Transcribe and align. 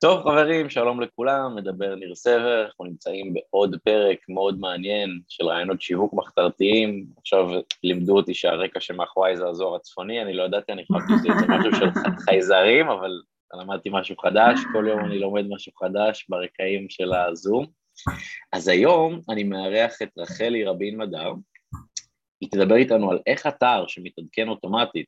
טוב 0.00 0.22
חברים, 0.22 0.70
שלום 0.70 1.00
לכולם, 1.00 1.56
מדבר 1.56 1.94
ניר 1.94 2.14
סבר, 2.14 2.64
אנחנו 2.66 2.84
נמצאים 2.84 3.34
בעוד 3.34 3.76
פרק 3.84 4.18
מאוד 4.28 4.60
מעניין 4.60 5.20
של 5.28 5.44
רעיונות 5.44 5.82
שיווק 5.82 6.12
מחתרתיים. 6.14 7.06
עכשיו 7.18 7.48
לימדו 7.84 8.16
אותי 8.16 8.34
שהרקע 8.34 8.80
שמאחורי 8.80 9.36
זה 9.36 9.48
הזוהר 9.48 9.76
הצפוני, 9.76 10.22
אני 10.22 10.34
לא 10.34 10.42
ידעתי, 10.42 10.72
אני 10.72 10.84
חשבתי 10.84 11.12
שזה 11.28 11.46
משהו 11.48 11.72
של 11.72 11.86
חייזרים, 12.24 12.88
אבל 12.88 13.10
למדתי 13.54 13.88
משהו 13.92 14.16
חדש, 14.16 14.60
כל 14.72 14.86
יום 14.88 15.04
אני 15.04 15.18
לומד 15.18 15.44
משהו 15.48 15.72
חדש 15.72 16.26
ברקעים 16.28 16.86
של 16.90 17.12
הזום. 17.12 17.66
אז 18.52 18.68
היום 18.68 19.20
אני 19.30 19.44
מארח 19.44 20.02
את 20.02 20.10
רחלי 20.18 20.64
רבין 20.64 20.96
מדר, 20.96 21.32
היא 22.40 22.50
תדבר 22.50 22.76
איתנו 22.76 23.10
על 23.10 23.18
איך 23.26 23.46
אתר 23.46 23.84
שמתעדכן 23.88 24.48
אוטומטית 24.48 25.06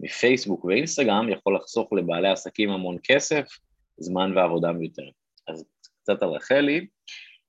מפייסבוק 0.00 0.64
ואינסטגרם 0.64 1.28
יכול 1.28 1.56
לחסוך 1.56 1.92
לבעלי 1.92 2.28
עסקים 2.28 2.70
המון 2.70 2.96
כסף, 3.02 3.44
זמן 4.02 4.32
ועבודה 4.36 4.72
מיותרת. 4.72 5.12
אז 5.48 5.64
קצת 6.02 6.22
על 6.22 6.28
רחלי, 6.28 6.86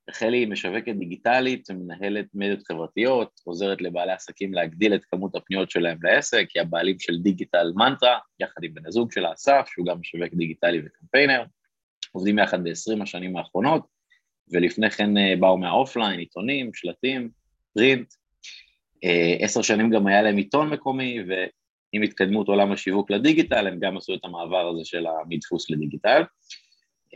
רחלי 0.09 0.37
היא 0.37 0.47
משווקת 0.47 0.95
דיגיטלית, 0.95 1.71
מנהלת 1.71 2.25
מדיות 2.33 2.67
חברתיות, 2.67 3.41
עוזרת 3.43 3.81
לבעלי 3.81 4.11
עסקים 4.11 4.53
להגדיל 4.53 4.95
את 4.95 5.05
כמות 5.05 5.35
הפניות 5.35 5.71
שלהם 5.71 5.97
לעסק, 6.03 6.45
היא 6.55 6.61
הבעלים 6.61 6.99
של 6.99 7.17
דיגיטל 7.17 7.71
מנטרה, 7.75 8.19
יחד 8.39 8.63
עם 8.63 8.73
בן 8.73 8.85
הזוג 8.85 9.11
שלה 9.11 9.33
אסף, 9.33 9.65
שהוא 9.67 9.85
גם 9.85 9.99
משווק 9.99 10.33
דיגיטלי 10.33 10.81
וקמפיינר, 10.85 11.43
עובדים 12.11 12.39
יחד 12.39 12.63
ב-20 12.63 13.03
השנים 13.03 13.37
האחרונות, 13.37 13.85
ולפני 14.51 14.89
כן 14.89 15.17
אה, 15.17 15.33
באו 15.39 15.57
מהאופליין, 15.57 16.19
עיתונים, 16.19 16.73
שלטים, 16.73 17.29
פרינט, 17.73 18.13
אה, 19.03 19.35
עשר 19.39 19.61
שנים 19.61 19.89
גם 19.89 20.07
היה 20.07 20.21
להם 20.21 20.37
עיתון 20.37 20.69
מקומי, 20.69 21.19
ועם 21.93 22.03
התקדמות 22.03 22.47
עולם 22.47 22.71
השיווק 22.71 23.11
לדיגיטל, 23.11 23.67
הם 23.67 23.79
גם 23.79 23.97
עשו 23.97 24.13
את 24.13 24.25
המעבר 24.25 24.67
הזה 24.67 24.85
של 24.85 25.05
המדפוס 25.07 25.69
לדיגיטל. 25.69 26.23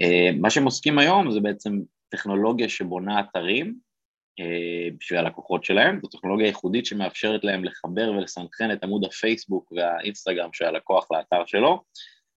אה, 0.02 0.30
מה 0.40 0.50
שהם 0.50 0.66
עוסקים 0.66 1.00
היום 1.00 1.32
זה 1.32 1.40
בעצם 1.40 1.80
טכנולוגיה 2.10 2.70
שבונה 2.70 3.20
אתרים 3.20 3.76
אה, 4.40 4.90
בשביל 5.00 5.20
הלקוחות 5.20 5.64
שלהם, 5.64 6.00
זו 6.02 6.08
טכנולוגיה 6.08 6.48
ייחודית 6.48 6.86
שמאפשרת 6.86 7.44
להם 7.44 7.64
לחבר 7.64 8.12
ולסנכרן 8.12 8.72
את 8.72 8.84
עמוד 8.84 9.06
הפייסבוק 9.06 9.72
והאינסטגרם 9.72 10.50
של 10.54 10.66
הלקוח 10.66 11.12
לאתר 11.12 11.46
שלו, 11.46 11.84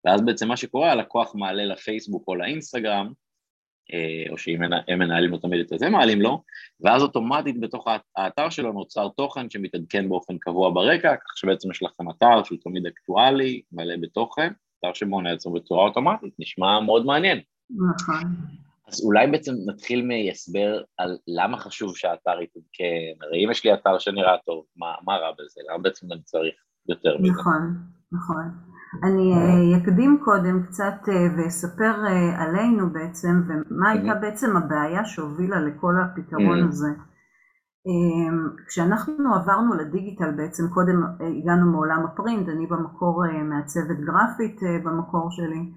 ואז 0.04 0.20
בעצם 0.20 0.48
מה 0.48 0.56
שקורה, 0.56 0.92
הלקוח 0.92 1.34
מעלה 1.34 1.64
לפייסבוק 1.64 2.24
או 2.28 2.34
לאינסטגרם, 2.34 3.12
או 4.30 4.38
שאם 4.38 4.62
הם 4.88 4.98
מנהלים 4.98 5.32
אותו 5.32 5.48
תמיד 5.48 5.72
את 5.72 5.78
זה 5.78 5.88
מעלים 5.88 6.20
לו, 6.20 6.42
ואז 6.80 7.02
אוטומטית 7.02 7.60
בתוך 7.60 7.86
האתר 8.16 8.50
שלו 8.50 8.72
נוצר 8.72 9.08
תוכן 9.08 9.50
שמתעדכן 9.50 10.08
באופן 10.08 10.38
קבוע 10.38 10.70
ברקע, 10.70 11.16
כך 11.16 11.38
שבעצם 11.38 11.70
יש 11.70 11.82
לכם 11.82 12.10
אתר 12.10 12.44
שהוא 12.44 12.58
תמיד 12.62 12.86
אקטואלי, 12.86 13.62
מלא 13.72 13.94
בתוכן, 14.00 14.52
אתר 14.80 14.92
שבונה 14.92 15.32
עצמו 15.32 15.52
בצורה 15.52 15.84
אוטומטית, 15.88 16.34
נשמע 16.38 16.80
מאוד 16.80 17.06
מעניין. 17.06 17.40
נכון. 17.70 18.22
אז 18.88 19.04
אולי 19.04 19.26
בעצם 19.26 19.52
נתחיל 19.66 20.06
מהסבר 20.06 20.82
על 20.98 21.18
למה 21.26 21.58
חשוב 21.58 21.96
שהאתר 21.96 22.42
יתעדכן, 22.42 23.24
הרי 23.26 23.44
אם 23.44 23.50
יש 23.50 23.64
לי 23.64 23.74
אתר 23.74 23.98
שנראה 23.98 24.36
טוב, 24.46 24.64
מה, 24.76 24.94
מה 25.04 25.16
רע 25.16 25.30
בזה? 25.38 25.60
למה 25.68 25.78
בעצם 25.78 26.12
אני 26.12 26.22
צריך 26.22 26.54
יותר 26.88 27.10
מזה? 27.20 27.32
נכון, 27.32 27.76
נכון. 28.12 28.44
אני 29.02 29.34
אה, 29.34 29.78
אקדים 29.78 30.18
קודם 30.24 30.62
קצת 30.62 31.08
אה, 31.08 31.26
ואספר 31.36 32.06
אה, 32.06 32.42
עלינו 32.42 32.90
בעצם, 32.92 33.42
ומה 33.48 33.90
הייתה 33.90 34.14
בעצם 34.14 34.56
הבעיה 34.56 35.04
שהובילה 35.04 35.60
לכל 35.60 35.94
הפתרון 36.02 36.68
הזה. 36.68 36.90
כשאנחנו 38.66 39.34
עברנו 39.34 39.74
לדיגיטל 39.74 40.30
בעצם, 40.36 40.68
קודם 40.74 41.02
הגענו 41.20 41.72
מעולם 41.72 42.04
הפרינט, 42.04 42.48
אני 42.48 42.66
במקור 42.66 43.24
מעצבת 43.44 43.96
גרפית 44.00 44.60
במקור 44.84 45.30
שלי, 45.30 45.72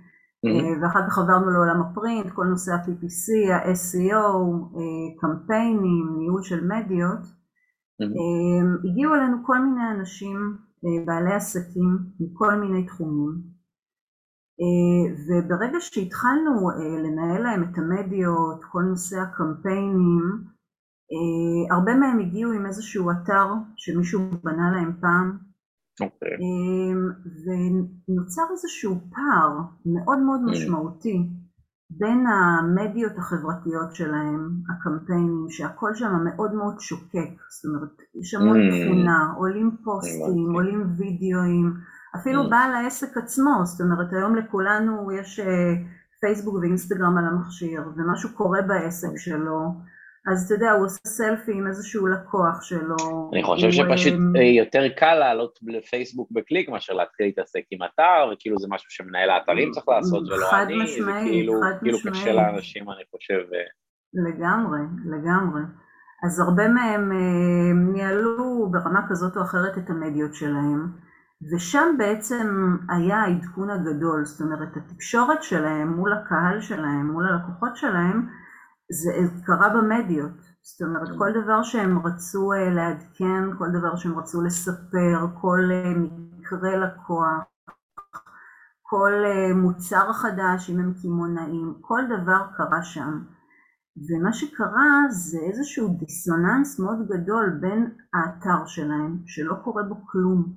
Mm-hmm. 0.45 0.83
ואחר 0.83 0.99
כך 1.09 1.17
עברנו 1.17 1.51
לעולם 1.51 1.81
הפרינט, 1.81 2.31
כל 2.35 2.45
נושא 2.45 2.71
ה-PPC, 2.71 3.53
ה-SEO, 3.53 4.25
קמפיינים, 5.21 6.15
ניהול 6.17 6.43
של 6.43 6.67
מדיות. 6.67 7.19
Mm-hmm. 7.21 8.89
הגיעו 8.89 9.15
אלינו 9.15 9.37
כל 9.45 9.59
מיני 9.59 9.91
אנשים, 9.91 10.57
בעלי 11.05 11.33
עסקים 11.33 11.97
מכל 12.19 12.55
מיני 12.55 12.85
תחומים, 12.85 13.41
וברגע 15.27 15.77
שהתחלנו 15.79 16.69
לנהל 17.03 17.43
להם 17.43 17.63
את 17.63 17.77
המדיות, 17.77 18.63
כל 18.71 18.81
נושא 18.81 19.19
הקמפיינים, 19.19 20.43
הרבה 21.71 21.95
מהם 21.95 22.19
הגיעו 22.19 22.51
עם 22.51 22.65
איזשהו 22.65 23.11
אתר 23.11 23.47
שמישהו 23.75 24.19
בנה 24.43 24.71
להם 24.71 24.93
פעם, 25.01 25.53
Okay. 26.01 26.05
אוקיי. 26.05 26.37
ונוצר 27.45 28.41
איזשהו 28.51 28.95
פער 29.09 29.57
מאוד 29.85 30.19
מאוד 30.19 30.39
mm. 30.47 30.51
משמעותי 30.51 31.29
בין 31.97 32.27
המדיות 32.27 33.17
החברתיות 33.17 33.95
שלהם, 33.95 34.49
הקמפיינים, 34.69 35.45
שהכל 35.49 35.95
שם 35.95 36.25
מאוד 36.25 36.53
מאוד 36.53 36.79
שוקק, 36.79 37.31
זאת 37.49 37.65
אומרת, 37.65 38.01
יש 38.15 38.33
המון 38.33 38.57
mm. 38.57 38.85
תכונה, 38.85 39.33
עולים 39.37 39.71
פוסטים. 39.83 40.53
עולים 40.53 40.87
וידאוים, 40.97 41.73
אפילו 42.15 42.43
mm. 42.43 42.49
בעל 42.49 42.73
העסק 42.73 43.17
עצמו, 43.17 43.61
זאת 43.63 43.81
אומרת, 43.81 44.13
היום 44.13 44.35
לכולנו 44.35 45.11
יש 45.11 45.39
אה, 45.39 45.73
פייסבוק 46.21 46.55
ואינסטגרם 46.55 47.17
על 47.17 47.25
המכשיר, 47.25 47.81
ומשהו 47.95 48.29
קורה 48.33 48.61
בעסק 48.61 49.07
mm. 49.07 49.17
שלו, 49.17 49.73
אז 50.31 50.45
אתה 50.45 50.53
יודע, 50.53 50.71
הוא 50.71 50.85
עושה 50.85 50.99
סלפי 51.07 51.51
עם 51.51 51.67
איזשהו 51.67 52.07
לקוח 52.07 52.61
שלו. 52.61 53.29
אני 53.33 53.43
חושב 53.43 53.71
שפשוט 53.71 54.13
אה, 54.35 54.43
יותר 54.43 54.89
קל 54.97 55.15
לעלות 55.15 55.59
לפייסבוק 55.63 56.31
בקליק 56.31 56.69
מאשר 56.69 56.93
להתחיל 56.93 57.25
להתעסק 57.25 57.61
עם 57.71 57.79
אתר, 57.83 58.33
וכאילו 58.33 58.57
זה 58.59 58.67
משהו 58.69 58.91
שמנהל 58.91 59.29
האתרים 59.29 59.71
צריך 59.71 59.87
לעשות 59.87 60.23
ולא 60.27 60.47
חד 60.51 60.65
אני, 60.65 60.83
משמעית, 60.83 61.25
זה 61.25 61.29
כאילו, 61.29 61.53
כאילו 61.81 61.97
קשה 62.11 62.33
לאנשים, 62.33 62.89
אני 62.89 63.03
חושב. 63.11 63.53
אה. 63.53 63.59
לגמרי, 64.13 64.79
לגמרי. 65.05 65.61
אז 66.25 66.39
הרבה 66.39 66.67
מהם 66.67 67.11
אה, 67.11 67.93
ניהלו 67.93 68.69
ברמה 68.71 69.05
כזאת 69.09 69.37
או 69.37 69.41
אחרת 69.41 69.77
את 69.77 69.89
המדיות 69.89 70.33
שלהם, 70.33 70.87
ושם 71.51 71.95
בעצם 71.97 72.75
היה 72.89 73.17
העדכון 73.17 73.69
הגדול, 73.69 74.25
זאת 74.25 74.41
אומרת, 74.41 74.77
התקשורת 74.77 75.43
שלהם 75.43 75.87
מול 75.93 76.13
הקהל 76.13 76.61
שלהם, 76.61 77.11
מול 77.11 77.27
הלקוחות 77.27 77.77
שלהם, 77.77 78.27
זה 78.93 79.11
קרה 79.45 79.69
במדיות, 79.69 80.31
זאת 80.61 80.81
אומרת 80.81 81.09
כל 81.17 81.31
דבר 81.43 81.63
שהם 81.63 81.99
רצו 81.99 82.53
אה, 82.53 82.69
לעדכן, 82.69 83.57
כל 83.57 83.69
דבר 83.79 83.95
שהם 83.95 84.19
רצו 84.19 84.41
לספר, 84.41 85.25
כל 85.41 85.59
אה, 85.71 85.93
מקרה 85.97 86.77
לקוח, 86.77 87.43
כל 88.81 89.11
אה, 89.25 89.53
מוצר 89.55 90.13
חדש 90.13 90.69
אם 90.69 90.79
הם 90.79 90.93
קמעונאים, 91.01 91.73
כל 91.81 92.01
דבר 92.05 92.45
קרה 92.57 92.83
שם. 92.83 93.23
ומה 93.97 94.33
שקרה 94.33 95.01
זה 95.09 95.37
איזשהו 95.37 95.97
דיסוננס 95.97 96.79
מאוד 96.79 97.07
גדול 97.07 97.57
בין 97.61 97.91
האתר 98.13 98.65
שלהם, 98.65 99.17
שלא 99.25 99.55
קורה 99.63 99.83
בו 99.83 99.95
כלום, 100.05 100.53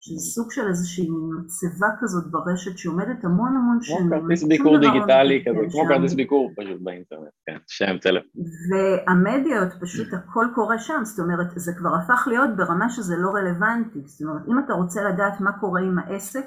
שזה 0.00 0.32
סוג 0.34 0.52
של 0.52 0.68
איזושהי 0.68 1.08
מצבה 1.10 1.86
כזאת 2.00 2.24
ברשת 2.30 2.78
שעומדת 2.78 3.24
המון 3.24 3.56
המון 3.56 3.78
שנים. 3.82 4.08
כמו 4.08 4.20
כרטיס 4.20 4.42
ביקור 4.42 4.78
לא 4.78 4.80
דיגיטלי 4.80 5.44
כזה, 5.46 5.58
כמו 5.70 5.84
כרטיס 5.88 6.14
ביקור 6.14 6.50
פשוט 6.56 6.80
באינטרנט, 6.80 7.32
כן, 7.46 7.56
שם 7.66 7.98
טלפון. 7.98 8.42
והמדיות, 8.70 9.68
פשוט 9.80 10.08
הכל 10.14 10.46
קורה 10.54 10.78
שם, 10.78 11.00
זאת 11.04 11.18
אומרת, 11.18 11.46
זה 11.56 11.72
כבר 11.78 11.90
הפך 11.94 12.24
להיות 12.26 12.56
ברמה 12.56 12.90
שזה 12.90 13.16
לא 13.16 13.30
רלוונטי. 13.30 14.00
זאת 14.04 14.28
אומרת, 14.28 14.42
אם 14.48 14.58
אתה 14.64 14.72
רוצה 14.72 15.02
לדעת 15.04 15.40
מה 15.40 15.52
קורה 15.60 15.80
עם 15.80 15.98
העסק 15.98 16.46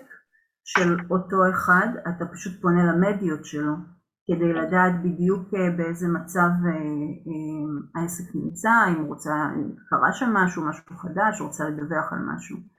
של 0.63 0.97
אותו 1.09 1.37
אחד, 1.49 1.87
אתה 2.09 2.25
פשוט 2.25 2.61
פונה 2.61 2.83
למדיות 2.91 3.45
שלו, 3.45 3.73
כדי 4.27 4.53
לדעת 4.53 4.93
בדיוק 5.03 5.53
אה, 5.53 5.77
באיזה 5.77 6.07
מצב 6.07 6.49
אה, 6.65 6.71
אה, 6.71 8.01
העסק 8.01 8.35
נמצא, 8.35 8.69
אם 8.89 9.01
הוא 9.01 9.07
רוצה, 9.07 9.33
קרה 9.89 10.13
שם 10.13 10.29
משהו, 10.33 10.69
משהו 10.69 10.97
חדש, 10.97 11.41
רוצה 11.41 11.69
לדווח 11.69 12.13
על 12.13 12.19
משהו. 12.19 12.72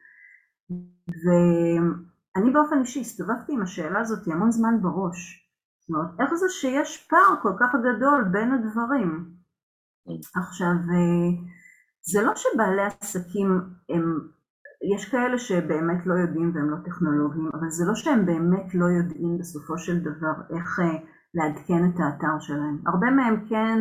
ואני 1.08 2.50
באופן 2.52 2.80
אישי 2.80 3.00
הסתובבתי 3.00 3.52
עם 3.52 3.62
השאלה 3.62 4.00
הזאת 4.00 4.26
המון 4.26 4.50
זמן 4.50 4.82
בראש. 4.82 5.50
זאת 5.80 5.90
אומרת, 5.90 6.20
איך 6.20 6.34
זה 6.34 6.46
שיש 6.48 7.06
פער 7.10 7.34
כל 7.42 7.52
כך 7.60 7.74
גדול 7.74 8.24
בין 8.32 8.52
הדברים? 8.52 9.30
עכשיו, 10.36 10.72
זה 12.00 12.22
לא 12.22 12.32
שבעלי 12.36 12.82
עסקים 12.82 13.60
הם, 13.88 14.20
יש 14.94 15.10
כאלה 15.10 15.38
שבאמת 15.38 16.06
לא 16.06 16.14
יודעים 16.14 16.52
והם 16.54 16.70
לא 16.70 16.76
טכנולוגיים, 16.84 17.50
אבל 17.54 17.70
זה 17.70 17.84
לא 17.86 17.94
שהם 17.94 18.26
באמת 18.26 18.74
לא 18.74 18.86
יודעים 18.86 19.38
בסופו 19.38 19.78
של 19.78 20.00
דבר 20.00 20.56
איך 20.56 20.80
אה, 20.80 20.98
לעדכן 21.34 21.88
את 21.88 22.00
האתר 22.00 22.38
שלהם. 22.40 22.78
הרבה 22.86 23.10
מהם 23.10 23.46
כן 23.48 23.78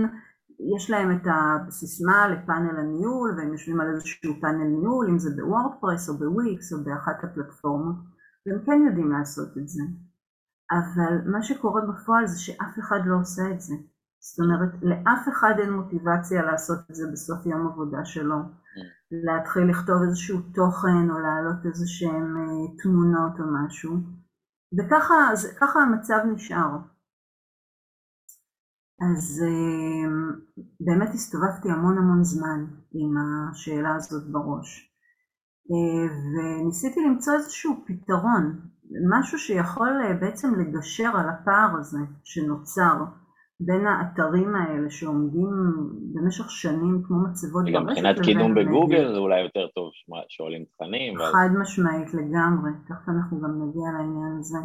יש 0.75 0.89
להם 0.89 1.11
את 1.11 1.27
הסיסמה 1.31 2.27
לפאנל 2.27 2.79
הניהול 2.79 3.35
והם 3.37 3.51
יושבים 3.51 3.81
על 3.81 3.87
איזשהו 3.89 4.33
פאנל 4.41 4.63
ניהול 4.63 5.07
אם 5.09 5.19
זה 5.19 5.29
בוורדפרס 5.35 6.09
או 6.09 6.17
בוויקס 6.17 6.73
או 6.73 6.83
באחת 6.83 7.23
הפלטפורמות 7.23 7.95
והם 8.45 8.59
כן 8.65 8.81
יודעים 8.87 9.11
לעשות 9.11 9.57
את 9.57 9.67
זה. 9.67 9.83
אבל 10.71 11.31
מה 11.31 11.43
שקורה 11.43 11.81
בפועל 11.81 12.27
זה 12.27 12.39
שאף 12.39 12.79
אחד 12.79 12.99
לא 13.05 13.15
עושה 13.21 13.51
את 13.51 13.61
זה. 13.61 13.73
זאת 14.19 14.39
אומרת 14.39 14.73
לאף 14.81 15.27
אחד 15.29 15.53
אין 15.59 15.73
מוטיבציה 15.73 16.43
לעשות 16.43 16.79
את 16.89 16.95
זה 16.95 17.11
בסוף 17.11 17.45
יום 17.45 17.67
עבודה 17.67 18.05
שלו. 18.05 18.35
להתחיל 19.11 19.63
לכתוב 19.69 20.01
איזשהו 20.07 20.39
תוכן 20.53 21.09
או 21.09 21.19
להעלות 21.19 21.65
איזה 21.65 21.87
שהם 21.87 22.37
אה, 22.37 22.83
תמונות 22.83 23.39
או 23.39 23.45
משהו. 23.53 23.97
וככה 24.77 25.81
המצב 25.81 26.19
נשאר 26.33 26.77
אז 29.03 29.43
באמת 30.79 31.09
הסתובבתי 31.09 31.69
המון 31.71 31.97
המון 31.97 32.23
זמן 32.23 32.65
עם 32.93 33.13
השאלה 33.51 33.95
הזאת 33.95 34.31
בראש. 34.31 34.89
וניסיתי 36.33 36.99
למצוא 36.99 37.33
איזשהו 37.33 37.73
פתרון, 37.87 38.59
משהו 39.19 39.37
שיכול 39.37 39.89
בעצם 40.21 40.53
לגשר 40.59 41.11
על 41.17 41.29
הפער 41.29 41.77
הזה 41.79 41.99
שנוצר 42.23 42.95
בין 43.59 43.87
האתרים 43.87 44.55
האלה 44.55 44.89
שעומדים 44.89 45.49
במשך 46.13 46.51
שנים 46.51 47.01
כמו 47.07 47.23
מצבות 47.23 47.63
ברשת. 47.63 47.75
גם 47.75 47.85
מבחינת 47.85 48.19
קידום 48.19 48.55
בגוגל 48.55 49.13
זה 49.13 49.17
אולי 49.17 49.41
יותר 49.41 49.67
טוב 49.75 49.89
שעולים 50.29 50.63
תכנים. 50.65 51.13
חד 51.17 51.49
משמעית 51.61 52.13
לגמרי, 52.13 52.71
תכף 52.87 53.09
אנחנו 53.09 53.41
גם 53.41 53.51
נגיע 53.61 53.91
לעניין 53.97 54.37
הזה. 54.39 54.57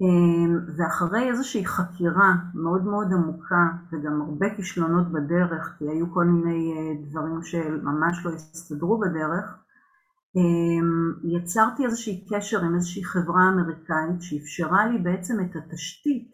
אמ, 0.00 0.58
ואחרי 0.76 1.28
איזושהי 1.28 1.66
חקירה 1.66 2.34
מאוד 2.54 2.84
מאוד 2.84 3.12
עמוקה 3.12 3.66
וגם 3.92 4.20
הרבה 4.20 4.54
כישלונות 4.56 5.12
בדרך, 5.12 5.76
כי 5.78 5.84
היו 5.88 6.14
כל 6.14 6.24
מיני 6.24 6.72
אה, 6.72 7.08
דברים 7.10 7.42
שממש 7.42 8.26
לא 8.26 8.30
הסתדרו 8.30 9.00
בדרך, 9.00 9.58
אמ, 10.36 11.12
יצרתי 11.36 11.84
איזושהי 11.84 12.26
קשר 12.30 12.64
עם 12.64 12.74
איזושהי 12.74 13.04
חברה 13.04 13.48
אמריקאית 13.48 14.22
שאפשרה 14.22 14.86
לי 14.86 14.98
בעצם 14.98 15.34
את 15.40 15.56
התשתית 15.56 16.32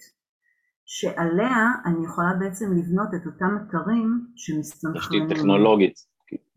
שעליה 0.84 1.72
אני 1.84 2.04
יכולה 2.04 2.34
בעצם 2.38 2.72
לבנות 2.72 3.08
את 3.14 3.26
אותם 3.26 3.56
אתרים 3.56 4.26
שמסתנכרנים. 4.36 5.26
תשתית 5.26 5.38
טכנולוגית. 5.38 5.94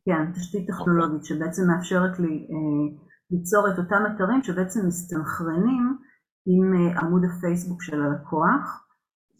כן, 0.05 0.31
תשתית 0.31 0.67
טכנולוגית. 0.67 1.25
שבעצם 1.25 1.61
מאפשרת 1.67 2.19
לי 2.19 2.47
אה, 2.51 2.97
ליצור 3.31 3.67
את 3.69 3.77
אותם 3.77 4.03
אתרים 4.15 4.43
שבעצם 4.43 4.87
מסתנכרנים 4.87 5.97
עם 6.47 6.73
אה, 6.73 6.99
עמוד 6.99 7.21
הפייסבוק 7.25 7.83
של 7.83 8.01
הלקוח. 8.01 8.87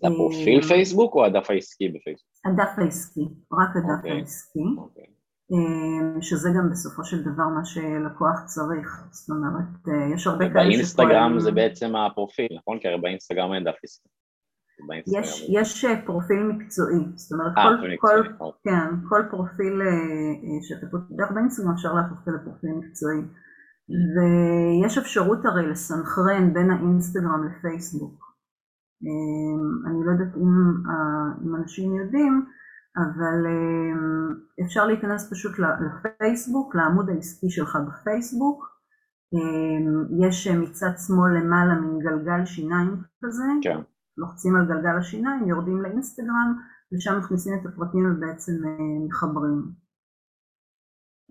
זה 0.01 0.07
הפרופיל 0.07 0.59
אה, 0.63 0.67
פייסבוק 0.67 1.15
או 1.15 1.25
הדף 1.25 1.49
העסקי 1.49 1.89
בפייסבוק? 1.89 2.31
הדף 2.45 2.71
העסקי, 2.77 3.27
רק 3.53 3.69
הדף 3.75 3.87
okay. 3.87 3.97
אוקיי, 3.97 4.11
העסקי. 4.11 4.59
Okay. 4.59 4.81
אוקיי. 4.81 5.17
שזה 6.21 6.49
גם 6.57 6.69
בסופו 6.71 7.03
של 7.03 7.21
דבר 7.21 7.47
מה 7.55 7.65
שלקוח 7.65 8.45
צריך, 8.45 9.03
זאת 9.11 9.29
אומרת, 9.29 9.97
יש 10.15 10.27
הרבה 10.27 10.39
כאלה 10.39 10.51
שפועלים... 10.51 10.71
באינסטגרם 10.71 11.39
זה 11.39 11.51
בעצם 11.51 11.95
הפרופיל, 11.95 12.47
נכון? 12.57 12.79
כי 12.79 12.87
הרי 12.87 13.01
באינסטגרם 13.01 13.53
אין 13.53 13.63
דף 13.63 13.75
עסקי. 13.83 14.09
יש, 15.07 15.45
יש 15.49 15.85
אה, 15.85 16.05
פרופיל 16.05 16.43
מקצועי, 16.43 17.05
זאת 17.15 17.31
אומרת 17.31 17.57
아, 17.57 17.59
אה, 17.59 17.65
כל, 17.81 17.95
כל, 17.99 18.33
אוקיי. 18.39 18.73
כן, 18.73 19.07
כל 19.09 19.23
פרופיל 19.31 19.81
אה, 19.81 19.87
שאתה 20.67 20.87
פותח 20.91 21.31
באינסטגרם 21.35 21.71
אפשר 21.71 21.93
להפוך 21.93 22.19
לפרופיל 22.27 22.69
מקצועי 22.69 23.21
ויש 23.89 24.97
אפשרות 24.97 25.45
הרי 25.45 25.67
לסנכרן 25.69 26.53
בין 26.53 26.71
האינסטגרם 26.71 27.47
לפייסבוק 27.47 28.27
אני 29.87 30.05
לא 30.05 30.11
יודעת 30.11 30.35
אם, 30.35 30.53
אם 31.45 31.55
אנשים 31.55 31.95
יודעים 31.95 32.45
אבל 32.97 33.45
אפשר 34.65 34.85
להיכנס 34.85 35.31
פשוט 35.31 35.51
לפייסבוק, 35.59 36.75
לעמוד 36.75 37.09
העסקי 37.09 37.49
שלך 37.49 37.77
בפייסבוק 37.87 38.77
יש 40.25 40.47
מצד 40.47 40.93
שמאל 41.07 41.31
למעלה 41.37 41.75
מין 41.81 41.99
גלגל 41.99 42.45
שיניים 42.45 42.95
כזה 43.25 43.43
כן. 43.61 43.79
לוחצים 44.17 44.55
על 44.55 44.65
גלגל 44.65 44.97
השיניים, 44.99 45.47
יורדים 45.47 45.81
לאינסטגרם, 45.81 46.53
ושם 46.93 47.19
מכניסים 47.19 47.53
את 47.53 47.65
הפרטים 47.65 48.11
ובעצם 48.11 48.51
אה, 48.65 49.05
מחברים. 49.07 49.71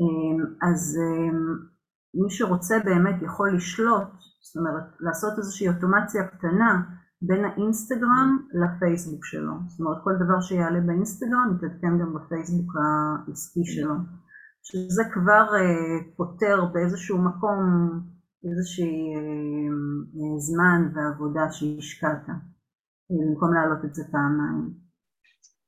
אמ, 0.01 0.45
אז 0.71 0.99
אמ, 1.01 1.76
מי 2.23 2.31
שרוצה 2.31 2.75
באמת 2.85 3.23
יכול 3.23 3.57
לשלוט, 3.57 4.09
זאת 4.47 4.57
אומרת 4.57 4.85
לעשות 5.01 5.39
איזושהי 5.39 5.69
אוטומציה 5.69 6.27
קטנה 6.27 6.83
בין 7.23 7.45
האינסטגרם 7.45 8.47
לפייסבוק 8.61 9.25
שלו. 9.25 9.53
זאת 9.67 9.81
אומרת 9.81 10.05
כל 10.05 10.15
דבר 10.25 10.41
שיעלה 10.41 10.81
באינסטגרם 10.87 11.57
יתעדכן 11.57 11.99
גם 12.01 12.15
בפייסבוק 12.15 12.73
העסקי 12.77 13.65
שלו. 13.65 13.95
שזה 14.63 15.03
כבר 15.15 15.47
uh, 15.51 16.17
פותר 16.17 16.65
באיזשהו 16.73 17.19
מקום 17.19 17.61
איזשהי 18.45 19.15
uh, 19.17 20.39
זמן 20.39 20.81
ועבודה 20.95 21.53
שהשקעת. 21.53 22.27
במקום 23.11 23.55
להעלות 23.55 23.85
את 23.85 23.95
זה 23.95 24.03
פעמיים. 24.13 24.75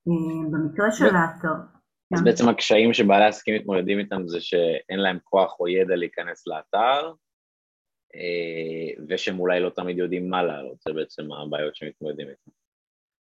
אה, 0.09 0.51
במקרה 0.53 0.91
של 0.91 1.17
האתר... 1.17 1.78
אז 2.15 2.25
בעצם 2.25 2.49
הקשיים 2.49 2.93
שבעלי 2.93 3.25
עסקים 3.25 3.55
מתמודדים 3.55 3.99
איתם 3.99 4.27
זה 4.27 4.41
שאין 4.41 4.99
להם 4.99 5.19
כוח 5.25 5.61
או 5.61 5.69
ידע 5.69 5.97
להיכנס 5.97 6.47
לאתר, 6.47 7.13
אה, 8.15 9.05
ושהם 9.09 9.41
אולי 9.41 9.61
לא 9.61 9.71
תמיד 9.71 9.99
יודעים 9.99 10.31
מה 10.31 10.43
לעלות, 10.43 10.81
זה 10.89 10.95
בעצם 10.95 11.33
הבעיות 11.33 11.77
שמתמודדים 11.77 12.29
איתן. 12.29 12.51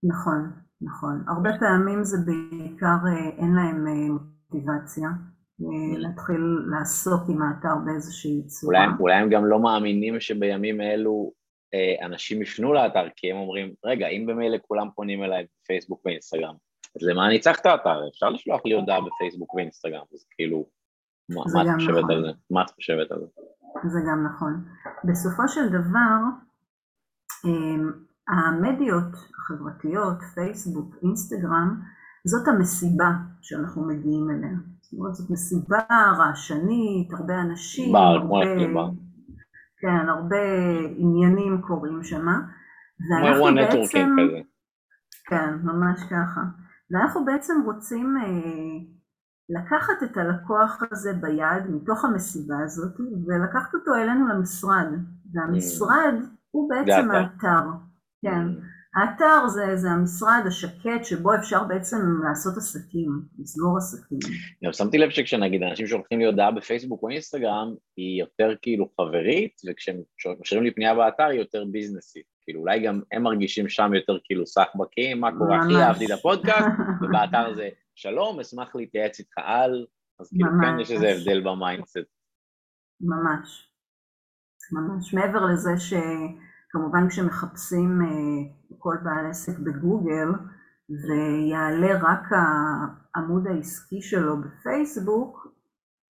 נכון, 0.05 0.50
נכון. 0.81 1.25
הרבה 1.29 1.50
פעמים 1.61 2.05
זה 2.05 2.17
בעיקר 2.26 2.96
אה, 3.06 3.29
אין 3.38 3.55
להם 3.55 3.84
מוטיבציה 4.12 5.08
mm. 5.61 5.99
להתחיל 5.99 6.40
לעסוק 6.70 7.23
עם 7.29 7.43
האתר 7.43 7.75
באיזושהי 7.87 8.43
צורה. 8.46 8.84
אולי, 8.84 8.93
אולי 9.00 9.14
הם 9.14 9.31
גם 9.31 9.46
לא 9.46 9.58
מאמינים 9.61 10.20
שבימים 10.20 10.81
אלו 10.81 11.32
אה, 11.75 12.06
אנשים 12.06 12.43
יפנו 12.43 12.73
לאתר, 12.73 13.08
כי 13.17 13.31
הם 13.31 13.37
אומרים, 13.37 13.75
רגע, 13.84 14.06
אם 14.06 14.26
במילא 14.26 14.58
כולם 14.62 14.88
פונים 14.94 15.23
אליי 15.23 15.46
בפייסבוק 15.62 16.02
ואינסטגרם, 16.06 16.55
אז 16.97 17.03
למה 17.03 17.37
את 17.37 17.67
האתר? 17.67 18.09
אפשר 18.09 18.31
לשלוח 18.31 18.61
לי 18.65 18.75
הודעה 18.75 18.99
בפייסבוק 19.00 19.55
ואינסטגרם, 19.55 20.05
אז 20.15 20.27
כאילו, 20.31 20.67
מה, 21.29 21.43
מה 21.55 21.62
את 21.62 21.67
חושבת 21.77 21.99
נכון. 21.99 22.11
על 22.11 22.23
זה? 22.23 22.33
מה 22.50 22.62
את 22.62 22.71
חושבת 22.71 23.12
על 23.12 23.19
זה? 23.21 23.27
זה 23.89 23.99
גם 24.09 24.27
נכון. 24.27 24.65
בסופו 25.05 25.49
של 25.49 25.69
דבר, 25.69 26.19
אמ, 27.44 27.93
המדיות 28.29 29.12
החברתיות, 29.39 30.23
פייסבוק, 30.35 30.94
אינסטגרם, 31.03 31.81
זאת 32.25 32.49
המסיבה 32.49 33.11
שאנחנו 33.43 33.85
מגיעים 33.89 34.31
אליה. 34.31 34.56
זאת 34.81 34.99
אומרת, 34.99 35.15
זאת 35.15 35.31
מסיבה 35.31 35.79
רעשנית, 36.19 37.12
הרבה 37.12 37.41
אנשים, 37.41 37.93
בר, 37.93 37.99
הרבה... 37.99 38.37
כמו 38.69 38.91
כן, 39.83 40.09
הרבה 40.09 40.37
עניינים 40.97 41.62
קורים 41.62 42.05
שם. 42.05 42.27
כמו 43.19 43.29
אירוע 43.29 43.50
נטוורקינג 43.50 44.12
כזה. 44.12 44.41
כן, 45.29 45.55
ממש 45.62 46.00
ככה. 46.11 46.41
ואנחנו 46.93 47.25
בעצם 47.25 47.55
רוצים 47.65 48.17
אה, 48.23 49.03
לקחת 49.49 50.03
את 50.03 50.17
הלקוח 50.17 50.83
הזה 50.91 51.12
ביד 51.12 51.71
מתוך 51.71 52.05
המסיבה 52.05 52.56
הזאת 52.65 53.00
ולקחת 53.00 53.75
אותו 53.75 53.94
אלינו 53.94 54.29
למשרד. 54.29 54.87
והמשרד 55.35 56.15
mm. 56.23 56.27
הוא 56.50 56.71
בעצם 56.71 57.11
האתר. 57.11 57.69
כן. 58.23 58.49
Mm. 58.49 58.62
האתר 58.97 59.49
זה, 59.49 59.77
זה 59.77 59.91
המשרד 59.91 60.43
השקט 60.47 61.05
שבו 61.05 61.34
אפשר 61.34 61.65
בעצם 61.65 61.96
לעשות 62.29 62.56
עסקים, 62.56 63.22
לסגור 63.39 63.77
עסקים. 63.77 64.19
גם 64.65 64.72
שמתי 64.72 64.99
לב 64.99 65.11
שכשנגיד 65.11 65.63
אנשים 65.63 65.87
שולחים 65.87 66.19
לי 66.19 66.27
הודעה 66.27 66.51
בפייסבוק 66.51 67.03
או 67.03 67.08
אינסטגרם, 67.08 67.75
היא 67.96 68.20
יותר 68.20 68.55
כאילו 68.63 68.89
חברית, 69.01 69.61
וכשהם 69.70 69.96
משאירים 70.41 70.65
לי 70.65 70.75
פנייה 70.75 70.94
באתר 70.94 71.25
היא 71.25 71.41
יותר 71.41 71.65
ביזנסית. 71.65 72.31
כאילו 72.44 72.61
אולי 72.61 72.87
גם 72.87 73.01
הם 73.13 73.22
מרגישים 73.22 73.69
שם 73.69 73.94
יותר 73.94 74.19
כאילו 74.25 74.46
סחבקים, 74.46 75.20
מה 75.20 75.31
קורה 75.39 75.58
אחי, 75.58 75.77
אהבתי 75.77 76.06
את 76.06 76.11
הפודקאסט, 76.11 76.67
ובאתר 77.03 77.55
זה 77.55 77.69
שלום, 77.94 78.41
אשמח 78.41 78.77
להתייעץ 78.77 79.19
איתך 79.19 79.34
על, 79.37 79.87
אז 80.20 80.29
כאילו 80.29 80.51
ממש. 80.53 80.67
כן 80.67 80.81
יש 80.81 80.91
איזה 80.91 81.08
הבדל 81.08 81.41
ב 81.41 81.47
mindset. 81.47 81.98
ממש, 83.01 83.69
ממש. 84.72 85.15
מעבר 85.15 85.46
לזה 85.53 85.70
ש... 85.79 85.94
כמובן 86.72 87.08
כשמחפשים 87.08 88.01
אה, 88.03 88.77
כל 88.79 88.96
בעל 89.05 89.27
עסק 89.31 89.58
בגוגל 89.58 90.29
ויעלה 90.89 91.99
רק 92.03 92.22
העמוד 92.32 93.46
העסקי 93.46 94.03
שלו 94.03 94.37
בפייסבוק, 94.41 95.46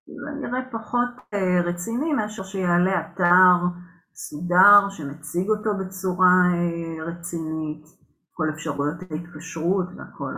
זה 0.07 0.47
נראה 0.47 0.59
פחות 0.71 1.09
אה, 1.33 1.61
רציני 1.61 2.13
מאשר 2.13 2.43
שיעלה 2.43 2.99
אתר 2.99 3.55
סודר 4.15 4.89
שמציג 4.89 5.49
אותו 5.49 5.69
בצורה 5.79 6.33
אה, 6.53 7.05
רצינית, 7.05 7.85
כל 8.31 8.49
אפשרויות 8.53 8.95
ההתקשרות 9.01 9.87
והכל. 9.97 10.33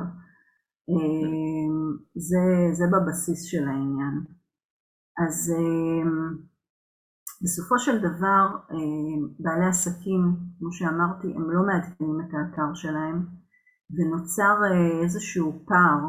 זה, 2.16 2.74
זה 2.74 2.86
בבסיס 2.94 3.44
של 3.44 3.68
העניין. 3.68 4.24
אז 5.28 5.54
בסופו 7.44 7.80
של 7.80 7.98
דבר 8.00 8.58
אה, 8.72 9.28
בעלי 9.40 9.66
עסקים, 9.66 10.36
כמו 10.60 10.72
שאמרתי, 10.72 11.28
הם 11.36 11.52
לא 11.52 11.62
מעדכנים 11.66 12.20
את 12.22 12.34
האתר 12.34 12.74
שלהם 12.74 13.26
ונוצר 13.96 14.56
אה, 14.64 15.02
איזשהו 15.04 15.64
פער 15.68 16.00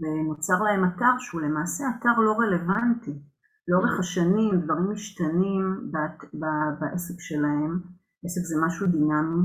ונוצר 0.00 0.62
להם 0.62 0.84
אתר 0.84 1.14
שהוא 1.18 1.40
למעשה 1.40 1.84
אתר 1.98 2.20
לא 2.20 2.32
רלוונטי. 2.38 3.31
לאורך 3.68 3.98
השנים 4.00 4.60
דברים 4.64 4.90
משתנים 4.90 5.90
בעסק 6.80 7.20
שלהם, 7.20 7.80
עסק 8.24 8.40
זה 8.40 8.56
משהו 8.66 8.86
דינמי 8.86 9.42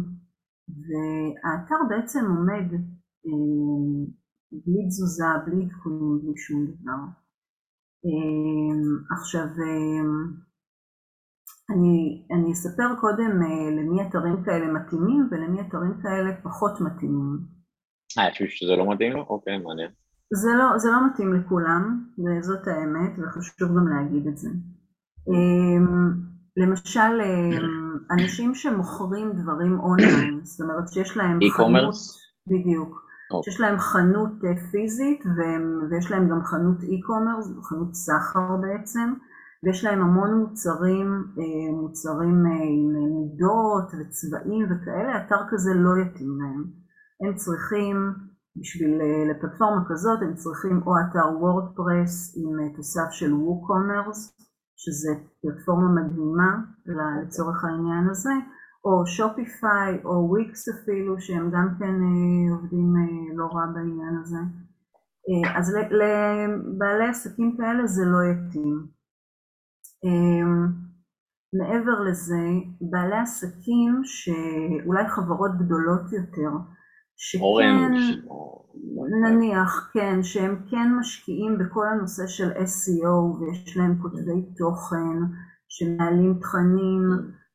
והאתר 0.69 1.75
בעצם 1.89 2.25
עומד 2.25 2.73
אה, 3.25 4.05
בלי 4.51 4.87
תזוזה, 4.87 5.25
בלי 5.45 5.65
עדכונים, 5.65 6.19
בלי 6.21 6.37
שום 6.37 6.65
דבר. 6.65 7.03
עכשיו 9.11 9.47
אני, 11.71 12.25
אני 12.31 12.51
אספר 12.51 12.95
קודם 13.01 13.41
uh, 13.41 13.71
למי 13.79 14.07
אתרים 14.07 14.43
כאלה 14.45 14.67
מתאימים 14.73 15.27
ולמי 15.31 15.61
אתרים 15.61 16.01
כאלה 16.03 16.41
פחות 16.43 16.81
מתאימים. 16.81 17.37
אה, 18.17 18.29
יש 18.29 18.41
מישהו 18.41 18.57
שזה 18.57 18.75
לא 18.75 18.93
מתאים 18.93 19.11
לו? 19.11 19.25
אוקיי, 19.29 19.57
מעניין. 19.57 19.91
זה 20.33 20.49
לא, 20.57 20.77
זה 20.77 20.91
לא 20.91 21.07
מתאים 21.07 21.33
לכולם, 21.33 22.03
וזאת 22.25 22.67
האמת, 22.67 23.11
וחשוב 23.19 23.69
גם 23.69 23.87
להגיד 23.87 24.27
את 24.27 24.37
זה. 24.37 24.49
אמ, 25.29 26.13
למשל, 26.57 27.21
אמ, 27.21 27.97
אנשים 28.11 28.55
שמוכרים 28.55 29.31
דברים 29.31 29.79
אונליין, 29.79 30.39
זאת 30.43 30.61
אומרת 30.61 30.87
שיש 30.87 31.17
להם 31.17 31.39
חנות, 31.57 31.95
בדיוק, 32.47 33.01
okay. 33.33 33.43
שיש 33.43 33.59
להם 33.59 33.79
חנות 33.79 34.31
אה, 34.45 34.69
פיזית 34.71 35.23
ויש 35.89 36.11
להם 36.11 36.29
גם 36.29 36.43
חנות 36.43 36.77
e-commerce, 36.81 37.63
חנות 37.63 37.95
סחר 37.95 38.55
בעצם, 38.61 39.13
ויש 39.63 39.83
להם 39.83 40.01
המון 40.01 40.33
מוצרים, 40.33 41.23
אה, 41.37 41.81
מוצרים 41.81 42.45
אה, 42.45 42.51
עם 42.51 42.93
מידות 42.93 43.91
וצבעים 43.99 44.65
וכאלה, 44.65 45.25
אתר 45.25 45.41
כזה 45.49 45.73
לא 45.73 46.01
יתאים 46.01 46.37
להם. 46.41 46.63
הם 47.21 47.35
צריכים, 47.35 48.13
בשביל 48.59 49.01
לפלטפורמה 49.31 49.81
כזאת, 49.89 50.19
הם 50.21 50.35
צריכים 50.35 50.81
או 50.85 50.91
אתר 51.01 51.37
WordPress 51.39 52.37
עם 52.37 52.75
תוסף 52.75 53.11
של 53.11 53.33
WooCommerce, 53.33 54.37
שזה 54.75 55.09
פלטפורמה 55.41 55.87
מדהימה 56.01 56.57
לצורך 56.85 57.63
העניין 57.63 58.09
הזה, 58.09 58.33
או 58.85 59.07
Shopify 59.07 60.01
או 60.05 60.29
וויקס 60.29 60.69
אפילו, 60.69 61.21
שהם 61.21 61.51
גם 61.51 61.67
כן 61.79 61.95
אה, 62.03 62.55
עובדים 62.55 62.93
אה, 62.97 63.35
לא 63.35 63.45
רע 63.45 63.65
בעניין 63.73 64.15
הזה. 64.21 64.37
אה, 65.27 65.57
אז 65.57 65.75
לבעלי 65.75 67.07
עסקים 67.09 67.57
כאלה 67.57 67.87
זה 67.87 68.05
לא 68.05 68.17
יתאים. 68.31 68.97
מעבר 71.53 71.99
לזה, 72.01 72.43
בעלי 72.81 73.17
עסקים 73.17 74.01
שאולי 74.03 75.07
חברות 75.07 75.51
גדולות 75.57 76.13
יותר, 76.13 76.49
שכן, 77.17 77.93
נניח, 79.23 79.89
כן, 79.93 80.23
שהם 80.23 80.55
כן 80.69 80.87
משקיעים 80.99 81.57
בכל 81.57 81.87
הנושא 81.87 82.27
של 82.27 82.51
SEO 82.51 83.39
ויש 83.39 83.77
להם 83.77 83.97
כותבי 84.01 84.41
תוכן 84.57 85.17
שמעלים 85.69 86.39
תכנים 86.41 87.01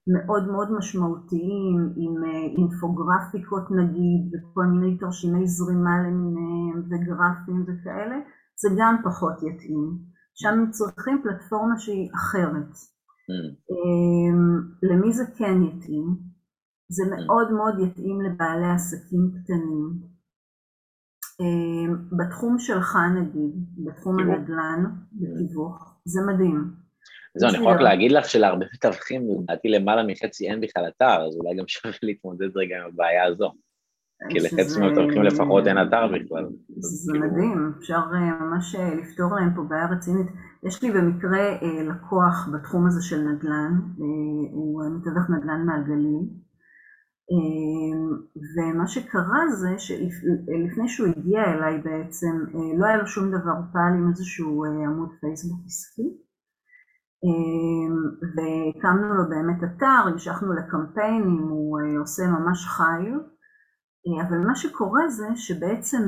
מאוד 0.07 0.49
מאוד 0.53 0.73
משמעותיים 0.73 1.93
עם 1.97 2.25
אה, 2.25 2.45
אינפוגרפיקות 2.59 3.71
נגיד 3.71 4.23
וכל 4.33 4.65
מיני 4.65 4.99
תרשימי 4.99 5.47
זרימה 5.47 5.99
למיניהם 6.07 6.79
וגרפים 6.89 7.63
וכאלה, 7.63 8.17
זה 8.63 8.69
גם 8.79 8.97
פחות 9.05 9.37
יתאים. 9.43 9.99
שם 10.35 10.49
הם 10.49 10.71
צריכים 10.71 11.23
פלטפורמה 11.23 11.79
שהיא 11.79 12.11
אחרת. 12.15 12.73
Mm. 13.31 13.49
אמ, 13.73 14.41
למי 14.83 15.13
זה 15.13 15.25
כן 15.39 15.63
יתאים? 15.63 16.32
זה 16.97 17.03
מאוד 17.17 17.53
מאוד 17.53 17.75
יתאים 17.79 18.21
לבעלי 18.21 18.71
עסקים 18.75 19.31
קטנים. 19.35 20.13
אה, 21.41 21.95
בתחום 22.19 22.59
שלך 22.59 22.97
נגיד, 23.19 23.53
בתחום 23.85 24.19
הנדל"ן, 24.19 24.85
בתיווך, 25.13 25.95
זה 26.05 26.21
מדהים. 26.29 26.83
זהו, 27.39 27.51
אני 27.51 27.59
יכול 27.59 27.73
רק 27.73 27.81
להגיד 27.81 28.13
לך 28.13 28.25
שלהרבה 28.29 28.67
מתווכים, 28.75 29.23
לדעתי 29.43 29.69
למעלה 29.69 30.03
מחצי 30.07 30.51
אין 30.51 30.61
בכלל 30.61 30.85
אתר, 30.89 31.27
אז 31.27 31.37
אולי 31.37 31.57
גם 31.59 31.65
שווה 31.73 31.95
להתמודד 32.03 32.57
רגע 32.57 32.77
עם 32.77 32.87
הבעיה 32.93 33.25
הזו. 33.27 33.53
כי 34.31 34.39
לחצי 34.39 34.81
מהמתווכים 34.81 35.23
לפחות 35.23 35.67
אין 35.67 35.79
אתר 35.79 36.07
בכלל. 36.07 36.47
זה 36.79 37.13
כאילו- 37.13 37.27
מדהים, 37.27 37.73
אפשר 37.79 38.03
אה, 38.15 38.41
ממש 38.41 38.75
אה, 38.75 38.95
לפתור 38.95 39.35
להם 39.35 39.55
פה 39.57 39.63
בעיה 39.63 39.87
רצינית. 39.87 40.27
יש 40.67 40.83
לי 40.83 40.91
במקרה 40.91 41.45
לקוח 41.91 42.49
בתחום 42.55 42.87
הזה 42.87 43.03
של 43.03 43.21
נדל"ן, 43.21 43.73
הוא 44.53 44.83
מתווך 44.97 45.31
נדל"ן 45.31 45.67
מהגליל. 45.67 46.21
אמ, 47.33 48.03
ומה 48.55 48.87
שקרה 48.87 49.43
זה 49.61 49.79
שלפני 49.79 50.89
שהוא 50.89 51.09
הגיע 51.09 51.43
אליי 51.45 51.81
בעצם 51.81 52.37
אה, 52.55 52.79
לא 52.79 52.87
היה 52.87 52.97
לו 52.97 53.07
שום 53.07 53.29
דבר, 53.29 53.57
פעל 53.73 53.93
עם 53.99 54.09
איזשהו 54.09 54.65
אה, 54.65 54.71
עמוד 54.71 55.09
פייסבוק 55.21 55.61
עסקי. 55.67 56.09
אמ, 57.25 57.95
והקמנו 58.35 59.15
לו 59.15 59.29
באמת 59.29 59.65
אתר, 59.65 60.09
המשכנו 60.13 60.53
לקמפיינים, 60.53 61.49
הוא 61.49 61.81
אה, 61.81 61.99
עושה 62.01 62.23
ממש 62.27 62.67
חיל 62.67 63.15
אבל 64.23 64.39
מה 64.39 64.55
שקורה 64.55 65.09
זה 65.09 65.27
שבעצם 65.37 66.03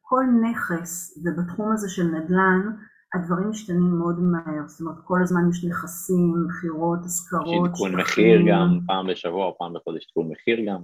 כל 0.00 0.24
נכס 0.42 1.18
ובתחום 1.24 1.72
הזה 1.72 1.88
של 1.88 2.06
נדל"ן 2.06 2.76
הדברים 3.14 3.50
משתנים 3.50 3.98
מאוד 3.98 4.20
מהר, 4.20 4.68
זאת 4.68 4.80
אומרת 4.80 4.96
כל 5.04 5.18
הזמן 5.22 5.40
יש 5.50 5.64
נכסים, 5.64 6.34
מכירות, 6.46 6.98
השכרות, 7.04 7.68
עדכון 7.68 7.96
מחיר 7.96 8.40
גם, 8.48 8.78
פעם 8.86 9.06
בשבוע 9.06 9.52
פעם 9.58 9.74
בחודש 9.74 10.06
עדכון 10.06 10.28
מחיר 10.32 10.58
גם. 10.68 10.82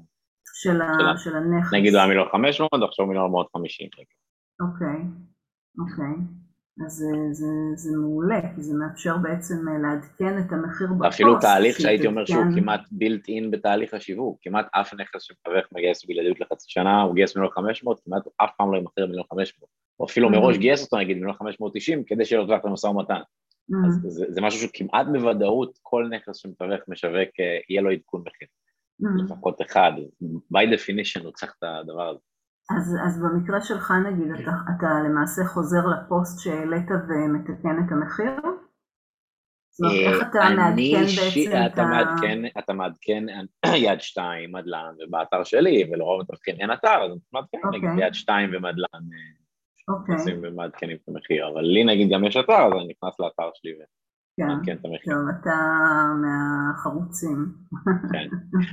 של, 0.54 0.83
ה, 0.83 1.19
של 1.19 1.37
הנכס. 1.37 1.75
נגיד 1.75 1.95
היה 1.95 2.07
מיליון 2.07 2.28
חמש 2.33 2.61
מאות, 2.61 2.88
עכשיו 2.88 3.07
מיליון 3.07 3.25
ארבע 3.25 3.33
מאות 3.33 3.49
חמישים. 3.57 3.88
אוקיי, 4.61 4.99
אוקיי. 5.78 6.14
אז 6.87 6.93
זה, 6.93 7.07
זה, 7.33 7.47
זה 7.76 7.99
מעולה, 7.99 8.40
כי 8.54 8.62
זה 8.62 8.75
מאפשר 8.75 9.16
בעצם 9.16 9.69
אה, 9.69 9.78
לעדכן 9.78 10.38
את 10.38 10.52
המחיר 10.52 10.87
בפוסט. 10.87 11.14
אפילו 11.14 11.40
תהליך 11.40 11.81
שהייתי 11.81 12.07
אומר 12.07 12.25
שהוא 12.26 12.45
כמעט 12.54 12.81
בילט 12.93 13.28
אין 13.28 13.50
בתהליך 13.50 13.95
השיווק, 13.95 14.38
כמעט 14.43 14.66
אף 14.73 14.95
נכס 14.95 15.23
שמתווך 15.23 15.66
מגייס 15.73 16.04
בלעדיות 16.04 16.40
לחצי 16.40 16.66
שנה, 16.69 17.02
הוא 17.02 17.14
גייס 17.14 17.37
מיליון 17.37 17.52
חמש 17.52 17.85
מאות, 17.85 18.00
כמעט 18.04 18.23
אף 18.37 18.50
פעם 18.59 18.73
לא 18.73 18.78
ימכר 18.78 19.07
מיליון 19.07 19.25
חמש 19.33 19.59
מאות. 19.59 19.71
או 20.01 20.07
אפילו 20.07 20.31
מראש 20.31 20.57
גייס 20.57 20.85
אותו 20.85 20.97
נגיד 20.97 21.17
מיליון 21.17 21.33
חמש 21.33 21.61
מאות 21.61 21.73
תשעים, 21.77 22.05
כדי 22.05 22.25
שיהיה 22.25 22.43
לו 22.43 22.47
טווח 22.47 22.65
למשא 22.65 22.87
ומתן. 22.87 23.21
אז 23.87 24.01
זה, 24.03 24.25
זה 24.29 24.41
משהו 24.41 24.61
שכמעט 24.61 25.07
בוודאות 25.13 25.79
כל 25.83 26.09
נכס 26.11 26.37
שמתווך 26.37 26.81
משווק 26.89 27.29
אה, 27.41 27.59
יהיה 27.69 27.83
לו 27.83 27.91
עדכון 27.91 28.23
מחיר. 28.27 28.49
לפחות 29.25 29.63
אחד, 29.63 29.93
by 30.25 30.75
definition 30.75 31.25
הוא 31.25 31.33
צריך 31.33 31.55
את 31.59 31.65
הדבר 31.65 32.09
הזה. 32.09 32.19
אז, 32.71 32.97
אז 33.07 33.23
במקרה 33.23 33.61
שלך 33.61 33.93
נגיד, 34.07 34.33
אתה, 34.33 34.51
אתה 34.77 34.87
למעשה 35.09 35.45
חוזר 35.45 35.87
לפוסט 35.87 36.41
שהעלית 36.41 36.91
ומתקן 36.91 37.85
את 37.87 37.93
המחיר? 37.93 38.37
זאת 39.71 39.91
אומרת, 39.91 40.15
איך 40.15 40.29
אתה 40.31 40.39
מעדכן 40.57 41.05
בעצם 41.17 41.51
את 41.67 41.79
ה... 42.57 42.59
אתה 42.59 42.73
מעדכן 42.73 43.25
יד 43.87 44.01
שתיים, 44.01 44.53
מדלן, 44.53 44.95
ובאתר 44.99 45.45
שלי, 45.45 45.91
ולרוב 45.93 46.23
מתווכים 46.23 46.57
אין 46.61 46.73
אתר, 46.73 47.03
אז 47.05 47.11
אתה 47.11 47.29
מעדכן 47.33 47.59
אוקיי. 47.65 48.07
יד 48.07 48.15
שתיים 48.15 48.51
ומדלן, 48.53 48.89
אה, 48.93 49.44
אוקיי. 49.88 50.14
נכנסים 50.14 50.41
ומעדכנים 50.43 50.97
את 50.97 51.09
המחיר, 51.09 51.49
אבל 51.49 51.62
לי 51.62 51.85
נגיד 51.85 52.09
גם 52.12 52.25
יש 52.25 52.37
אתר, 52.37 52.67
אז 52.67 52.73
אני 52.73 52.88
נכנס 52.93 53.21
לאתר 53.21 53.50
שלי 53.55 53.73
כן, 54.64 54.76
את 54.76 54.85
המחיר. 54.85 55.14
טוב, 55.14 55.29
אתה 55.41 55.57
מהחרוצים. 56.23 57.47
כן, 58.12 58.29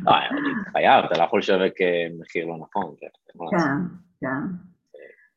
לא, 0.06 0.12
אני 0.12 0.72
חייב, 0.72 1.06
אתה 1.06 1.18
לא 1.18 1.24
יכול 1.24 1.40
לשווק 1.40 1.82
אה, 1.82 2.08
מחיר 2.20 2.46
לא 2.46 2.58
נכון. 2.58 2.96
כן, 3.52 3.78
כן. 4.22 4.42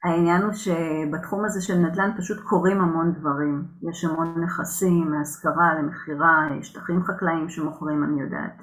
העניין 0.04 0.42
הוא 0.42 0.52
שבתחום 0.52 1.44
הזה 1.44 1.60
של 1.62 1.74
נדל"ן 1.74 2.10
פשוט 2.18 2.38
קורים 2.40 2.80
המון 2.80 3.12
דברים. 3.12 3.64
יש 3.90 4.04
המון 4.04 4.44
נכסים, 4.44 5.10
מהשכרה 5.10 5.74
למכירה, 5.78 6.48
שטחים 6.62 7.02
חקלאיים 7.04 7.48
שמוכרים, 7.48 8.04
אני 8.04 8.20
יודעת. 8.22 8.62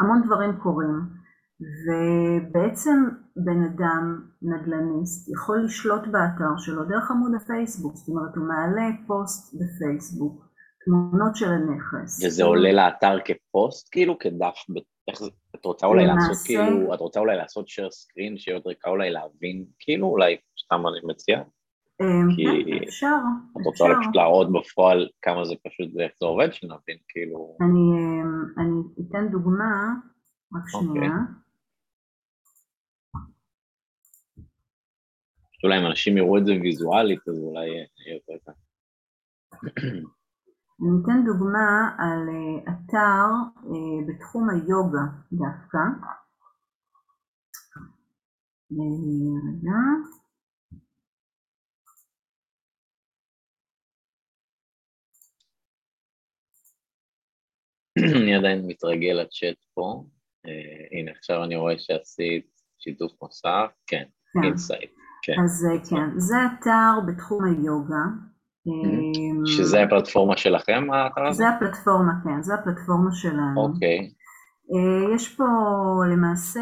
המון 0.00 0.22
דברים 0.26 0.56
קורים. 0.56 1.19
ובעצם 1.60 3.08
בן 3.36 3.62
אדם 3.62 4.20
נדל"ניסט 4.42 5.28
יכול 5.32 5.64
לשלוט 5.64 6.02
באתר 6.02 6.56
שלו 6.58 6.84
דרך 6.84 7.10
עמוד 7.10 7.32
הפייסבוק, 7.36 7.96
זאת 7.96 8.08
אומרת 8.08 8.36
הוא 8.36 8.44
מעלה 8.48 8.90
פוסט 9.06 9.54
בפייסבוק 9.54 10.50
תמונות 10.84 11.36
של 11.36 11.48
הנכס. 11.48 12.24
וזה 12.24 12.44
עולה 12.44 12.72
לאתר 12.72 13.18
כפוסט 13.24 13.88
כאילו, 13.92 14.18
כדף, 14.18 14.64
איך 15.08 15.18
זה, 15.18 15.30
את 15.54 15.64
רוצה 15.64 15.86
אולי 15.86 16.06
למעשה... 16.06 16.28
לעשות 16.28 16.46
כאילו, 16.46 16.94
את 16.94 17.00
רוצה 17.00 17.20
אולי 17.20 17.36
לעשות 17.36 17.66
share 17.68 17.90
screen 17.90 18.38
שיהיה 18.38 18.56
יותר 18.56 18.70
קל 18.78 18.90
אולי 18.90 19.10
להבין, 19.10 19.64
כאילו 19.78 20.06
אולי, 20.06 20.36
סתם 20.64 20.86
אני 20.86 21.12
מציע. 21.12 21.42
אמ, 22.00 22.36
כי 22.36 22.44
כן, 22.44 22.84
אפשר, 22.88 23.16
את 23.60 23.66
רוצה 23.66 23.84
פשוט 24.00 24.16
להראות 24.16 24.48
בפועל 24.52 25.08
כמה 25.22 25.44
זה 25.44 25.54
פשוט 25.66 25.88
ואיך 25.96 26.12
זה 26.20 26.26
עובד, 26.26 26.52
שנבין 26.52 26.96
כאילו... 27.08 27.56
אני, 27.60 27.86
אמ, 28.00 28.44
אני 28.58 29.08
אתן 29.08 29.28
דוגמה, 29.28 29.94
רק 30.54 30.74
אוקיי. 30.74 30.88
שנייה. 30.88 31.12
אולי 35.64 35.78
אם 35.78 35.86
אנשים 35.86 36.16
יראו 36.16 36.38
את 36.38 36.46
זה 36.46 36.52
ויזואלית, 36.62 37.28
אז 37.28 37.38
אולי 37.38 37.66
יהיה 37.66 38.14
יותר 38.14 38.32
קל. 38.44 38.52
אני 40.80 40.90
אתן 41.02 41.24
דוגמה 41.26 41.96
על 41.98 42.28
אה, 42.28 42.72
אתר 42.72 43.28
אה, 43.56 44.00
בתחום 44.08 44.50
היוגה 44.50 45.04
דווקא. 45.32 45.78
אה, 48.72 48.76
רגע. 49.46 49.80
אני 58.22 58.34
עדיין 58.34 58.66
מתרגל 58.66 59.12
לצ'אט 59.12 59.64
פה. 59.74 60.04
הנה, 60.92 61.10
עכשיו 61.10 61.44
אני 61.44 61.56
רואה 61.56 61.78
שעשית 61.78 62.50
שיתוף 62.78 63.22
נוסף. 63.22 63.70
כן, 63.86 64.08
insight. 64.44 64.90
כן. 65.22 65.32
אז 65.44 65.66
כן, 65.90 66.18
זה 66.18 66.36
אתר 66.46 67.00
בתחום 67.06 67.44
היוגה. 67.44 68.04
אמ, 68.66 69.46
שזה 69.46 69.82
הפלטפורמה 69.82 70.36
שלכם, 70.36 70.82
האתר 70.92 71.26
הזה? 71.26 71.38
זה 71.38 71.48
הפלטפורמה, 71.48 72.12
כן, 72.24 72.42
זה 72.42 72.54
הפלטפורמה 72.54 73.10
שלנו. 73.12 73.60
אוקיי. 73.66 74.10
יש 75.14 75.36
פה 75.36 75.44
למעשה, 76.12 76.60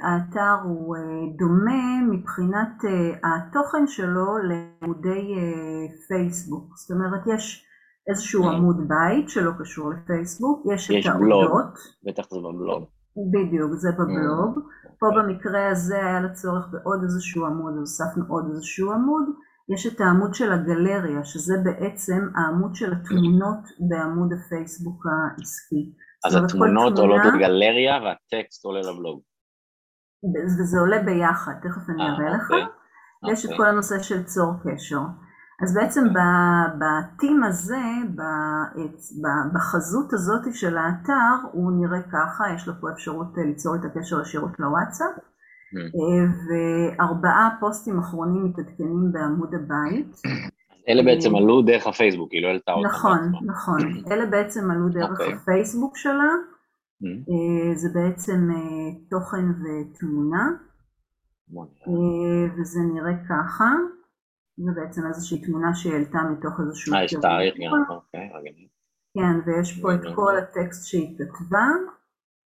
האתר 0.00 0.56
הוא 0.64 0.96
דומה 1.38 2.02
מבחינת 2.10 2.82
התוכן 3.24 3.86
שלו 3.86 4.38
לעמודי 4.38 5.34
פייסבוק, 6.08 6.76
זאת 6.76 6.90
אומרת 6.90 7.26
יש 7.34 7.66
איזשהו 8.10 8.48
עמוד 8.48 8.76
בית 8.88 9.28
שלא 9.28 9.50
קשור 9.60 9.90
לפייסבוק, 9.90 10.62
יש 10.74 10.90
את 10.90 11.06
העובדות. 11.06 11.74
בטח 12.04 12.30
זה 12.30 12.36
בבלוג. 12.38 12.84
בדיוק, 13.32 13.72
זה 13.72 13.88
בבלוג. 13.92 14.58
פה 15.04 15.22
במקרה 15.22 15.68
הזה 15.70 15.96
היה 15.96 16.20
לצורך 16.20 16.68
בעוד 16.72 17.02
איזשהו 17.02 17.46
עמוד, 17.46 17.72
אז 17.72 17.78
הוספנו 17.78 18.24
עוד 18.28 18.44
איזשהו 18.50 18.92
עמוד. 18.92 19.24
יש 19.74 19.86
את 19.86 20.00
העמוד 20.00 20.34
של 20.34 20.52
הגלריה, 20.52 21.24
שזה 21.24 21.54
בעצם 21.64 22.28
העמוד 22.36 22.74
של 22.74 22.92
התמונות 22.92 23.64
בעמוד 23.88 24.32
הפייסבוק 24.32 25.04
העסקי. 25.06 25.92
אז 26.24 26.36
התמונות 26.36 26.98
עולות 26.98 27.20
לגלריה 27.34 27.94
והטקסט 28.02 28.64
עולה 28.64 28.80
לבלוג. 28.80 29.20
וזה 30.60 30.78
עולה 30.80 31.02
ביחד, 31.02 31.52
תכף 31.62 31.90
אני 31.90 32.02
אראה 32.02 32.30
לך. 32.36 32.50
אוקיי. 32.50 33.32
יש 33.32 33.46
את 33.46 33.50
כל 33.56 33.66
הנושא 33.66 34.02
של 34.02 34.22
צור 34.22 34.52
קשר. 34.62 35.00
אז 35.62 35.74
בעצם 35.74 36.04
בטים 36.78 37.44
הזה, 37.44 37.82
בחזות 39.54 40.12
הזאת 40.12 40.54
של 40.54 40.76
האתר, 40.78 41.48
הוא 41.52 41.72
נראה 41.72 42.02
ככה, 42.02 42.44
יש 42.54 42.68
לו 42.68 42.74
פה 42.80 42.90
אפשרות 42.92 43.38
אה, 43.38 43.44
ליצור 43.44 43.76
את 43.76 43.80
הקשר 43.84 44.20
ישירות 44.22 44.60
לוואטסאפ, 44.60 45.10
אה, 45.76 46.24
וארבעה 46.46 47.56
פוסטים 47.60 47.98
אחרונים 47.98 48.44
מתעדכנים 48.44 49.12
בעמוד 49.12 49.54
הבית. 49.54 50.22
אלה 50.88 51.02
בעצם 51.02 51.36
עלו 51.36 51.62
דרך 51.62 51.86
הפייסבוק, 51.86 52.32
היא 52.32 52.42
לא 52.42 52.48
העלתה 52.48 52.72
אותם. 52.72 52.88
נכון, 52.88 53.32
נכון. 53.46 53.78
אלה 54.12 54.26
בעצם 54.26 54.70
עלו 54.70 54.88
דרך 54.88 55.10
אוקיי. 55.10 55.32
הפייסבוק 55.32 55.96
שלה. 55.96 56.32
אה, 57.04 57.74
זה 57.74 57.88
בעצם 57.94 58.48
תוכן 59.10 59.44
ותמונה. 59.50 60.50
וזה 62.58 62.80
נראה 62.94 63.12
ככה. 63.28 63.70
זה 64.56 64.70
בעצם 64.74 65.06
איזושהי 65.06 65.44
תמונה 65.46 65.74
שהיא 65.74 65.92
העלתה 65.92 66.18
מתוך 66.32 66.60
איזשהו... 66.60 66.94
אה, 66.94 67.04
יש 67.04 67.14
תאריך 67.22 67.54
גם, 67.60 67.96
אוקיי, 67.96 68.30
רגע. 68.34 68.50
כן, 69.14 69.50
ויש 69.50 69.80
פה 69.80 69.94
את 69.94 70.00
כל 70.14 70.36
הטקסט 70.38 70.86
שהיא 70.86 71.18
כתבה. 71.18 71.66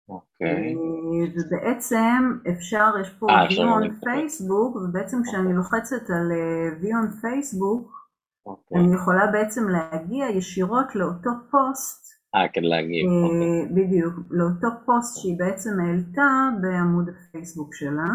אוקיי. 0.09 0.75
אה, 0.75 1.29
ובעצם 1.35 2.39
אפשר, 2.51 2.91
יש 3.01 3.11
פה 3.11 3.27
אה, 3.31 3.49
view 3.49 3.53
on 3.53 4.05
Facebook, 4.05 4.77
ובעצם 4.77 5.23
כשאני 5.23 5.43
אוקיי. 5.43 5.57
לוחצת 5.57 6.11
על 6.11 6.33
אה, 6.33 6.69
view 6.81 6.95
on 6.95 7.25
Facebook, 7.25 7.91
אוקיי. 8.47 8.79
אני 8.79 8.95
יכולה 8.95 9.27
בעצם 9.27 9.69
להגיע 9.69 10.27
ישירות 10.31 10.95
לאותו 10.95 11.31
פוסט. 11.51 12.07
אה, 12.35 12.49
כדי 12.53 12.69
להגיב. 12.69 13.07
אוקיי. 13.07 13.69
בדיוק, 13.75 14.15
לאותו 14.31 14.69
פוסט 14.87 15.21
שהיא 15.21 15.39
בעצם 15.39 15.71
העלתה 15.81 16.49
בעמוד 16.63 17.09
הפייסבוק 17.09 17.75
שלה. 17.75 18.09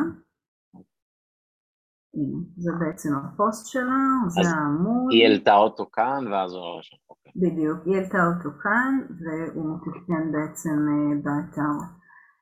זה 2.58 2.72
בעצם 2.80 3.10
הפוסט 3.15 3.68
שלה, 3.68 4.03
זה 4.27 4.50
העמוד. 4.50 5.12
היא 5.12 5.27
העלתה 5.27 5.56
אותו 5.56 5.89
כאן 5.94 6.27
ואז 6.32 6.53
הוא 6.53 6.80
רשם. 6.80 6.98
אוקיי. 7.10 7.32
בדיוק, 7.36 7.80
היא 7.86 7.96
העלתה 7.96 8.18
אותו 8.27 8.50
כאן 8.63 9.00
והוא 9.10 9.75
מתעדכן 9.75 10.32
בעצם 10.32 10.77
אה, 10.89 11.15
באתר. 11.24 11.86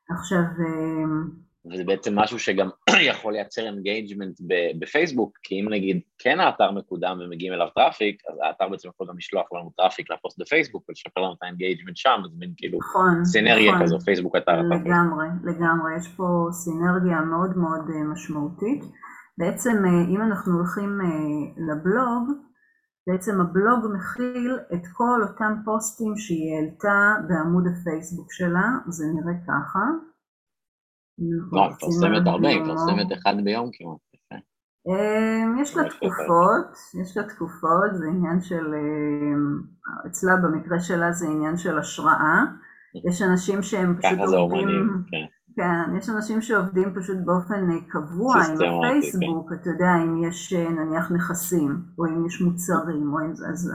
עכשיו... 0.10 0.40
אה, 0.40 1.50
וזה 1.74 1.84
בעצם 1.84 2.20
משהו 2.20 2.40
שגם 2.40 2.70
יכול 3.12 3.34
לייצר 3.34 3.66
engagement 3.66 4.36
בפייסבוק, 4.80 5.38
כי 5.44 5.62
אם 5.62 5.70
נגיד 5.70 6.02
כן 6.20 6.40
האתר 6.40 6.72
מקודם 6.72 7.20
ומגיעים 7.22 7.54
אליו 7.54 7.68
traffic, 7.76 8.22
אז 8.30 8.38
האתר 8.44 8.70
בעצם 8.70 8.90
יכול 8.90 9.08
גם 9.10 9.18
לשלוח 9.18 9.54
לנו 9.54 9.72
traffic 9.78 10.12
לפוסט 10.12 10.40
בפייסבוק 10.40 10.90
ולשפר 10.90 11.22
לנו 11.22 11.34
את 11.34 11.44
ה 11.44 11.49
engagement 11.49 11.98
שם, 11.98 12.22
אז 12.26 12.38
מין 12.38 12.54
כאילו 12.58 12.80
נכון, 12.80 13.26
סינרגיה 13.26 13.72
נכון, 13.72 13.84
כזו, 13.84 14.00
פייסבוק 14.00 14.36
אתר. 14.36 14.62
לגמרי, 14.62 15.28
לגמרי, 15.44 15.98
יש 15.98 16.08
פה 16.08 16.48
סינרגיה 16.52 17.22
מאוד 17.22 17.58
מאוד 17.58 17.90
אה, 17.90 18.04
משמעותית. 18.14 18.84
בעצם 19.40 19.86
אה, 19.86 20.02
אם 20.14 20.22
אנחנו 20.22 20.54
הולכים 20.58 21.02
אה, 21.02 21.08
לבלוג, 21.68 22.24
בעצם 23.08 23.42
הבלוג 23.42 23.80
מכיל 23.96 24.58
את 24.74 24.82
כל 24.94 25.20
אותם 25.30 25.54
פוסטים 25.66 26.18
שהיא 26.18 26.56
העלתה 26.56 27.16
בעמוד 27.28 27.64
הפייסבוק 27.68 28.34
שלה, 28.34 28.68
זה 28.88 29.06
נראה 29.16 29.34
ככה. 29.48 29.80
לא, 31.52 31.62
היא 31.62 31.72
מפרסמת 31.72 32.28
הרבה, 32.28 32.48
היא 32.48 32.62
מפרסמת 32.62 33.14
אחד 33.14 33.36
ביום 33.44 33.70
כמעט. 33.74 34.00
אה, 34.90 35.62
יש 35.62 35.78
לה 35.78 35.84
תקופות, 35.90 36.72
יש 37.02 37.18
לה 37.18 37.24
תקופות, 37.24 37.92
זה 37.94 38.06
עניין 38.08 38.42
של, 38.42 38.74
אצלה 40.08 40.32
במקרה 40.44 40.80
שלה 40.80 41.12
זה 41.12 41.28
עניין 41.28 41.58
של 41.58 41.80
השראה. 41.80 42.44
יש 43.10 43.22
אנשים 43.22 43.64
שהם 43.64 43.98
פשוט 44.02 44.20
עובדים, 44.38 45.04
כן. 45.12 45.39
כן, 45.60 45.98
יש 45.98 46.10
אנשים 46.10 46.42
שעובדים 46.42 46.94
פשוט 46.96 47.18
באופן 47.26 47.72
אה, 47.72 47.76
קבוע 47.88 48.36
עם 48.36 48.54
הפייסבוק, 48.54 49.50
כן. 49.50 49.56
אתה 49.56 49.70
יודע, 49.70 49.92
אם 50.04 50.24
יש 50.24 50.54
אה, 50.54 50.70
נניח 50.70 51.12
נכסים, 51.12 51.82
או 51.98 52.06
אם 52.06 52.26
יש 52.26 52.42
מוצרים, 52.42 53.14
או 53.14 53.20
אם 53.20 53.32
אז... 53.52 53.72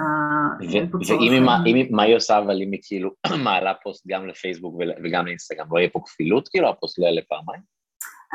ואם 1.64 1.87
מה 1.90 2.03
היא 2.03 2.16
עושה, 2.16 2.38
אבל 2.38 2.62
אם 2.62 2.73
היא 2.73 2.81
כאילו 2.83 3.11
מעלה 3.44 3.73
פוסט 3.83 4.05
גם 4.09 4.27
לפייסבוק 4.27 4.75
וגם 5.05 5.27
לאינסטגרם, 5.27 5.66
לא 5.70 5.79
יהיה 5.79 5.88
פה 5.92 6.01
כפילות 6.05 6.49
כאילו, 6.49 6.68
הפוסט 6.68 6.99
לא 6.99 7.07
יעלה 7.07 7.20
פעמיים? 7.29 7.62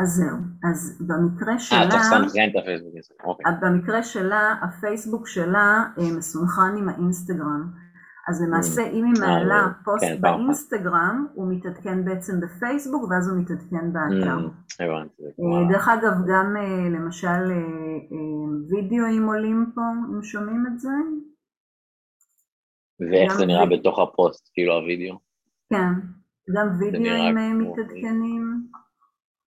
אז 0.01 0.09
זהו, 0.09 0.37
אז 0.71 1.01
במקרה 1.07 1.59
שלה... 1.59 1.79
אה, 1.79 1.89
צריך 1.89 2.01
לסנכרן 2.01 2.49
את 2.49 2.55
הפייסבוק 2.61 2.93
הזה, 2.97 3.13
אוקיי. 3.23 3.45
במקרה 3.61 4.03
שלה, 4.03 4.55
הפייסבוק 4.61 5.27
שלה 5.27 5.83
מסונכרן 6.17 6.75
עם 6.77 6.89
האינסטגרם. 6.89 7.88
אז 8.29 8.41
למעשה 8.41 8.87
אם 8.87 9.05
היא 9.05 9.13
מעלה 9.21 9.67
פוסט 9.85 10.05
כן, 10.05 10.21
באינסטגרם, 10.21 11.27
הוא 11.33 11.53
מתעדכן 11.53 12.05
בעצם 12.05 12.39
בפייסבוק 12.39 13.03
ואז 13.11 13.29
הוא 13.29 13.37
מתעדכן 13.41 13.93
באתר. 13.93 14.37
אה, 14.81 15.69
דרך 15.69 15.87
אגב, 15.87 16.13
גם 16.27 16.55
אה, 16.57 16.89
למשל 16.89 17.27
אה, 17.27 18.17
וידאוים 18.69 19.27
עולים 19.27 19.71
פה, 19.75 19.81
אם 20.15 20.23
שומעים 20.23 20.67
את 20.67 20.79
זה. 20.79 20.89
ואיך 22.99 23.37
זה 23.37 23.45
נראה 23.45 23.65
בתוך 23.65 23.99
הפוסט, 23.99 24.49
כאילו 24.53 24.73
הוידאו? 24.73 25.19
כן, 25.69 25.93
גם 26.55 26.67
וידאוים 26.79 27.59
מתעדכנים. 27.59 28.69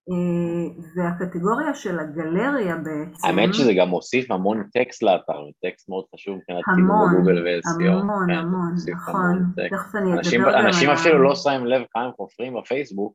אה, 0.09 0.83
והקטגוריה 0.95 1.73
של 1.73 1.99
הגלריה 1.99 2.75
בעצם... 2.75 3.27
האמת 3.27 3.53
שזה 3.53 3.73
גם 3.73 3.89
מוסיף 3.89 4.31
המון 4.31 4.63
טקסט 4.73 5.03
לאתר, 5.03 5.45
טקסט 5.61 5.89
מאוד 5.89 6.05
חשוב 6.15 6.37
מבחינת 6.37 6.63
קידום 6.75 6.87
בגוגל 7.13 7.43
ו-SEO. 7.43 8.01
המון, 8.01 8.27
כן, 8.27 8.33
המון, 8.33 8.75
נכון, 8.91 9.51
תכף 9.69 9.95
אני 9.95 10.13
אדבר 10.13 10.59
גם 10.59 10.65
אנשים 10.65 10.89
אפילו 10.89 11.23
לא 11.23 11.35
שמים 11.35 11.65
לב 11.65 11.81
כמה 11.91 12.03
הם 12.03 12.11
חופרים 12.17 12.53
בפייסבוק, 12.53 13.13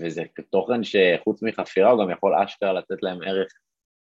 וזה 0.00 0.22
תוכן 0.50 0.80
שחוץ 0.84 1.42
מחפירה 1.42 1.90
הוא 1.90 2.04
גם 2.04 2.10
יכול 2.10 2.34
אשכרה 2.34 2.72
לתת 2.72 3.02
להם 3.02 3.18
ערך 3.22 3.48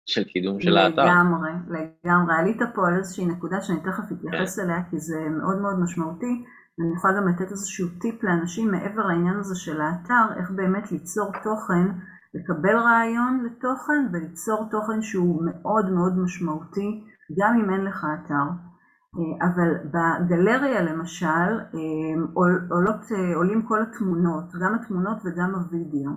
של 0.06 0.24
קידום 0.24 0.60
של 0.60 0.76
האתר. 0.76 1.04
לגמרי, 1.04 1.50
לגמרי. 1.68 2.34
עלית 2.38 2.58
פה 2.74 2.88
על 2.88 2.96
איזושהי 2.98 3.26
נקודה 3.26 3.60
שאני 3.60 3.80
תכף 3.80 4.04
אתייחס 4.12 4.58
כן. 4.58 4.64
אליה, 4.64 4.82
כי 4.90 4.98
זה 4.98 5.18
מאוד 5.40 5.60
מאוד 5.60 5.80
משמעותי. 5.80 6.44
אני 6.78 6.94
יכולה 6.96 7.16
גם 7.16 7.28
לתת 7.28 7.50
איזשהו 7.50 7.88
טיפ 8.00 8.24
לאנשים 8.24 8.70
מעבר 8.70 9.06
לעניין 9.06 9.36
הזה 9.36 9.54
של 9.54 9.80
האתר, 9.80 10.24
איך 10.36 10.50
באמת 10.50 10.92
ליצור 10.92 11.32
תוכן, 11.42 11.86
לקבל 12.34 12.76
רעיון 12.76 13.44
לתוכן 13.44 14.06
וליצור 14.12 14.68
תוכן 14.70 15.02
שהוא 15.02 15.42
מאוד 15.46 15.90
מאוד 15.90 16.18
משמעותי, 16.18 17.04
גם 17.38 17.58
אם 17.60 17.70
אין 17.70 17.84
לך 17.84 18.06
אתר. 18.14 18.46
אה, 19.16 19.46
אבל 19.46 19.70
בגלריה 19.92 20.82
למשל 20.82 21.50
אה, 21.74 22.22
עולות, 22.70 23.12
אה, 23.12 23.36
עולים 23.36 23.62
כל 23.62 23.82
התמונות, 23.82 24.44
גם 24.62 24.74
התמונות 24.74 25.18
וגם 25.24 25.54
הווידאו. 25.54 26.10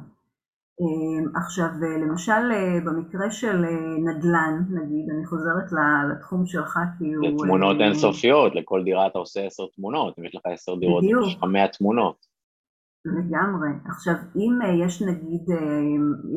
אמ, 0.81 1.35
עכשיו 1.35 1.67
למשל 2.01 2.51
אה, 2.51 2.79
במקרה 2.85 3.31
של 3.31 3.65
אה, 3.65 3.97
נדל"ן 3.97 4.65
נגיד, 4.69 5.05
אני 5.15 5.25
חוזרת 5.25 5.71
לתחום 6.11 6.45
שלך 6.45 6.79
כי 6.97 7.13
הוא... 7.13 7.39
זה 7.39 7.45
תמונות 7.45 7.77
אה, 7.79 7.85
אינסופיות, 7.85 8.55
לכל 8.55 8.83
דירה 8.83 9.07
אתה 9.07 9.19
עושה 9.19 9.45
עשר 9.45 9.63
תמונות, 9.75 10.19
אם 10.19 10.25
יש 10.25 10.35
לך 10.35 10.41
עשר 10.45 10.75
דירות, 10.75 11.03
יש 11.27 11.35
לך 11.35 11.43
מאה 11.43 11.67
תמונות. 11.67 12.33
לגמרי. 13.05 13.69
עכשיו 13.85 14.13
אם 14.35 14.83
יש 14.85 15.01
נגיד, 15.01 15.45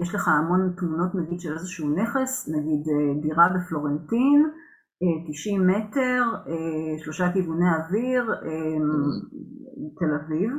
יש 0.03 0.14
לך 0.14 0.29
המון 0.29 0.72
תמונות 0.77 1.14
נגיד 1.14 1.40
של 1.40 1.53
איזשהו 1.53 1.88
נכס, 1.96 2.49
נגיד 2.49 2.83
דירה 3.22 3.49
בפלורנטין, 3.49 4.51
90 5.29 5.66
מטר, 5.66 6.22
שלושה 6.99 7.33
כיווני 7.33 7.64
אוויר, 7.77 8.25
mm. 8.31 8.46
תל 9.99 10.14
אביב, 10.14 10.51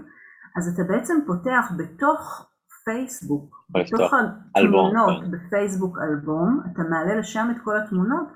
אז 0.57 0.73
אתה 0.73 0.93
בעצם 0.93 1.17
פותח 1.27 1.71
בתוך 1.77 2.46
פייסבוק, 2.87 3.65
בתוך 3.69 4.11
התמונות 4.55 5.23
כן. 5.23 5.31
בפייסבוק 5.31 5.97
אלבום, 5.97 6.61
אתה 6.71 6.81
מעלה 6.89 7.19
לשם 7.19 7.47
את 7.51 7.57
כל 7.63 7.77
התמונות, 7.77 8.27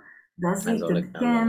ואז 0.41 0.63
זה 0.63 0.71
יתעדכן, 0.71 1.47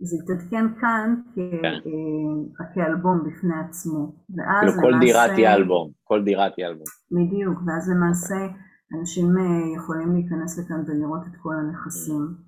זה 0.00 0.16
יתעדכן 0.16 0.80
כאן 0.80 1.14
כן. 1.34 1.64
אה, 1.64 2.74
כאלבום 2.74 3.18
בפני 3.26 3.54
עצמו. 3.68 4.12
כאילו 4.60 4.72
כל 4.82 4.98
דירה 5.00 5.28
תהיה 5.34 5.54
אלבום, 5.54 5.90
כל 6.04 6.24
דירה 6.24 6.50
תהיה 6.50 6.68
אלבום. 6.68 6.86
בדיוק, 7.12 7.58
ואז 7.66 7.90
למעשה 7.90 8.36
אנשים 8.98 9.38
אה, 9.38 9.76
יכולים 9.76 10.12
להיכנס 10.14 10.58
לכאן 10.58 10.80
ולראות 10.86 11.22
את 11.26 11.36
כל 11.42 11.54
הנכסים. 11.60 12.46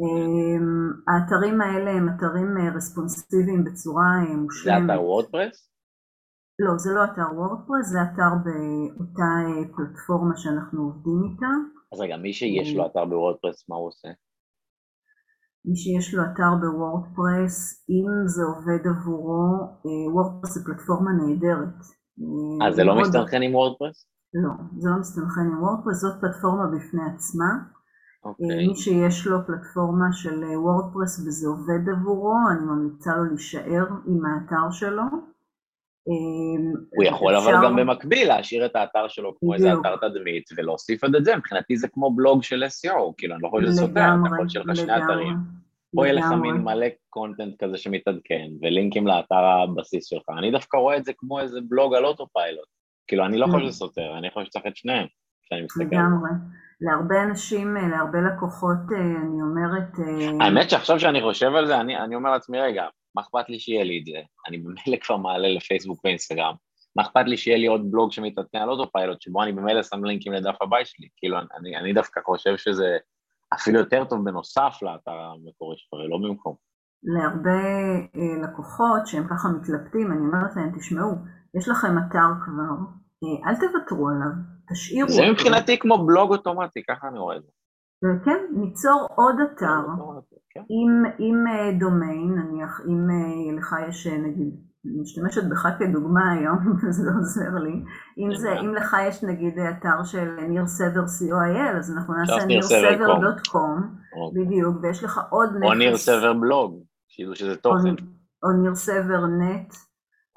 אמ, 0.00 0.90
האתרים 1.08 1.60
האלה 1.60 1.90
הם 1.90 2.08
אתרים 2.08 2.56
אה, 2.58 2.76
רספונסיביים 2.76 3.64
בצורה 3.64 4.24
מושלמת. 4.36 4.88
זה 4.88 4.94
אתר 4.94 5.02
WordPress? 5.02 5.70
לא, 6.62 6.78
זה 6.78 6.90
לא 6.94 7.04
אתר 7.04 7.28
WordPress, 7.36 7.86
זה 7.92 7.98
אתר 8.02 8.32
באותה 8.44 9.30
פלטפורמה 9.76 10.36
שאנחנו 10.36 10.82
עובדים 10.82 11.20
איתה. 11.24 11.52
אז 11.92 12.00
רגע, 12.00 12.16
מי 12.16 12.32
שיש 12.32 12.76
לו 12.76 12.86
אתר 12.86 13.04
ב 13.04 13.10
WordPress, 13.10 13.68
מה 13.68 13.76
הוא 13.76 13.88
עושה? 13.88 14.08
מי 15.64 15.76
שיש 15.76 16.14
לו 16.14 16.22
אתר 16.22 16.52
ב 16.60 16.69
WordPress, 16.69 17.56
אם 17.90 18.06
זה 18.34 18.42
עובד 18.42 18.82
עבורו, 18.92 19.46
WordPress 20.12 20.54
זה 20.54 20.60
פלטפורמה 20.64 21.10
נהדרת. 21.12 21.78
אז 22.66 22.74
זה 22.74 22.84
לא 22.84 23.00
מסתנכרן 23.00 23.42
עם 23.42 23.54
WordPress? 23.54 24.06
לא, 24.34 24.52
זה 24.78 24.88
לא 24.90 24.98
מסתנכרן 25.00 25.40
עם 25.40 25.62
WordPress, 25.62 25.96
זאת 26.00 26.20
פלטפורמה 26.20 26.66
בפני 26.74 27.02
עצמה. 27.14 27.50
אוקיי. 28.24 28.66
מי 28.68 28.76
שיש 28.76 29.26
לו 29.26 29.38
פלטפורמה 29.46 30.12
של 30.12 30.44
WordPress 30.44 31.18
וזה 31.26 31.48
עובד 31.48 31.88
עבורו, 31.88 32.34
אני 32.50 32.64
ממליצה 32.64 33.16
לו 33.16 33.24
להישאר 33.24 33.86
עם 34.06 34.20
האתר 34.26 34.70
שלו. 34.70 35.02
הוא 36.96 37.04
יכול 37.04 37.36
אבל 37.36 37.52
גם 37.64 37.76
במקביל 37.76 38.28
להשאיר 38.28 38.66
את 38.66 38.76
האתר 38.76 39.08
שלו 39.08 39.38
כמו 39.38 39.54
איזה 39.54 39.72
אתר 39.72 39.96
תדמית 39.96 40.50
ולהוסיף 40.56 41.04
את 41.04 41.24
זה, 41.24 41.36
מבחינתי 41.36 41.76
זה 41.76 41.88
כמו 41.88 42.16
בלוג 42.16 42.42
של 42.42 42.64
SEO, 42.64 43.12
כאילו 43.16 43.34
אני 43.34 43.42
לא 43.42 43.48
חושב 43.48 43.66
שזה 43.66 43.80
סותר, 43.80 44.00
אתה 44.00 44.34
יכול 44.34 44.48
שיהיה 44.48 44.64
לך 44.66 44.76
שני 44.76 44.96
אתרים. 44.96 45.36
פה 45.94 46.06
יהיה 46.06 46.12
לך 46.12 46.24
מין 46.42 46.54
מלא 46.54 46.86
קונטנט 47.10 47.64
כזה 47.64 47.76
שמתעדכן 47.76 48.48
ולינקים 48.62 49.06
לאתר 49.06 49.44
הבסיס 49.44 50.06
שלך, 50.06 50.24
אני 50.38 50.50
דווקא 50.50 50.76
רואה 50.76 50.96
את 50.96 51.04
זה 51.04 51.12
כמו 51.16 51.40
איזה 51.40 51.60
בלוג 51.68 51.94
על 51.94 52.04
אוטופיילוט, 52.04 52.68
כאילו 53.06 53.26
אני 53.26 53.38
לא 53.38 53.46
חושב 53.46 53.66
שזה 53.66 53.72
סותר, 53.72 54.18
אני 54.18 54.30
חושב 54.30 54.46
שצריך 54.46 54.66
את 54.66 54.76
שניהם, 54.76 55.06
כשאני 55.42 55.62
מסתכל. 55.62 55.84
לגמרי. 55.84 56.30
להרבה 56.80 57.22
אנשים, 57.22 57.74
להרבה 57.74 58.18
לקוחות, 58.20 58.78
אני 58.98 59.42
אומרת... 59.42 59.98
האמת 60.40 60.70
שעכשיו 60.70 61.00
שאני 61.00 61.22
חושב 61.22 61.54
על 61.54 61.66
זה, 61.66 61.80
אני, 61.80 61.98
אני 61.98 62.14
אומר 62.14 62.30
לעצמי, 62.30 62.60
רגע, 62.60 62.84
מה 63.14 63.22
אכפת 63.22 63.48
לי 63.48 63.58
שיהיה 63.58 63.84
לי 63.84 63.98
את 64.00 64.06
זה? 64.06 64.20
אני 64.48 64.58
במילא 64.58 64.96
כבר 65.02 65.16
מעלה 65.16 65.48
לפייסבוק 65.48 66.00
ואינסטגרם, 66.04 66.54
מה 66.96 67.02
אכפת 67.02 67.24
לי 67.26 67.36
שיהיה 67.36 67.58
לי 67.58 67.66
עוד 67.66 67.90
בלוג 67.90 68.12
שמתעדכן 68.12 68.58
על 68.58 68.70
אוטופיילוט, 68.70 69.20
שבו 69.20 69.42
אני 69.42 69.52
במילא 69.52 69.82
שם 69.82 70.04
לינקים 70.04 70.32
לדף 70.32 70.62
הבית 70.62 70.86
שלי, 70.86 71.08
כאילו 71.16 71.38
אני, 71.38 71.76
אני 71.76 71.92
דווקא 71.92 72.20
חושב 72.24 72.56
שזה 72.56 72.96
אפילו 73.54 73.78
יותר 73.78 74.04
טוב 74.04 74.24
בנוסף 74.24 74.78
לאתר 74.82 75.10
המקורי 75.10 75.76
שלך, 75.76 75.92
ולא 75.92 76.18
במקום. 76.18 76.54
להרבה 77.02 77.60
אה, 78.16 78.42
לקוחות 78.42 79.06
שהם 79.06 79.26
ככה 79.30 79.48
מתלבטים, 79.48 80.12
אני 80.12 80.20
אומרת 80.20 80.56
להם, 80.56 80.78
תשמעו, 80.78 81.10
יש 81.54 81.68
לכם 81.68 81.98
אתר 81.98 82.28
כבר, 82.44 82.74
אה, 83.24 83.50
אל 83.50 83.54
תוותרו 83.54 84.08
עליו, 84.08 84.32
תשאירו 84.72 85.08
זה. 85.08 85.22
מבחינתי 85.32 85.78
כמו 85.78 86.06
בלוג 86.06 86.30
אוטומטי, 86.30 86.82
ככה 86.88 87.08
אני 87.08 87.18
רואה 87.18 87.36
את 87.36 87.42
זה. 87.42 87.50
כן, 88.24 88.38
ניצור 88.56 89.06
עוד 89.14 89.34
אתר 89.40 89.84
כן. 90.50 90.60
עם, 91.18 91.44
דומיין, 91.78 92.34
נניח 92.34 92.80
אם 92.86 93.58
לך 93.58 93.74
יש, 93.88 94.06
נגיד, 94.06 94.54
אני 94.86 95.00
משתמשת 95.02 95.42
בך 95.50 95.66
כדוגמה 95.78 96.32
היום, 96.32 96.58
זה 96.96 97.02
לא 97.04 97.18
עוזר 97.18 97.64
לי, 97.64 97.82
אם, 98.18 98.34
זה, 98.34 98.60
אם 98.60 98.74
לך 98.74 98.96
יש 99.08 99.24
נגיד 99.24 99.58
אתר 99.58 100.04
של 100.04 100.36
ניר 100.48 100.66
סבר 100.66 101.04
co.il, 101.04 101.78
אז 101.78 101.96
אנחנו 101.96 102.14
נעשה 102.14 102.36
nirsver.com, 102.36 103.82
בדיוק, 104.34 104.76
ויש 104.82 105.04
לך 105.04 105.20
עוד 105.30 105.48
נכס. 105.56 105.66
או 105.66 105.74
ניר 105.74 105.96
סבר 105.96 106.32
בלוג, 106.32 106.82
כאילו 107.08 107.36
שזה 107.36 107.56
תוכן. 107.56 107.94
או 108.42 108.52
ניר 108.62 108.74
סבר 108.74 109.26
נט, 109.26 109.74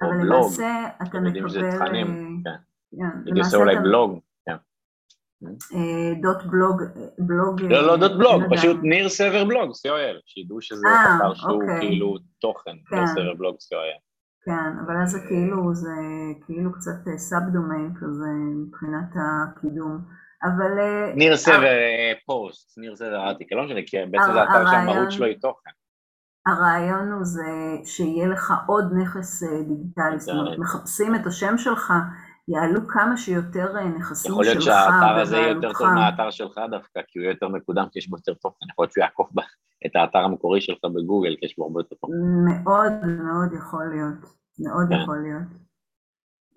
אבל 0.04 0.26
למעשה 0.26 0.88
אתה 1.04 1.19
מקבל... 1.19 1.71
כן, 3.36 3.43
זה 3.43 3.58
אולי 3.58 3.76
בלוג. 3.76 4.19
dot 6.21 6.43
blog, 6.43 6.82
בלוג... 7.19 7.62
לא, 7.62 7.88
לא 7.88 7.97
dot 7.97 8.12
blog, 8.12 8.43
פשוט 8.51 8.77
ניר 8.84 9.10
סבר 9.10 9.45
בלוג, 9.45 9.69
co.il, 9.71 10.21
שידעו 10.25 10.62
שזה 10.62 10.88
אתר 10.88 11.34
שהוא 11.34 11.63
כאילו 11.79 12.15
תוכן, 12.41 12.75
ניר 12.91 13.08
סבר 13.08 13.34
בלוג, 13.38 13.56
co.il. 13.56 14.01
כן, 14.45 14.79
אבל 14.86 15.01
אז 15.03 15.12
זה 15.12 15.19
כאילו, 15.27 15.73
זה 15.73 15.91
כאילו 16.45 16.71
קצת 16.71 17.17
sub 17.17 17.43
domain 17.54 17.93
כזה 17.95 18.29
מבחינת 18.65 19.10
הקידום, 19.15 19.97
אבל... 20.43 20.71
ניר 21.15 21.36
סבר 21.36 21.63
פוסט, 22.25 22.77
ניר 22.77 22.95
סבר 22.95 23.27
article, 23.28 23.56
לא 23.56 23.65
משנה, 23.65 23.79
כי 23.86 23.97
בעצם 24.12 24.34
זה 24.34 24.43
אתר 24.43 24.71
שהמהות 24.71 25.12
שלו 25.12 25.25
היא 25.25 25.38
תוכן. 25.41 25.69
הרעיון 26.47 27.12
הוא 27.12 27.23
זה 27.23 27.41
שיהיה 27.86 28.27
לך 28.27 28.53
עוד 28.67 28.86
נכס 29.01 29.43
דיגיטלי, 29.43 30.19
זאת 30.19 30.36
אומרת, 30.36 30.60
מחפשים 30.60 31.15
את 31.15 31.27
השם 31.27 31.58
שלך, 31.58 31.93
יעלו 32.47 32.88
כמה 32.88 33.17
שיותר 33.17 33.73
נכסים 33.97 34.15
שלך. 34.15 34.32
יכול 34.32 34.45
להיות 34.45 34.62
שהאתר 34.62 35.21
הזה 35.21 35.36
יהיה 35.36 35.49
יותר 35.49 35.73
טוב 35.73 35.88
מהאתר 35.88 36.32
שלך 36.32 36.60
דווקא, 36.71 37.01
כי 37.08 37.19
הוא 37.19 37.27
יותר 37.27 37.47
מקודם, 37.47 37.86
כי 37.91 37.99
יש 37.99 38.10
בו 38.10 38.17
יותר 38.17 38.34
תוכן, 38.34 38.65
יכול 38.71 38.84
להיות 38.84 38.91
שהוא 38.91 39.03
יעקוף 39.03 39.29
את 39.86 39.95
האתר 39.95 40.17
המקורי 40.17 40.62
שלך 40.62 40.86
בגוגל, 40.86 41.36
כי 41.39 41.45
יש 41.45 41.58
בו 41.58 41.63
הרבה 41.63 41.79
יותר 41.79 41.95
תוכן. 41.95 42.13
מאוד 42.45 42.91
מאוד 43.23 43.53
יכול 43.53 43.86
להיות, 43.89 44.36
מאוד 44.60 44.88
יכול 45.01 45.17
להיות. 45.17 45.63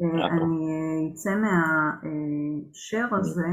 אני 0.01 1.13
אצא 1.13 1.31
מהשאר 1.35 3.19
הזה. 3.19 3.49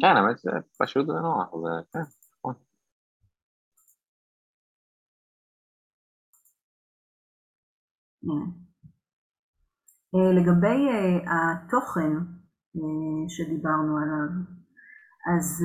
כן, 0.00 0.16
האמת 0.16 0.38
זה 0.38 0.50
פשוט 0.78 1.08
ונוח, 1.08 1.50
זה 1.62 1.70
כן. 1.92 2.21
לגבי 10.38 10.88
התוכן 11.26 12.12
שדיברנו 13.28 13.98
עליו, 13.98 14.28
אז 15.34 15.64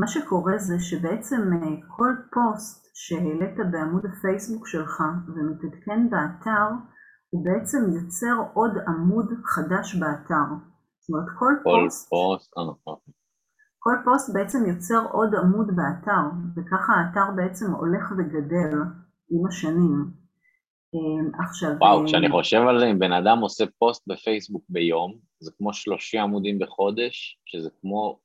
מה 0.00 0.06
שקורה 0.06 0.58
זה 0.58 0.78
שבעצם 0.78 1.40
כל 1.96 2.12
פוסט 2.32 2.90
שהעלית 2.94 3.56
בעמוד 3.70 4.06
הפייסבוק 4.06 4.66
שלך 4.66 5.02
ומתעדכן 5.28 6.10
באתר, 6.10 6.68
הוא 7.30 7.44
בעצם 7.44 7.78
יוצר 7.96 8.36
עוד 8.54 8.70
עמוד 8.88 9.26
חדש 9.44 9.94
באתר. 9.94 10.48
זאת 11.00 11.10
אומרת, 11.10 11.28
כל, 11.38 11.54
כל 11.64 11.70
פוסט, 11.84 12.08
פוסט, 12.08 12.52
כל 13.78 13.96
פוסט 14.04 14.34
בעצם 14.34 14.58
יוצר 14.66 15.06
עוד 15.12 15.34
עמוד 15.34 15.66
באתר, 15.76 16.24
וככה 16.56 16.92
האתר 16.92 17.32
בעצם 17.36 17.72
הולך 17.72 18.12
וגדל 18.12 18.72
עם 19.30 19.46
השנים. 19.48 20.27
עכשיו... 21.40 21.70
וואו, 21.80 22.06
כשאני 22.06 22.30
חושב 22.30 22.60
על 22.68 22.80
זה, 22.80 22.86
אם 22.86 22.98
בן 22.98 23.12
אדם 23.12 23.38
עושה 23.38 23.64
פוסט 23.78 24.02
בפייסבוק 24.06 24.64
ביום, 24.68 25.18
זה 25.40 25.50
כמו 25.58 25.72
30 25.72 26.20
עמודים 26.20 26.58
בחודש, 26.58 27.38
שזה 27.46 27.70
כמו 27.80 28.18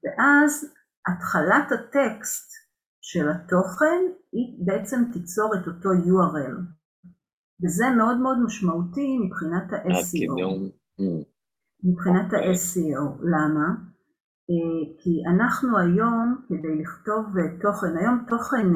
ואז 0.03 0.73
התחלת 1.07 1.71
הטקסט 1.71 2.51
של 3.01 3.29
התוכן 3.29 4.01
היא 4.31 4.65
בעצם 4.65 5.03
תיצור 5.13 5.55
את 5.55 5.67
אותו 5.67 5.89
URL 5.89 6.57
וזה 7.63 7.85
מאוד 7.97 8.17
מאוד 8.17 8.37
משמעותי 8.45 9.17
מבחינת 9.25 9.73
ה-SEO 9.73 10.71
מבחינת 11.83 12.33
ה-SEO, 12.33 13.23
למה? 13.23 13.75
כי 15.03 15.23
אנחנו 15.35 15.77
היום, 15.77 16.37
כדי 16.47 16.81
לכתוב 16.81 17.25
תוכן, 17.61 17.97
היום 17.97 18.25
תוכן 18.27 18.67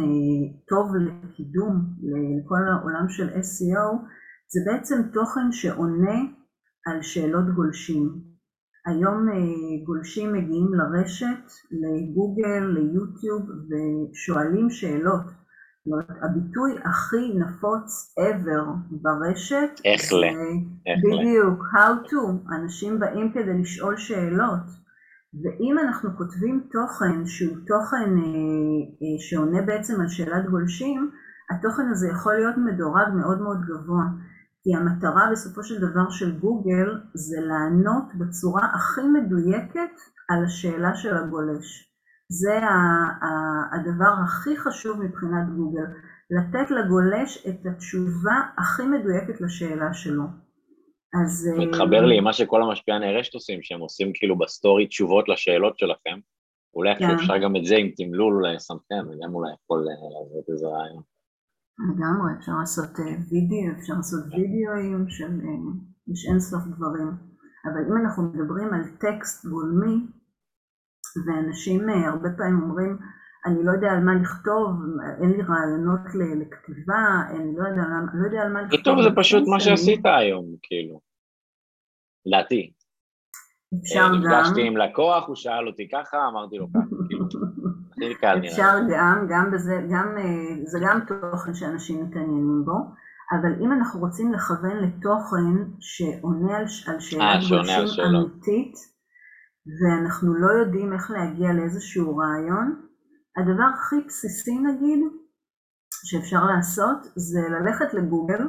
טוב 0.70 0.96
לקידום 0.96 1.76
לכל 2.02 2.68
העולם 2.68 3.10
של 3.10 3.30
SEO, 3.30 3.98
זה 4.48 4.72
בעצם 4.72 5.02
תוכן 5.14 5.52
שעונה 5.52 6.20
על 6.86 7.02
שאלות 7.02 7.56
גולשים. 7.56 8.36
היום 8.86 9.28
גולשים 9.84 10.34
מגיעים 10.34 10.74
לרשת, 10.74 11.52
לגוגל, 11.72 12.66
ליוטיוב, 12.66 13.42
ושואלים 13.70 14.70
שאלות. 14.70 15.26
זאת 15.26 15.94
אומרת, 15.94 16.24
הביטוי 16.24 16.72
הכי 16.84 17.34
נפוץ 17.40 18.16
ever 18.20 18.66
ברשת, 18.92 19.82
איך 19.86 20.14
ל... 20.14 20.24
בדיוק, 21.04 21.64
how 21.74 22.10
to, 22.10 22.54
אנשים 22.56 23.00
באים 23.00 23.32
כדי 23.34 23.62
לשאול 23.62 23.98
שאלות. 23.98 24.68
ואם 25.44 25.80
אנחנו 25.80 26.10
כותבים 26.18 26.68
תוכן 26.72 27.26
שהוא 27.26 27.58
תוכן 27.68 28.10
שעונה 29.20 29.62
בעצם 29.62 30.02
על 30.02 30.08
שאלת 30.08 30.50
גולשים, 30.50 31.12
התוכן 31.50 31.88
הזה 31.92 32.08
יכול 32.08 32.34
להיות 32.34 32.56
מדורג 32.58 33.08
מאוד 33.16 33.42
מאוד 33.42 33.58
גבוה. 33.68 34.06
כי 34.66 34.76
המטרה 34.76 35.24
בסופו 35.32 35.64
של 35.64 35.78
דבר 35.78 36.10
של 36.10 36.40
גוגל 36.40 36.90
זה 37.14 37.38
לענות 37.42 38.04
בצורה 38.20 38.62
הכי 38.76 39.02
מדויקת 39.02 39.96
על 40.30 40.46
השאלה 40.46 40.96
של 40.96 41.18
הגולש. 41.18 41.92
זה 42.30 42.60
הדבר 43.76 44.14
הכי 44.24 44.58
חשוב 44.58 45.02
מבחינת 45.02 45.56
גוגל, 45.58 45.86
לתת 46.30 46.72
לגולש 46.72 47.48
את 47.48 47.66
התשובה 47.66 48.42
הכי 48.58 48.84
מדויקת 48.84 49.42
לשאלה 49.42 49.94
שלו. 49.94 50.24
אז... 51.24 51.48
אה, 51.48 51.66
מתחבר 51.66 52.06
לי 52.06 52.18
עם 52.18 52.24
מה 52.24 52.34
שכל 52.34 52.64
המשפיעני 52.64 53.14
רשת 53.14 53.34
עושים, 53.34 53.60
שהם 53.62 53.80
עושים 53.80 54.12
כאילו 54.14 54.38
בסטורי 54.38 54.88
תשובות 54.88 55.30
לשאלות 55.30 55.80
שלכם. 55.80 56.20
אולי 56.76 56.96
כן. 56.96 57.10
אפשר 57.10 57.38
גם 57.38 57.56
את 57.56 57.66
זה 57.66 57.76
עם 57.76 57.90
תמלול 57.98 58.34
אולי 58.36 58.56
לסכם, 58.56 59.04
וגם 59.08 59.36
אולי 59.36 59.52
יכול 59.54 59.80
אה, 59.80 60.24
לעשות 60.24 60.50
איזה 60.50 60.68
רעיון. 60.68 61.15
לגמרי, 61.80 62.32
אפשר 62.40 62.52
לעשות 62.60 63.00
אה, 63.00 63.06
וידאו, 63.06 63.80
אפשר 63.80 63.94
לעשות 63.94 64.24
וידאוים 64.32 65.10
של, 65.10 65.32
יש 66.08 66.26
אין 66.30 66.40
סוף 66.40 66.64
דברים. 66.76 67.12
אבל 67.66 67.82
אם 67.90 67.98
אנחנו 68.06 68.24
מדברים 68.24 68.74
על 68.74 68.84
טקסט 69.00 69.46
גולמי, 69.46 69.98
ואנשים 71.26 71.90
הרבה 71.90 72.30
פעמים 72.38 72.62
אומרים, 72.62 72.98
אני 73.46 73.64
לא 73.64 73.72
יודע 73.72 73.92
על 73.92 74.04
מה 74.04 74.16
לכתוב, 74.16 74.70
אין 75.22 75.30
לי 75.32 75.42
רעיונות 75.42 76.06
לכתיבה, 76.42 77.04
אני 77.30 77.56
לא 77.58 77.68
יודע, 77.68 77.84
לא 78.14 78.26
יודע 78.26 78.42
על 78.42 78.54
מה 78.54 78.62
לכתוב. 78.62 78.80
לכתוב 78.80 79.02
זה 79.02 79.10
פשוט 79.16 79.44
מה 79.48 79.60
שעשית 79.60 80.02
היום, 80.06 80.46
כאילו. 80.62 81.00
לדעתי. 82.26 82.72
אפשר 83.82 84.00
אה, 84.00 84.08
גם. 84.08 84.16
נפגשתי 84.16 84.68
עם 84.68 84.78
לקוח, 84.78 85.28
הוא 85.28 85.36
שאל 85.36 85.68
אותי 85.68 85.88
ככה, 85.92 86.28
אמרתי 86.28 86.58
לו 86.58 86.68
ככה, 86.74 86.96
כאילו. 87.10 87.26
הכי 87.98 88.16
קל 88.16 88.36
נראה. 88.36 88.52
אפשר 88.52 88.78
גם, 88.92 89.28
גם 89.30 89.52
בזה, 89.52 89.82
גם, 89.92 90.18
אה, 90.18 90.66
זה 90.66 90.80
גם 90.86 91.00
תוכן 91.08 91.54
שאנשים 91.54 92.04
מתעניינים 92.04 92.62
בו, 92.66 92.78
אבל 93.32 93.64
אם 93.64 93.72
אנחנו 93.72 94.00
רוצים 94.00 94.34
לכוון 94.34 94.78
לתוכן 94.78 95.72
שעונה 95.80 96.58
על, 96.58 96.66
על 96.88 97.00
שאלת 97.00 97.22
אה, 97.22 97.50
גולשים 97.50 98.06
אמיתית, 98.06 98.76
ואנחנו 99.80 100.34
לא 100.34 100.52
יודעים 100.52 100.94
איך 100.94 101.12
להגיע 101.12 101.54
לאיזשהו 101.54 102.18
רעיון, 102.18 102.82
הדבר 103.38 103.70
הכי 103.74 103.96
בסיסי 104.08 104.60
נגיד 104.60 105.00
שאפשר 106.06 106.44
לעשות 106.46 106.98
זה 107.16 107.40
ללכת 107.50 107.94
לגוגל 107.94 108.44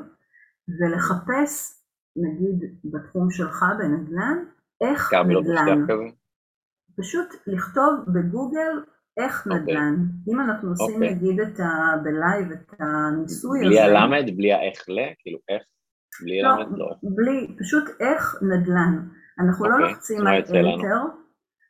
ולחפש 0.80 1.82
נגיד 2.16 2.78
בתחום 2.84 3.30
שלך 3.30 3.64
בנדל"ן 3.78 4.44
איך 4.80 5.12
נדל"ן. 5.12 5.86
פשוט 6.98 7.28
לכתוב 7.46 8.04
בגוגל 8.14 8.82
איך 9.16 9.46
okay. 9.46 9.50
אוקיי. 9.50 9.74
נדל"ן. 9.74 9.94
אם 10.28 10.40
אנחנו 10.40 10.68
עושים 10.68 10.86
okay. 10.86 10.94
אוקיי. 10.94 11.14
נגיד 11.14 11.40
את 11.40 11.60
ה... 11.60 11.96
ב 12.04 12.14
live 12.14 12.52
את 12.52 12.72
הניסוי 12.80 13.60
בלי 13.60 13.80
הזה. 13.80 13.88
בלי 13.88 13.98
הלמד? 13.98 14.36
בלי 14.36 14.52
האיך 14.52 14.88
ל? 14.88 14.98
כאילו 15.18 15.38
איך? 15.48 15.62
בלי 16.22 16.42
לא, 16.42 16.50
למד? 16.50 16.78
לא. 16.78 16.94
בלי, 17.02 17.56
פשוט 17.58 17.84
איך 18.00 18.34
נדל"ן. 18.42 19.08
אנחנו 19.40 19.64
okay. 19.64 19.68
לא 19.68 19.74
אוקיי, 19.74 19.88
לוחצים 19.88 20.26
על 20.26 20.26
אנטר. 20.26 21.00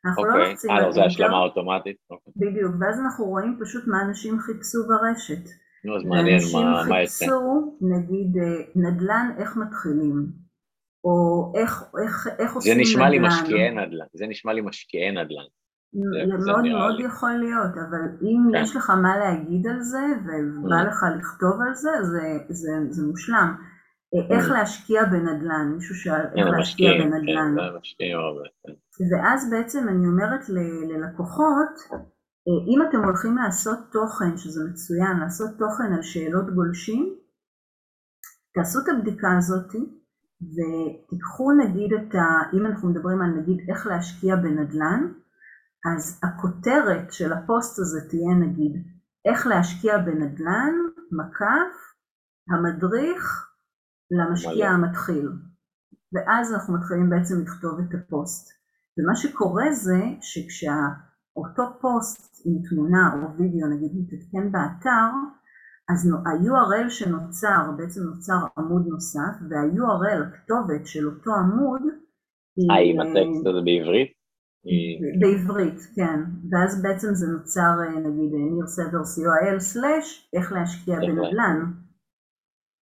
אנחנו 0.05 0.25
לא 0.25 0.31
אוקיי. 0.31 0.49
לוחצים 0.49 0.71
על 0.71 0.77
Enter. 0.77 0.87
אה, 0.87 0.91
זה 0.91 1.03
השלמה 1.03 1.37
אוטומטית. 1.37 1.97
אוקיי. 2.09 2.33
בדיוק, 2.35 2.71
ואז 2.81 2.99
אנחנו 2.99 3.25
רואים 3.25 3.59
פשוט 3.61 3.87
מה 3.87 4.01
אנשים 4.01 4.39
חיפשו 4.39 4.79
ברשת. 4.87 5.43
נו, 5.85 5.95
אז 5.95 6.03
מעניין 6.03 6.39
מה 6.53 7.01
יצא. 7.01 7.25
אנשים 7.25 7.27
חיפשו, 7.27 7.77
נגיד, 7.81 8.37
אה, 8.37 8.63
נדל"ן, 8.75 9.31
איך 9.37 9.57
מתחילים. 9.57 10.47
או 11.03 11.53
איך, 11.55 11.83
איך, 12.03 12.27
איך 12.39 12.55
עושים 12.55 12.73
נדל"ן. 12.73 12.83
זה 12.85 12.89
נשמע 12.89 13.09
לי 13.09 13.19
משקיעי 13.19 13.69
נדל"ן. 13.71 14.05
זה 14.13 14.27
נשמע 14.27 14.53
לי 14.53 14.61
משקיעי 14.61 15.11
נדל"ן. 15.11 15.47
מאוד 15.93 16.63
מאוד 16.63 16.99
יכול 16.99 17.31
להיות, 17.31 17.71
אבל 17.89 18.01
אם 18.21 18.51
כן. 18.51 18.63
יש 18.63 18.75
לך 18.75 18.89
מה 18.89 19.17
להגיד 19.17 19.67
על 19.67 19.81
זה, 19.81 20.05
ובא. 20.21 20.81
לך 20.81 21.05
לכתוב 21.17 21.61
על 21.67 21.73
זה, 21.73 21.89
זה, 22.03 22.37
זה, 22.49 22.71
זה 22.89 23.07
מושלם. 23.07 23.55
איך 24.31 24.49
mm. 24.49 24.53
להשקיע 24.53 25.05
בנדל"ן, 25.05 25.71
מישהו 25.75 25.95
שאל 25.95 26.21
איך 26.35 26.47
כן, 26.47 26.57
להשקיע 26.57 26.91
בנדל"ן. 26.91 27.55
כן. 28.63 28.73
ואז 29.11 29.49
בעצם 29.51 29.89
אני 29.89 30.07
אומרת 30.07 30.49
ללקוחות, 30.49 31.75
אה, 32.47 32.73
אם 32.73 32.89
אתם 32.89 33.03
הולכים 33.03 33.37
לעשות 33.37 33.79
תוכן, 33.91 34.37
שזה 34.37 34.61
מצוין, 34.69 35.17
לעשות 35.19 35.49
תוכן 35.59 35.93
על 35.93 36.01
שאלות 36.01 36.55
גולשים, 36.55 37.15
תעשו 38.53 38.79
את 38.79 38.89
הבדיקה 38.89 39.37
הזאת 39.37 39.71
ותיקחו 40.41 41.51
נגיד 41.51 41.93
את 41.93 42.15
ה... 42.15 42.57
אם 42.57 42.65
אנחנו 42.65 42.89
מדברים 42.89 43.21
על 43.21 43.29
נגיד 43.29 43.57
איך 43.69 43.87
להשקיע 43.87 44.35
בנדל"ן, 44.35 45.11
אז 45.87 46.19
הכותרת 46.23 47.13
של 47.13 47.33
הפוסט 47.33 47.79
הזה 47.79 48.09
תהיה 48.09 48.33
נגיד 48.39 48.83
איך 49.25 49.47
להשקיע 49.47 49.97
בנדל"ן, 49.97 50.73
מקף, 51.11 51.73
המדריך 52.49 53.51
למשקיע 54.11 54.69
המתחיל. 54.69 55.29
ואז 56.13 56.53
אנחנו 56.53 56.77
מתחילים 56.77 57.09
בעצם 57.09 57.35
לכתוב 57.41 57.79
את 57.79 57.95
הפוסט. 57.95 58.57
ומה 58.97 59.15
שקורה 59.15 59.71
זה 59.71 60.01
שכשאותו 60.21 61.63
פוסט 61.81 62.41
עם 62.45 62.53
תמונה 62.69 63.13
או 63.13 63.37
וידאו 63.37 63.67
נגיד 63.67 63.91
מתעדכן 63.95 64.51
באתר, 64.51 65.11
אז 65.89 66.09
ה-URL 66.25 66.89
שנוצר, 66.89 67.71
בעצם 67.77 68.01
נוצר 68.03 68.39
עמוד 68.57 68.87
נוסף, 68.87 69.35
וה-URL, 69.49 70.27
הכתובת 70.27 70.87
של 70.87 71.07
אותו 71.07 71.31
עמוד, 71.35 71.81
אה, 72.71 72.75
עם 72.85 72.99
הטקסט 72.99 73.47
הזה 73.47 73.61
בעברית? 73.65 74.16
בעברית, 75.19 75.79
כן. 75.95 76.19
ואז 76.51 76.81
בעצם 76.81 77.07
זה 77.13 77.27
נוצר, 77.27 77.75
אה, 77.79 77.99
נגיד, 77.99 78.31
ניר 78.33 78.67
סבר 78.67 79.01
co.il 79.01 79.59
סלאש, 79.59 80.29
איך 80.33 80.51
להשקיע 80.51 80.99
בנדל"ן. 80.99 81.57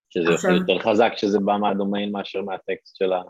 שזה 0.09 0.33
עכשיו, 0.33 0.51
יותר 0.51 0.79
חזק 0.79 1.11
שזה 1.15 1.39
בא 1.39 1.57
מהדומיין 1.61 2.11
מאשר 2.11 2.41
מהטקסט 2.41 2.95
של 2.95 3.13
ה... 3.13 3.21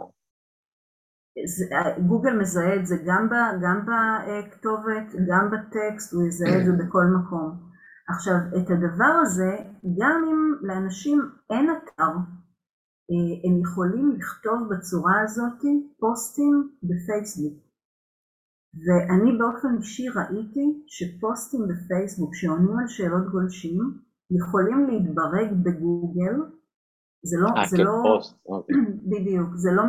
גוגל 2.07 2.33
מזהה 2.39 2.75
את 2.75 2.85
זה 2.85 2.95
גם, 3.05 3.29
ב, 3.29 3.33
גם 3.63 3.85
בכתובת, 3.85 5.07
גם 5.29 5.51
בטקסט, 5.51 6.13
הוא 6.13 6.23
יזהה 6.27 6.59
את 6.59 6.65
זה 6.65 6.71
בכל 6.81 7.05
מקום. 7.19 7.65
עכשיו, 8.09 8.35
את 8.57 8.69
הדבר 8.69 9.13
הזה, 9.21 9.51
גם 9.99 10.23
אם 10.31 10.67
לאנשים 10.67 11.21
אין 11.49 11.69
אתר, 11.69 12.13
אה, 13.11 13.49
הם 13.49 13.61
יכולים 13.61 14.15
לכתוב 14.17 14.69
בצורה 14.71 15.21
הזאת 15.23 15.61
פוסטים 15.99 16.69
בפייסבוק. 16.83 17.64
ואני 18.83 19.37
באופן 19.37 19.77
אישי 19.77 20.09
ראיתי 20.09 20.83
שפוסטים 20.87 21.61
בפייסבוק 21.69 22.35
שעונים 22.35 22.79
על 22.79 22.87
שאלות 22.87 23.31
גולשים 23.31 23.79
יכולים 24.31 24.87
להתברג 24.87 25.49
בגוגל 25.63 26.35
זה 27.29 27.37
לא, 27.39 27.49
아, 27.49 27.67
זה 27.69 27.77
לא, 27.83 28.19
אוקיי. 28.45 28.75
בדיוק, 29.11 29.49
זה 29.55 29.69
לא, 29.71 29.83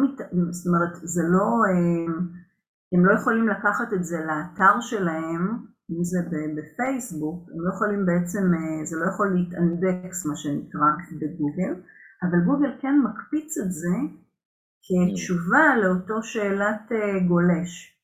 זאת 0.50 0.66
אומרת, 0.66 0.94
זה 1.02 1.22
לא, 1.34 1.48
הם, 1.70 2.12
אה, 2.12 2.22
הם 2.92 3.06
לא 3.06 3.12
יכולים 3.18 3.48
לקחת 3.48 3.92
את 3.92 4.04
זה 4.04 4.18
לאתר 4.28 4.80
שלהם, 4.80 5.42
אם 5.90 6.04
זה 6.04 6.18
בפייסבוק, 6.56 7.48
הם 7.52 7.60
לא 7.64 7.74
יכולים 7.74 8.06
בעצם, 8.06 8.44
אה, 8.54 8.84
זה 8.84 8.96
לא 8.96 9.06
יכול 9.10 9.28
להתאנדקס 9.36 10.26
מה 10.26 10.36
שנקרא 10.36 10.88
בגוגל, 11.20 11.74
אבל 12.22 12.38
גוגל 12.46 12.72
כן 12.80 12.94
מקפיץ 13.04 13.58
את 13.58 13.72
זה 13.72 13.96
כתשובה 14.86 15.76
לאותו 15.82 16.22
שאלת 16.22 16.92
אה, 16.92 17.28
גולש. 17.28 17.95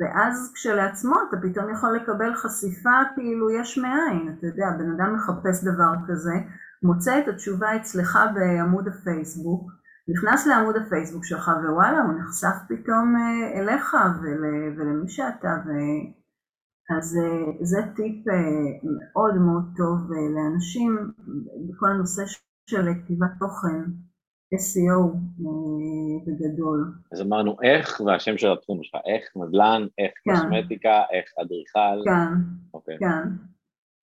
ואז 0.00 0.52
כשלעצמו 0.54 1.14
אתה 1.28 1.36
פתאום 1.42 1.70
יכול 1.70 1.96
לקבל 1.96 2.34
חשיפה 2.34 2.98
כאילו 3.14 3.50
יש 3.50 3.78
מאין, 3.78 4.34
אתה 4.38 4.46
יודע, 4.46 4.66
בן 4.78 4.90
אדם 4.90 5.14
מחפש 5.14 5.64
דבר 5.64 5.92
כזה, 6.08 6.34
מוצא 6.82 7.18
את 7.18 7.28
התשובה 7.28 7.76
אצלך 7.76 8.18
בעמוד 8.34 8.88
הפייסבוק, 8.88 9.70
נכנס 10.08 10.46
לעמוד 10.46 10.76
הפייסבוק 10.76 11.24
שלך 11.24 11.48
ווואלה 11.48 12.02
הוא 12.02 12.14
נחשף 12.20 12.56
פתאום 12.68 13.16
אה, 13.16 13.60
אליך 13.60 13.96
ול, 14.22 14.44
ולמי 14.76 15.08
שאתה 15.08 15.48
ו... 15.66 15.68
אז 16.98 17.16
אה, 17.16 17.64
זה 17.64 17.80
טיפ 17.96 18.28
אה, 18.28 18.34
מאוד 18.84 19.34
מאוד 19.34 19.64
טוב 19.76 19.98
לאנשים 20.34 21.12
בכל 21.68 21.90
הנושא 21.90 22.22
של 22.70 22.86
כתיבת 23.04 23.30
תוכן, 23.38 23.80
SEO 24.54 25.16
בגדול. 26.26 26.92
אז 27.12 27.20
אמרנו 27.20 27.56
איך 27.62 28.00
והשם 28.06 28.38
של 28.38 28.52
התחום 28.52 28.82
שלך, 28.82 29.00
איך 29.06 29.36
נדל"ן, 29.36 29.86
איך 29.98 30.12
כן. 30.24 30.32
קוסמטיקה, 30.32 31.02
איך 31.12 31.26
אדריכל. 31.40 31.98
כן, 32.04 32.34
okay. 32.34 32.74
אוקיי. 32.74 32.96
כן. 32.98 33.28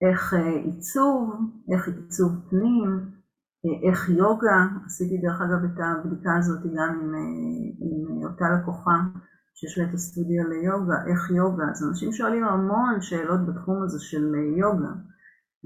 איך 0.03 0.35
אה, 0.35 0.57
עיצוב, 0.65 1.35
איך 1.73 1.89
עיצוב 1.89 2.33
פנים, 2.51 2.91
אה, 3.65 3.91
איך 3.91 4.09
יוגה, 4.09 4.59
עשיתי 4.87 5.19
דרך 5.19 5.41
אגב 5.41 5.65
את 5.65 5.79
הבדיקה 5.85 6.37
הזאת 6.39 6.63
גם 6.63 7.01
עם, 7.03 7.15
אה, 7.15 7.21
עם 7.81 8.25
אותה 8.25 8.45
לקוחה 8.55 8.99
שיש 9.55 9.79
לה 9.79 9.85
את 9.85 9.95
הסטודיו 9.95 10.49
ליוגה, 10.49 10.99
איך 11.11 11.31
יוגה, 11.31 11.65
אז 11.71 11.89
אנשים 11.89 12.13
שואלים 12.13 12.45
המון 12.45 13.01
שאלות 13.01 13.41
בתחום 13.47 13.83
הזה 13.83 13.99
של 14.01 14.35
יוגה, 14.57 14.93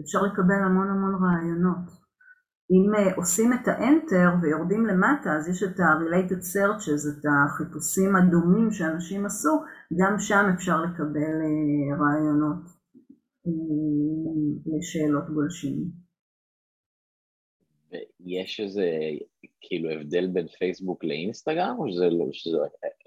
אפשר 0.01 0.23
לקבל 0.23 0.63
המון 0.65 0.89
המון 0.91 1.15
רעיונות. 1.23 2.02
אם 2.73 3.15
עושים 3.17 3.53
את 3.53 3.69
האנטר 3.69 4.29
ויורדים 4.43 4.87
למטה, 4.87 5.31
אז 5.37 5.49
יש 5.49 5.63
את 5.63 5.81
ה-related 5.81 6.43
searches, 6.55 7.03
את 7.11 7.25
החיפושים 7.27 8.17
הדומים 8.17 8.71
שאנשים 8.71 9.27
עשו, 9.27 9.61
גם 10.01 10.19
שם 10.19 10.45
אפשר 10.55 10.77
לקבל 10.83 11.35
רעיונות. 12.01 12.83
לשאלות 14.67 15.31
גולשים. 15.35 16.03
יש 18.21 18.61
איזה 18.61 18.87
כאילו 19.61 19.91
הבדל 19.91 20.27
בין 20.33 20.47
פייסבוק 20.49 21.05
לאינסטגרם, 21.05 21.77
או 21.79 21.93
שזה 21.93 22.05
לא, 22.05 22.27
שזה 22.33 22.59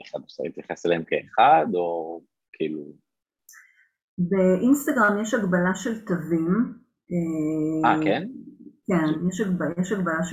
אחד 0.04 0.20
אפשר 0.26 0.44
להתייחס 0.44 0.86
אליהם 0.86 1.04
כאחד, 1.04 1.66
או 1.74 2.22
כאילו... 2.54 2.94
באינסטגרם 4.18 5.22
יש 5.22 5.34
הגבלה 5.34 5.76
של 5.76 6.06
תווים. 6.06 6.74
אה, 7.86 8.04
כן? 8.04 8.28
כן, 8.88 9.28
יש 9.28 9.42
הגבלה, 9.42 9.74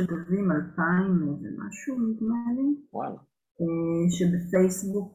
תווים, 0.06 0.52
אלפיים 0.52 1.22
ומשהו 1.22 1.94
נדמה 1.98 2.44
לי. 2.56 2.76
וואלה. 2.92 3.18
אה, 3.60 4.10
שבפייסבוק 4.10 5.12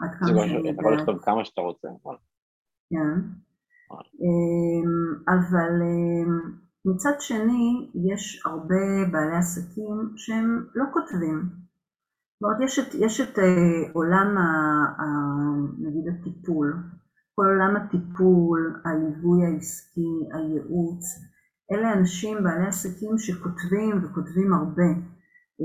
עד 0.00 0.10
כמה 0.18 0.28
שאני 0.28 0.56
יודעת. 0.56 0.74
אתה 0.74 0.80
יכול 0.80 0.94
לכתוב 0.94 1.18
כמה 1.18 1.44
שאתה 1.44 1.60
רוצה, 1.60 1.88
וואלה. 2.04 2.18
כן. 2.90 3.20
אבל 5.28 5.72
מצד 6.84 7.20
שני, 7.20 7.90
יש 8.10 8.42
הרבה 8.46 9.10
בעלי 9.12 9.36
עסקים 9.36 10.12
שהם 10.16 10.66
לא 10.74 10.84
כותבים. 10.92 11.64
זאת 12.34 12.42
אומרת, 12.42 12.60
יש 12.64 12.78
את, 12.78 12.94
יש 12.94 13.20
את 13.20 13.38
אה, 13.38 13.92
עולם, 13.92 14.38
ה, 14.38 14.48
ה, 14.98 15.04
נגיד, 15.78 16.04
הטיפול, 16.08 16.76
כל 17.34 17.44
עולם 17.46 17.76
הטיפול, 17.76 18.80
הליווי 18.84 19.46
העסקי, 19.46 20.28
הייעוץ, 20.32 21.04
אלה 21.72 21.92
אנשים, 21.92 22.44
בעלי 22.44 22.66
עסקים 22.66 23.18
שכותבים 23.18 24.04
וכותבים 24.04 24.52
הרבה. 24.52 24.90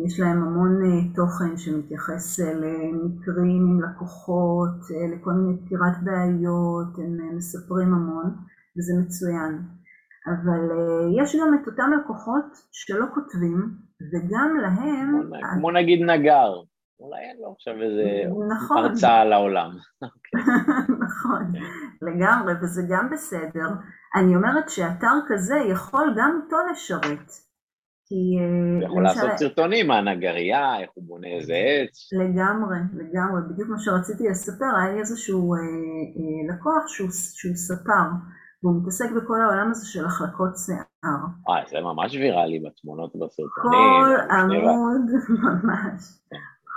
יש 0.06 0.20
להם 0.20 0.44
המון 0.44 0.72
אה, 0.86 1.14
תוכן 1.16 1.58
שמתייחס 1.58 2.40
אה, 2.40 2.54
למקרים 2.54 3.64
עם 3.70 3.82
לקוחות, 3.82 4.78
לכל 5.14 5.32
מיני 5.32 5.58
פתירת 5.66 6.04
בעיות, 6.04 6.98
הם 6.98 7.38
מספרים 7.38 7.94
המון, 7.94 8.36
וזה 8.78 8.94
מצוין. 9.02 9.62
אבל 10.28 10.62
יש 11.22 11.36
גם 11.36 11.54
את 11.54 11.68
אותם 11.68 11.92
לקוחות 12.00 12.46
שלא 12.72 13.06
כותבים, 13.14 13.58
וגם 14.12 14.56
להם... 14.62 15.30
כמו 15.60 15.72
נגיד 15.72 16.00
נגר, 16.02 16.52
אולי 17.00 17.20
אין 17.20 17.38
לו 17.42 17.52
עכשיו 17.52 17.74
איזה 17.82 18.04
נכון. 18.56 18.78
הרצאה 18.78 19.22
על 19.22 19.34
העולם. 19.34 19.70
נכון, 21.06 21.52
לגמרי, 22.02 22.54
וזה 22.62 22.82
גם 22.90 23.10
בסדר. 23.12 23.68
אני 24.16 24.36
אומרת 24.36 24.70
שאתר 24.70 25.16
כזה 25.28 25.56
יכול 25.72 26.16
גם 26.18 26.40
אותו 26.44 26.58
לשרת. 26.72 27.32
כי... 28.06 28.40
הוא 28.80 28.84
יכול 28.84 29.04
לעשות 29.04 29.32
סרטונים 29.38 29.88
מהנגרייה, 29.88 30.80
איך 30.80 30.90
הוא 30.94 31.04
בונה 31.08 31.28
איזה 31.28 31.54
עץ. 31.54 32.10
לגמרי, 32.14 32.78
לגמרי. 32.94 33.42
בדיוק 33.50 33.70
מה 33.70 33.80
שרציתי 33.80 34.28
לספר, 34.30 34.76
היה 34.78 34.94
לי 34.94 35.00
איזשהו 35.00 35.54
אה, 35.54 35.60
אה, 35.60 36.56
לקוח 36.56 36.88
שהוא, 36.88 37.10
שהוא 37.12 37.56
ספר. 37.56 38.10
והוא 38.64 38.82
מתעסק 38.82 39.10
בכל 39.12 39.42
העולם 39.42 39.72
הזה 39.72 39.88
של 39.88 40.06
החלקות 40.06 40.58
שיער. 40.66 41.20
וואי, 41.48 41.62
זה 41.70 41.82
ממש 41.82 42.16
ויראלי 42.16 42.60
בתמונות 42.60 43.16
ובסרטונים. 43.16 43.80
כל 43.80 44.36
עמוד, 44.36 45.06
ממש. 45.44 46.02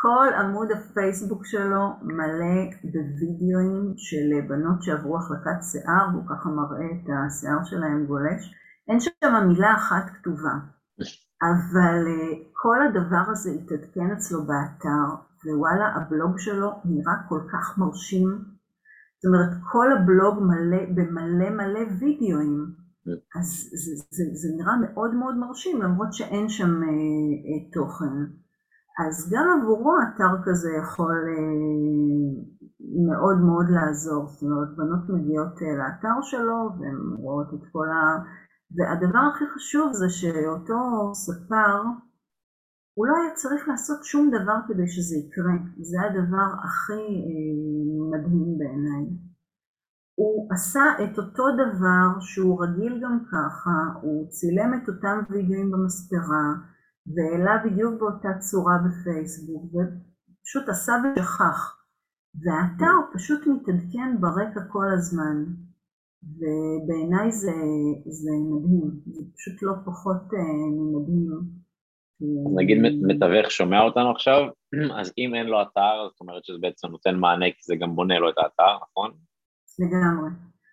כל 0.03 0.29
עמוד 0.41 0.69
הפייסבוק 0.71 1.47
שלו 1.47 1.85
מלא 2.03 2.59
בווידאוים 2.85 3.95
של 3.97 4.49
בנות 4.49 4.83
שעברו 4.83 5.17
החלקת 5.17 5.63
שיער, 5.71 6.09
והוא 6.13 6.25
ככה 6.31 6.49
מראה 6.49 6.87
את 6.87 7.07
השיער 7.27 7.65
שלהם 7.65 8.07
גולש. 8.07 8.55
אין 8.89 9.01
שם 9.01 9.49
מילה 9.49 9.75
אחת 9.75 10.11
כתובה, 10.15 10.55
אבל 11.43 12.07
אה, 12.07 12.33
כל 12.53 12.79
הדבר 12.87 13.25
הזה 13.33 13.51
התעדכן 13.51 14.11
אצלו 14.17 14.47
באתר, 14.47 15.07
ווואלה, 15.47 15.87
הבלוג 15.97 16.39
שלו 16.39 16.71
נראה 16.85 17.15
כל 17.29 17.41
כך 17.53 17.79
מרשים, 17.79 18.29
זאת 19.19 19.27
אומרת, 19.29 19.63
כל 19.73 19.93
הבלוג 19.93 20.39
מלא, 20.43 20.85
במלא 20.95 21.51
מלא 21.51 21.81
וידאוים. 21.99 22.83
אז 23.41 23.49
זה, 23.83 23.93
זה, 24.11 24.25
זה 24.33 24.49
נראה 24.57 24.77
מאוד 24.77 25.15
מאוד 25.15 25.37
מרשים, 25.37 25.83
למרות 25.83 26.13
שאין 26.13 26.49
שם 26.49 26.83
אה, 26.83 26.89
אה, 26.89 27.71
תוכן. 27.73 28.42
אז 28.99 29.33
גם 29.33 29.61
עבורו 29.61 29.95
אתר 30.03 30.43
כזה 30.45 30.71
יכול 30.83 31.25
אה, 31.29 32.53
מאוד 33.07 33.39
מאוד 33.41 33.67
לעזור, 33.71 34.27
זאת 34.27 34.43
אומרת, 34.43 34.77
בנות 34.77 35.09
מגיעות 35.09 35.63
אה, 35.63 35.77
לאתר 35.79 36.17
שלו 36.23 36.71
והן 36.81 37.17
רואות 37.17 37.55
את 37.55 37.69
כל 37.73 37.89
ה... 37.89 38.23
והדבר 38.77 39.19
הכי 39.19 39.45
חשוב 39.55 39.93
זה 39.93 40.11
שאותו 40.11 41.11
ספר, 41.15 41.83
הוא 42.95 43.07
לא 43.07 43.13
היה 43.17 43.35
צריך 43.35 43.69
לעשות 43.69 44.05
שום 44.05 44.31
דבר 44.31 44.57
כדי 44.69 44.89
שזה 44.89 45.17
יקרה, 45.17 45.55
זה 45.81 45.97
הדבר 46.01 46.49
הכי 46.65 47.03
אה, 47.27 48.19
מדהים 48.19 48.59
בעיניי. 48.59 49.05
הוא 50.15 50.49
עשה 50.53 50.83
את 51.05 51.19
אותו 51.19 51.45
דבר 51.53 52.21
שהוא 52.21 52.65
רגיל 52.65 53.01
גם 53.03 53.19
ככה, 53.33 54.01
הוא 54.03 54.29
צילם 54.29 54.75
את 54.75 54.89
אותם 54.89 55.19
וידאוים 55.31 55.71
במספרה 55.71 56.72
והעלה 57.07 57.63
בדיוק 57.65 58.01
באותה 58.01 58.29
צורה 58.39 58.75
בפייסבוק 58.85 59.65
ופשוט 59.65 60.69
עשה 60.69 60.93
ושכח. 61.03 61.79
והאתר 62.35 62.95
פשוט 63.15 63.41
מתעדכן 63.47 64.21
ברקע 64.21 64.61
כל 64.69 64.87
הזמן 64.95 65.37
ובעיניי 66.25 67.33
זה, 67.33 67.53
זה 68.07 68.31
מדהים, 68.51 68.91
זה 69.07 69.23
פשוט 69.37 69.63
לא 69.63 69.73
פחות 69.85 70.23
אה, 70.35 70.67
מדהים. 70.95 71.63
נגיד 72.57 72.79
מתווך 73.03 73.51
שומע 73.51 73.81
אותנו 73.81 74.11
עכשיו, 74.11 74.41
אז 75.01 75.13
אם 75.19 75.35
אין 75.35 75.47
לו 75.47 75.63
אתר, 75.63 76.09
זאת 76.11 76.21
אומרת 76.21 76.45
שזה 76.45 76.59
בעצם 76.61 76.89
נותן 76.89 77.17
מענה, 77.17 77.47
כי 77.47 77.63
זה 77.63 77.75
גם 77.77 77.95
בונה 77.95 78.19
לו 78.19 78.31
את 78.31 78.39
האתר, 78.39 78.77
נכון? 78.91 79.11
לגמרי. 79.79 80.31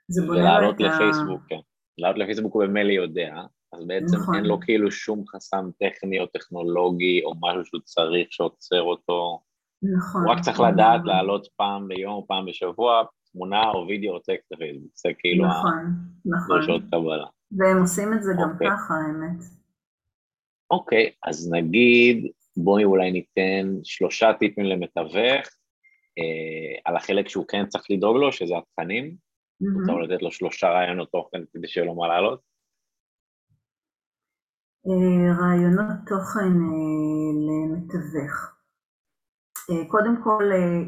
זה 0.07 0.27
בונה 0.27 0.61
לו 0.61 0.69
את 0.69 0.79
ה... 0.79 0.83
ולעלות 0.83 0.95
לפייסבוק, 0.95 1.41
כן. 1.49 1.59
לעלות 1.97 2.17
לפייסבוק 2.17 2.53
הוא 2.53 2.63
במילא 2.63 2.91
יודע, 2.91 3.35
אז 3.73 3.87
בעצם 3.87 4.17
נכון. 4.17 4.35
אין 4.35 4.45
לו 4.45 4.59
כאילו 4.59 4.91
שום 4.91 5.23
חסם 5.27 5.69
טכני 5.79 6.19
או 6.19 6.25
טכנולוגי 6.25 7.21
או 7.23 7.33
משהו 7.41 7.65
שהוא 7.65 7.81
צריך 7.81 8.27
שעוצר 8.31 8.81
אותו. 8.81 9.39
נכון. 9.83 10.21
הוא 10.23 10.31
רק 10.31 10.39
צריך 10.41 10.59
לדעת 10.59 11.01
לעלות 11.05 11.47
פעם 11.55 11.87
ביום 11.87 12.13
או 12.13 12.27
פעם 12.27 12.45
בשבוע 12.45 13.03
תמונה 13.31 13.63
או 13.69 13.87
וידאו 13.87 14.13
או 14.13 14.19
טקסט 14.19 14.51
לפייסבוק, 14.51 14.91
זה 14.95 15.09
כאילו 15.19 15.45
נכון, 15.47 15.75
נכון. 16.25 16.81
קבלה. 16.91 17.25
והם 17.51 17.81
עושים 17.81 18.13
את 18.13 18.23
זה 18.23 18.31
גם 18.41 18.51
אוקיי. 18.53 18.67
ככה, 18.67 18.93
האמת. 18.93 19.43
אוקיי, 20.71 21.11
אז 21.25 21.51
נגיד, 21.51 22.31
בואי 22.57 22.83
אולי 22.83 23.11
ניתן 23.11 23.75
שלושה 23.83 24.33
טיפים 24.33 24.65
למתווך 24.65 25.47
אה, 26.17 26.79
על 26.85 26.95
החלק 26.95 27.29
שהוא 27.29 27.45
כן 27.47 27.65
צריך 27.65 27.83
לדאוג 27.89 28.17
לו, 28.17 28.31
שזה 28.31 28.53
התכנים. 28.57 29.15
Mm-hmm. 29.63 29.81
רוצה 29.81 30.13
לתת 30.13 30.21
לו 30.21 30.31
שלושה 30.31 30.69
רעיונות 30.69 31.11
תוכן 31.11 31.41
כדי 31.53 31.67
שיהיה 31.67 31.85
לו 31.85 31.95
מה 31.95 32.07
לעלות? 32.07 32.48
אה, 34.89 35.33
רעיונות 35.39 35.97
תוכן 36.05 36.53
אה, 36.61 37.31
למתווך. 37.47 38.55
אה, 39.69 39.85
קודם 39.87 40.23
כל, 40.23 40.43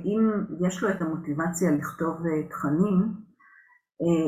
אם 0.06 0.32
יש 0.68 0.84
לו 0.84 0.90
את 0.90 1.02
המוטיבציה 1.02 1.72
לכתוב 1.72 2.18
תכנים, 2.50 3.32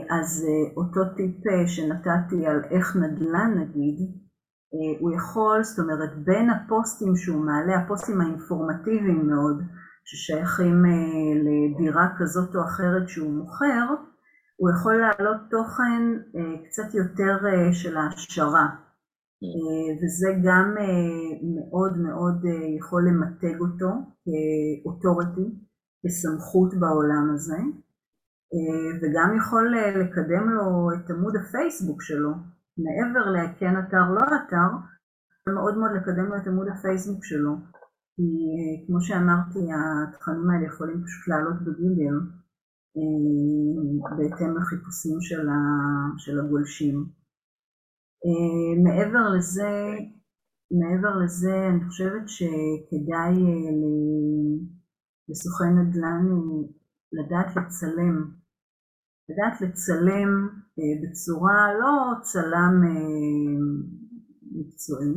אז 0.09 0.45
אותו 0.77 0.99
טיפ 1.15 1.43
שנתתי 1.67 2.45
על 2.47 2.63
איך 2.71 2.95
נדל"ן 2.95 3.53
נגיד, 3.57 3.97
הוא 4.99 5.11
יכול, 5.15 5.63
זאת 5.63 5.79
אומרת, 5.79 6.23
בין 6.23 6.49
הפוסטים 6.49 7.15
שהוא 7.15 7.45
מעלה, 7.45 7.77
הפוסטים 7.77 8.21
האינפורמטיביים 8.21 9.27
מאוד, 9.27 9.63
ששייכים 10.05 10.83
לדירה 11.45 12.07
כזאת 12.17 12.55
או 12.55 12.61
אחרת 12.61 13.09
שהוא 13.09 13.33
מוכר, 13.33 13.85
הוא 14.55 14.69
יכול 14.71 14.95
להעלות 14.95 15.37
תוכן 15.49 16.01
קצת 16.65 16.93
יותר 16.93 17.37
של 17.71 17.97
העשרה, 17.97 18.67
וזה 19.99 20.29
גם 20.47 20.67
אה, 20.79 21.33
מאוד 21.55 21.97
מאוד 21.97 22.45
אה, 22.45 22.75
יכול 22.79 23.01
למתג 23.07 23.59
אותו 23.59 23.91
כאוטוריטי, 24.23 25.47
כסמכות 26.05 26.71
בעולם 26.79 27.25
הזה, 27.33 27.59
וגם 29.01 29.37
יכול 29.37 29.73
לקדם 30.01 30.49
לו 30.49 30.89
את 30.95 31.09
עמוד 31.11 31.33
הפייסבוק 31.35 32.01
שלו, 32.01 32.31
מעבר 32.77 33.25
לכן 33.31 33.73
אתר 33.79 34.05
לא 34.15 34.21
אתר, 34.21 34.69
מאוד 35.53 35.77
מאוד 35.77 35.91
לקדם 35.91 36.25
לו 36.25 36.37
את 36.37 36.47
עמוד 36.47 36.67
הפייסבוק 36.67 37.25
שלו, 37.25 37.53
כי 38.15 38.27
כמו 38.87 39.01
שאמרתי, 39.01 39.59
התכנים 39.59 40.49
האלה 40.49 40.65
יכולים 40.67 41.03
פשוט 41.03 41.27
לעלות 41.27 41.61
בגוגל 41.61 42.15
בהתאם 44.17 44.57
לחיפושים 44.57 45.17
של 46.17 46.39
הגולשים. 46.39 47.22
אה, 48.25 48.83
מעבר 48.83 49.29
לזה, 49.37 49.71
מעבר 50.71 51.17
לזה 51.23 51.67
אני 51.67 51.85
חושבת 51.87 52.29
שכדאי 52.29 53.35
אה, 53.47 53.71
לסוכן 55.29 55.77
נדל"ן 55.79 56.25
אה, 56.31 56.67
לדעת 57.11 57.55
לצלם, 57.55 58.31
לדעת 59.29 59.61
לצלם 59.61 60.49
בצורה 61.03 61.73
לא 61.79 62.21
צלם 62.21 62.81
מקצועי, 64.51 65.15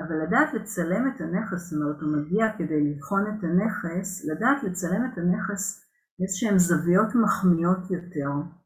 אבל 0.00 0.16
לדעת 0.26 0.54
לצלם 0.54 1.08
את 1.08 1.20
הנכס, 1.20 1.70
זאת 1.70 1.80
אומרת 1.80 2.02
הוא 2.02 2.12
מגיע 2.16 2.46
כדי 2.58 2.90
לבחון 2.90 3.22
את 3.26 3.44
הנכס, 3.44 4.24
לדעת 4.24 4.62
לצלם 4.62 5.02
את 5.12 5.18
הנכס 5.18 5.84
באיזשהן 6.18 6.58
זוויות 6.58 7.14
מחמיאות 7.14 7.90
יותר. 7.90 8.59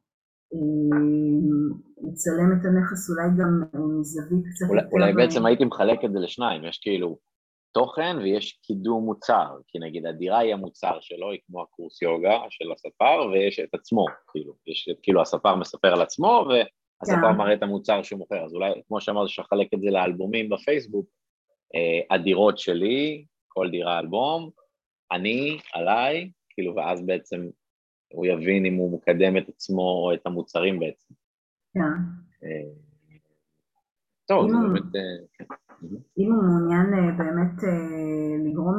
לצלם 2.03 2.53
את 2.53 2.65
הנכס 2.65 3.11
אולי 3.11 3.29
גם 3.39 3.81
מזווית 4.01 4.45
קצת 4.55 4.67
אולי, 4.69 4.83
יותר... 4.83 4.93
אולי 4.93 5.13
בעצם 5.13 5.47
הייתי 5.47 5.65
מחלק 5.65 6.05
את 6.05 6.13
זה 6.13 6.19
לשניים, 6.19 6.65
יש 6.65 6.79
כאילו 6.79 7.19
תוכן 7.75 8.17
ויש 8.23 8.59
קידום 8.63 9.05
מוצר, 9.05 9.57
כי 9.69 9.79
נגיד 9.79 10.07
הדירה 10.07 10.39
היא 10.39 10.53
המוצר 10.53 10.99
שלו, 11.01 11.31
היא 11.31 11.41
כמו 11.47 11.63
הקורס 11.63 12.03
יוגה 12.03 12.39
של 12.51 12.73
הספר, 12.73 13.29
ויש 13.33 13.61
את 13.61 13.75
עצמו, 13.75 14.07
כאילו, 14.33 14.55
יש 14.67 14.89
כאילו 15.03 15.23
הספר 15.23 15.55
מספר 15.55 15.89
על 15.89 16.03
עצמו, 16.03 16.47
והספר 16.49 17.33
כן. 17.33 17.37
מראה 17.39 17.55
את 17.55 17.63
המוצר 17.63 18.03
שהוא 18.03 18.19
מוכר, 18.19 18.45
אז 18.45 18.55
אולי, 18.55 18.73
כמו 18.89 19.01
שאמרת, 19.01 19.27
אפשר 19.27 19.43
לחלק 19.43 19.75
את 19.75 19.81
זה 19.81 19.91
לאלבומים 19.91 20.49
בפייסבוק, 20.49 21.07
אה, 21.75 22.17
הדירות 22.17 22.59
שלי, 22.59 23.25
כל 23.49 23.71
דירה 23.71 23.99
אלבום, 23.99 24.51
אני, 25.13 25.59
עליי, 25.75 26.31
כאילו, 26.51 26.75
ואז 26.75 27.07
בעצם 27.07 27.49
הוא 28.13 28.27
יבין 28.27 28.67
אם 28.67 28.75
הוא 28.75 28.99
מקדם 28.99 29.37
את 29.37 29.49
עצמו 29.49 29.83
או 29.83 30.15
את 30.15 30.27
המוצרים 30.27 30.81
בעצם. 30.81 31.15
כן. 31.75 31.81
אה, 32.45 32.73
טוב, 34.29 34.51
זה 34.51 34.57
באמת... 34.57 34.95
אה, 34.97 35.27
כן. 35.33 35.45
אם 36.19 36.33
הוא 36.33 36.43
מעוניין 36.45 36.95
אה, 36.95 37.13
באמת 37.19 37.63
לגרום 38.47 38.79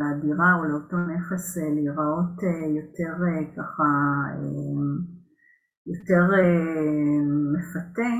לדירה 0.00 0.54
או 0.58 0.64
לאותו 0.64 0.96
נכס 0.96 1.56
להיראות 1.56 2.36
יותר 2.76 3.14
ככה, 3.56 3.90
יותר 5.86 6.22
מפתה, 7.52 8.12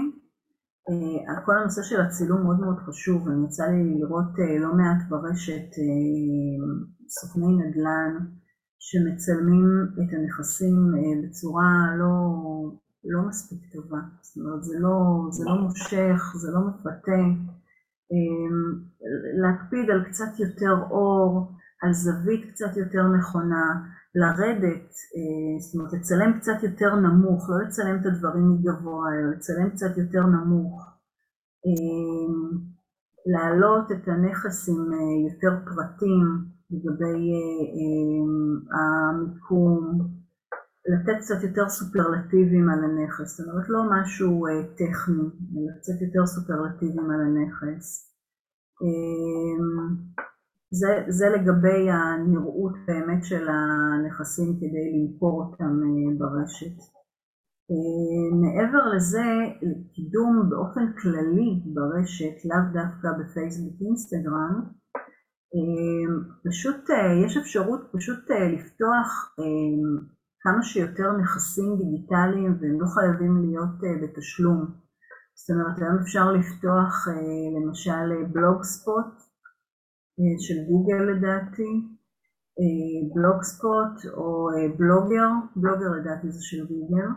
כל 1.45 1.59
הנושא 1.59 1.83
של 1.83 2.01
הצילום 2.01 2.43
מאוד 2.43 2.61
מאוד 2.61 2.79
חשוב, 2.79 3.29
אני 3.29 3.45
יצא 3.47 3.65
לי 3.65 4.01
לראות 4.01 4.33
לא 4.61 4.75
מעט 4.75 5.09
ברשת 5.09 5.71
סוכני 7.09 7.47
נדל"ן 7.47 8.27
שמצלמים 8.89 9.69
את 9.93 10.15
הנכסים 10.15 10.77
בצורה 11.23 11.71
לא, 11.99 12.15
לא 13.05 13.29
מספיק 13.29 13.73
טובה, 13.73 14.01
זאת 14.23 14.37
אומרת 14.37 14.65
זה 14.65 14.79
לא, 14.79 14.97
זה 15.31 15.45
לא 15.45 15.55
מושך, 15.63 16.21
זה 16.43 16.49
לא 16.55 16.61
מפתה, 16.69 17.23
אמ, 18.13 18.57
להקפיד 19.43 19.91
על 19.91 20.05
קצת 20.05 20.33
יותר 20.39 20.75
אור, 20.91 21.53
על 21.83 21.93
זווית 21.93 22.51
קצת 22.51 22.77
יותר 22.77 23.09
נכונה, 23.19 23.67
לרדת, 24.15 24.91
אה, 25.17 25.61
זאת 25.61 25.75
אומרת 25.75 25.93
לצלם 25.93 26.39
קצת 26.39 26.63
יותר 26.63 26.95
נמוך, 26.95 27.51
לא 27.51 27.67
לצלם 27.67 27.97
את 28.01 28.07
הדברים 28.07 28.53
מגבוה, 28.53 29.05
אלא 29.15 29.31
לצלם 29.31 29.71
קצת 29.71 29.99
יותר 29.99 30.27
נמוך, 30.27 30.91
אמ, 31.67 32.59
להעלות 33.33 33.93
את 33.93 34.09
הנכס 34.09 34.69
עם 34.69 34.93
אה, 34.93 35.33
יותר 35.33 35.65
פרטים 35.65 36.56
לגבי 36.71 37.19
אה, 37.77 38.79
המיקום, 38.79 39.99
לתת 40.93 41.19
קצת 41.21 41.43
יותר 41.43 41.69
סופרלטיבים 41.69 42.69
על 42.71 42.85
הנכס, 42.85 43.37
זאת 43.37 43.49
אומרת 43.49 43.69
לא 43.69 43.81
משהו 43.93 44.47
אה, 44.47 44.63
טכני, 44.81 45.29
אלא 45.55 45.73
קצת 45.79 46.03
יותר 46.07 46.27
סופרלטיבים 46.27 47.11
על 47.11 47.21
הנכס. 47.21 48.13
אה, 48.83 49.59
זה, 50.71 50.93
זה 51.09 51.27
לגבי 51.29 51.91
הנראות 51.91 52.75
באמת 52.87 53.25
של 53.25 53.49
הנכסים 53.49 54.57
כדי 54.57 54.87
למכור 54.95 55.43
אותם 55.43 55.81
אה, 55.85 56.19
ברשת. 56.19 56.77
אה, 57.71 58.29
מעבר 58.43 58.83
לזה, 58.95 59.27
קידום 59.95 60.51
באופן 60.51 60.93
כללי 61.03 61.51
ברשת, 61.75 62.37
לאו 62.45 62.65
דווקא 62.73 63.09
בפייסבוק 63.19 63.77
אינסטגרם, 63.81 64.55
אה, 64.63 64.71
פשוט 66.49 66.91
אה, 66.91 67.27
יש 67.27 67.37
אפשרות 67.37 67.81
פשוט 67.93 68.31
אה, 68.31 68.49
לפתוח 68.49 69.35
אה, 69.39 69.45
כמה 70.41 70.63
שיותר 70.63 71.13
נכסים 71.23 71.77
דיגיטליים 71.79 72.53
והם 72.61 72.81
לא 72.81 72.87
חייבים 72.95 73.43
להיות 73.43 73.77
uh, 73.83 74.03
בתשלום. 74.03 74.67
זאת 75.35 75.51
אומרת, 75.51 75.79
היום 75.79 75.99
אפשר 76.03 76.33
לפתוח 76.33 77.09
למשל 77.57 78.07
בלוג 78.33 78.63
ספוט 78.63 79.13
של 80.47 80.55
גוגל 80.69 81.03
לדעתי, 81.11 81.73
Blogspot 83.15 84.15
או 84.17 84.49
Blogger, 84.79 85.29
Blogger 85.57 85.91
לדעתי 86.01 86.31
זה 86.31 86.43
של 86.43 86.67
גוגל. 86.67 87.09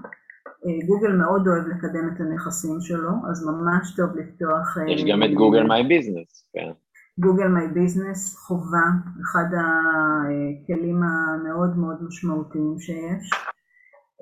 גוגל 0.87 1.11
מאוד 1.11 1.47
אוהב 1.47 1.67
לקדם 1.67 2.05
את 2.13 2.21
הנכסים 2.21 2.77
שלו, 2.81 3.11
אז 3.31 3.45
ממש 3.45 3.95
טוב 3.95 4.09
לפתוח... 4.17 4.77
יש 4.95 5.03
גם 5.11 5.23
את 5.23 5.33
Google 5.33 5.63
My 5.63 5.83
Business, 5.83 6.49
כן. 6.53 6.71
Google 7.19 7.47
My 7.47 7.67
Business 7.67 8.35
חובה, 8.35 8.85
אחד 9.21 9.45
הכלים 9.59 11.03
המאוד 11.03 11.77
מאוד 11.77 12.03
משמעותיים 12.03 12.79
שיש, 12.79 13.29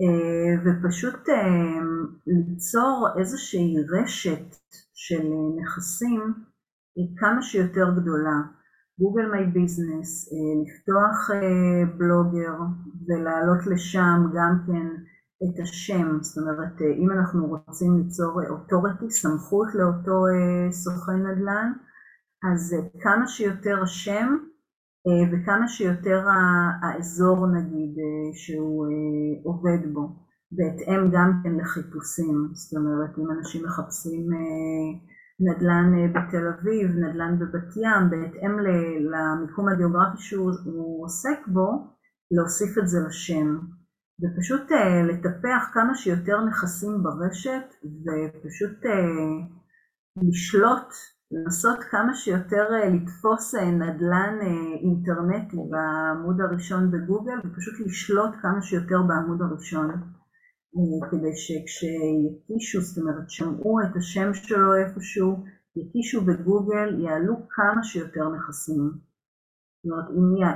אה, 0.02 0.54
ופשוט 0.66 1.30
אה, 1.30 1.82
ליצור 2.28 3.08
איזושהי 3.20 3.76
רשת 3.89 4.56
של 4.93 5.24
נכסים 5.62 6.34
כמה 7.18 7.41
שיותר 7.41 7.91
גדולה. 8.02 8.41
גוגל 9.00 9.32
מיי 9.32 9.45
ביזנס, 9.45 10.30
לפתוח 10.64 11.32
אה, 11.34 11.86
בלוגר 11.98 12.54
ולהעלות 13.08 13.68
לשם 13.68 14.28
גם 14.36 14.58
כן 14.68 14.88
את 15.43 15.60
השם, 15.64 16.18
זאת 16.22 16.38
אומרת 16.38 16.82
אם 16.82 17.12
אנחנו 17.12 17.45
רוצים 17.45 17.98
ליצור 17.98 18.41
אוטוריטי, 18.50 19.12
סמכות 19.12 19.68
לאותו 19.76 20.24
סוכן 20.72 21.28
נדל"ן, 21.28 21.72
אז 22.44 22.74
אה, 22.74 23.02
כמה 23.02 23.28
שיותר 23.28 23.84
השם 23.84 24.38
אה, 25.08 25.30
וכמה 25.32 25.68
שיותר 25.68 26.26
האזור 26.84 27.48
נגיד 27.48 27.96
אה, 28.00 28.38
שהוא 28.38 28.88
עובד 29.44 29.94
בו, 29.94 30.16
בהתאם 30.52 31.12
גם 31.12 31.42
כן 31.44 31.56
לחיפושים, 31.56 32.50
זאת 32.54 32.78
אומרת 32.78 33.18
אם 33.20 33.32
אנשים 33.38 33.66
מחפשים 33.66 34.30
נדל"ן 35.40 36.14
בתל 36.14 36.48
אביב, 36.48 36.92
נדל"ן 36.92 37.40
בבת 37.40 37.78
ים, 37.78 38.10
בהתאם 38.10 38.60
למיקום 39.12 39.70
הגיאוגרפי 39.70 40.18
שהוא 40.18 41.06
עוסק 41.06 41.48
בו, 41.48 41.88
להוסיף 42.32 42.78
את 42.78 42.88
זה 42.88 42.98
לשם. 43.08 43.60
ופשוט 44.22 44.72
לטפח 45.10 45.70
כמה 45.74 45.96
שיותר 45.96 46.46
נכסים 46.46 47.04
ברשת 47.04 47.74
ופשוט 47.84 48.80
לשלוט 50.18 50.94
לנסות 51.32 51.84
כמה 51.84 52.16
שיותר 52.16 52.66
אה, 52.74 52.90
לתפוס 52.90 53.56
אה, 53.56 53.72
נדל"ן 53.72 54.36
אה, 54.42 54.48
אינטרנטי 54.84 55.58
בעמוד 55.70 56.42
הראשון 56.42 56.92
בגוגל 56.92 57.38
ופשוט 57.40 57.80
לשלוט 57.86 58.36
כמה 58.42 58.62
שיותר 58.62 59.02
בעמוד 59.08 59.42
הראשון 59.42 59.88
כדי 61.12 61.36
שכשיקישו, 61.36 62.82
זאת 62.82 62.98
אומרת 62.98 63.30
שמעו 63.30 63.82
את 63.82 63.96
השם 63.96 64.34
שלו 64.34 64.76
איפשהו, 64.76 65.44
יקישו 65.76 66.22
בגוגל, 66.26 67.00
יעלו 67.00 67.36
כמה 67.50 67.84
שיותר 67.84 68.30
נכסים. 68.30 68.92
זאת 69.84 69.92
אומרת 69.92 70.10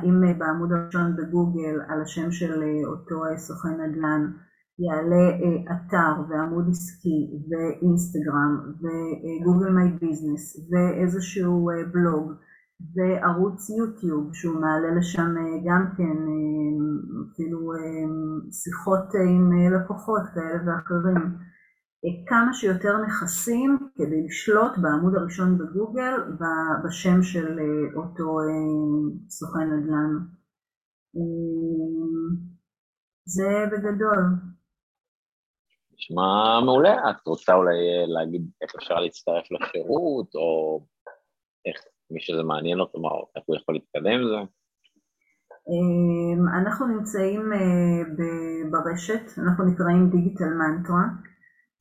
אם, 0.03 0.39
בעמוד 0.39 0.69
הראשון 0.71 1.15
בגוגל 1.15 1.75
על 1.87 2.01
השם 2.01 2.31
של 2.31 2.63
אותו 2.85 3.15
סוכן 3.37 3.81
נדל"ן 3.81 4.31
יעלה 4.85 5.25
אה, 5.41 5.75
אתר 5.75 6.21
ועמוד 6.29 6.65
עסקי 6.69 7.19
ואינסטגרם 7.49 8.53
וגוגל 8.81 9.69
מיי 9.69 9.91
ביזנס 10.01 10.69
ואיזשהו 10.69 11.69
אה, 11.69 11.75
בלוג 11.93 12.33
וערוץ 12.95 13.69
יוטיוב 13.69 14.33
שהוא 14.33 14.61
מעלה 14.61 14.95
לשם 14.97 15.37
אה, 15.37 15.57
גם 15.67 15.83
כן 15.97 16.17
אפילו 17.33 17.59
שיחות 18.61 19.07
עם 19.29 19.51
לקוחות 19.73 20.21
כאלה 20.33 20.59
ואחרים 20.65 21.51
כמה 22.27 22.53
שיותר 22.53 22.97
נכסים 23.05 23.77
כדי 23.95 24.25
לשלוט 24.25 24.71
בעמוד 24.81 25.15
הראשון 25.15 25.57
בגוגל 25.57 26.13
בשם 26.83 27.23
של 27.23 27.59
אותו 27.95 28.37
סוכן 29.29 29.73
נדל"ן. 29.73 30.11
זה 33.25 33.65
בגדול. 33.71 34.50
נשמע 36.01 36.59
מעולה, 36.65 37.09
את 37.09 37.27
רוצה 37.27 37.53
אולי 37.53 37.73
אה, 37.73 38.05
להגיד 38.07 38.41
איך 38.61 38.75
אפשר 38.75 38.95
להצטרף 38.95 39.45
לשירות, 39.51 40.35
או 40.35 40.79
איך 41.65 41.77
מי 42.11 42.21
שזה 42.21 42.43
מעניין 42.43 42.79
אותו, 42.79 42.99
מה, 42.99 43.09
איך 43.35 43.43
הוא 43.45 43.55
יכול 43.55 43.75
להתקדם 43.75 44.11
עם 44.11 44.27
זה? 44.27 44.39
אמ, 45.69 46.41
אנחנו 46.61 46.87
נמצאים 46.87 47.53
אה, 47.53 48.01
ברשת, 48.71 49.25
אנחנו 49.37 49.65
נקראים 49.65 50.09
דיגיטל 50.09 50.53
מנטרה. 50.61 51.05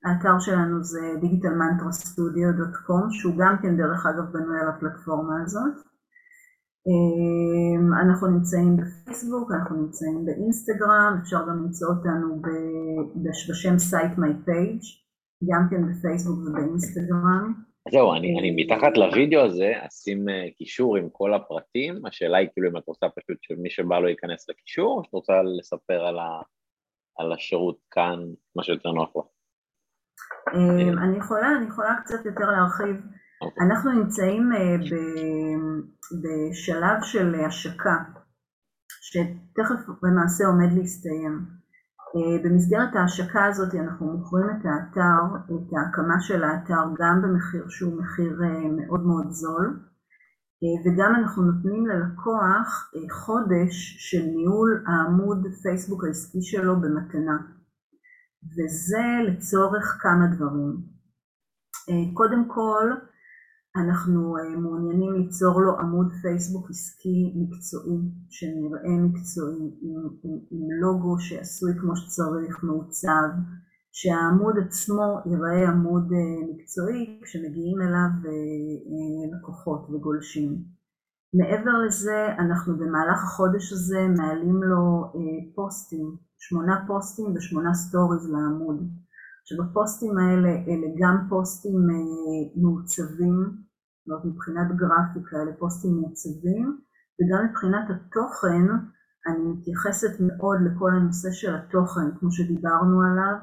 האתר 0.04 0.38
שלנו 0.38 0.82
זה 0.82 1.00
digitalmantrastudio.com 1.22 3.04
שהוא 3.10 3.34
גם 3.38 3.56
כן 3.62 3.76
דרך 3.76 4.06
אגב 4.06 4.32
בנוי 4.32 4.60
על 4.60 4.68
הפלטפורמה 4.68 5.42
הזאת. 5.42 5.89
אמ, 6.88 7.94
אנחנו 8.02 8.26
נמצאים 8.28 8.76
בפייסבוק, 8.76 9.50
אנחנו 9.52 9.76
נמצאים 9.76 10.26
באינסטגרם, 10.26 11.18
אפשר 11.22 11.40
גם 11.48 11.64
למצוא 11.64 11.88
אותנו 11.88 12.42
בשם 13.48 13.76
site 13.90 14.16
my 14.18 14.48
page, 14.48 14.86
גם 15.50 15.62
כן 15.70 15.80
בפייסבוק 15.88 16.38
ובאינסטגרם. 16.38 17.54
זהו, 17.92 18.12
אני, 18.14 18.38
אני 18.40 18.50
מתחת 18.64 18.96
לוידאו 18.96 19.40
הזה 19.40 19.72
אשים 19.86 20.28
אה, 20.28 20.46
קישור 20.58 20.96
עם 20.96 21.08
כל 21.12 21.34
הפרטים, 21.34 22.06
השאלה 22.06 22.38
היא 22.38 22.48
כאילו 22.52 22.70
אם 22.70 22.76
את 22.76 22.86
רוצה 22.86 23.06
פשוט 23.16 23.38
שמי 23.42 23.70
שבא 23.70 23.98
לו 23.98 24.08
ייכנס 24.08 24.48
לקישור, 24.48 24.98
או 24.98 25.04
שאת 25.04 25.12
רוצה 25.12 25.32
לספר 25.42 26.06
על 26.06 26.18
ה... 26.18 26.40
על 27.18 27.32
השירות 27.32 27.78
כאן, 27.90 28.18
מה 28.56 28.62
שיותר 28.62 28.92
נוח 28.92 29.16
לך. 29.16 29.24
אמ, 30.54 30.98
אני 30.98 31.18
יכולה, 31.18 31.56
אני 31.58 31.66
יכולה 31.68 31.94
קצת 32.04 32.26
יותר 32.26 32.44
להרחיב. 32.50 32.96
אוקיי. 33.42 33.66
אנחנו 33.66 33.92
נמצאים 33.92 34.52
אה, 34.52 34.76
בשלב 36.22 37.02
של 37.02 37.34
השקה, 37.34 37.96
שתכף 39.00 39.88
למעשה 40.02 40.46
עומד 40.46 40.72
להסתיים. 40.72 41.46
אה, 42.16 42.42
במסגרת 42.44 42.96
ההשקה 42.96 43.44
הזאת 43.44 43.74
אנחנו 43.74 44.12
מוכרים 44.12 44.46
את 44.50 44.64
האתר, 44.64 45.36
את 45.44 45.72
ההקמה 45.72 46.20
של 46.20 46.44
האתר 46.44 46.84
גם 46.98 47.22
במחיר 47.22 47.68
שהוא 47.68 48.02
מחיר 48.02 48.40
אה, 48.42 48.70
מאוד 48.76 49.06
מאוד 49.06 49.30
זול, 49.30 49.80
וגם 50.84 51.14
אנחנו 51.14 51.42
נותנים 51.42 51.86
ללקוח 51.86 52.92
חודש 53.10 53.96
של 53.98 54.22
ניהול 54.22 54.84
העמוד 54.86 55.46
פייסבוק 55.62 56.04
העסקי 56.04 56.42
שלו 56.42 56.80
במתנה. 56.80 57.36
וזה 58.52 59.04
לצורך 59.28 59.98
כמה 60.00 60.26
דברים. 60.36 60.76
קודם 62.14 62.48
כל, 62.48 62.92
אנחנו 63.76 64.36
אה, 64.36 64.56
מעוניינים 64.56 65.12
ליצור 65.12 65.60
לו 65.60 65.78
עמוד 65.78 66.12
פייסבוק 66.22 66.70
עסקי 66.70 67.32
מקצועי, 67.36 67.98
שנראה 68.30 68.96
מקצועי, 69.06 69.78
עם, 69.82 70.08
עם, 70.24 70.38
עם 70.50 70.70
לוגו 70.80 71.18
שעשוי 71.18 71.72
כמו 71.80 71.96
שצריך, 71.96 72.64
מעוצב, 72.64 73.28
שהעמוד 73.92 74.54
עצמו 74.66 75.18
ייראה 75.26 75.68
עמוד 75.68 76.12
אה, 76.12 76.54
מקצועי 76.54 77.20
כשמגיעים 77.24 77.80
אליו 77.82 78.10
לקוחות 79.32 79.90
וגולשים. 79.90 80.64
מעבר 81.34 81.74
לזה, 81.86 82.26
אנחנו 82.38 82.76
במהלך 82.76 83.24
החודש 83.24 83.72
הזה 83.72 84.06
מעלים 84.16 84.62
לו 84.62 85.12
פוסטים 85.54 86.16
שמונה 86.38 86.84
פוסטים 86.86 87.34
ושמונה 87.34 87.74
סטוריז 87.74 88.30
לעמוד. 88.30 88.90
שבפוסטים 89.44 90.18
האלה 90.18 90.48
אלה 90.48 90.88
גם 91.00 91.16
פוסטים 91.28 91.80
אה, 91.90 92.62
מעוצבים, 92.62 93.36
זאת 93.98 94.08
אומרת 94.08 94.24
מבחינת 94.24 94.68
גרפיקה 94.76 95.36
אלה 95.42 95.52
פוסטים 95.58 95.92
מעוצבים, 96.00 96.78
וגם 97.16 97.46
מבחינת 97.46 97.86
התוכן 97.90 98.64
אני 99.26 99.42
מתייחסת 99.52 100.20
מאוד 100.20 100.58
לכל 100.66 100.90
הנושא 100.96 101.30
של 101.30 101.54
התוכן, 101.54 102.16
כמו 102.18 102.30
שדיברנו 102.32 103.02
עליו, 103.02 103.36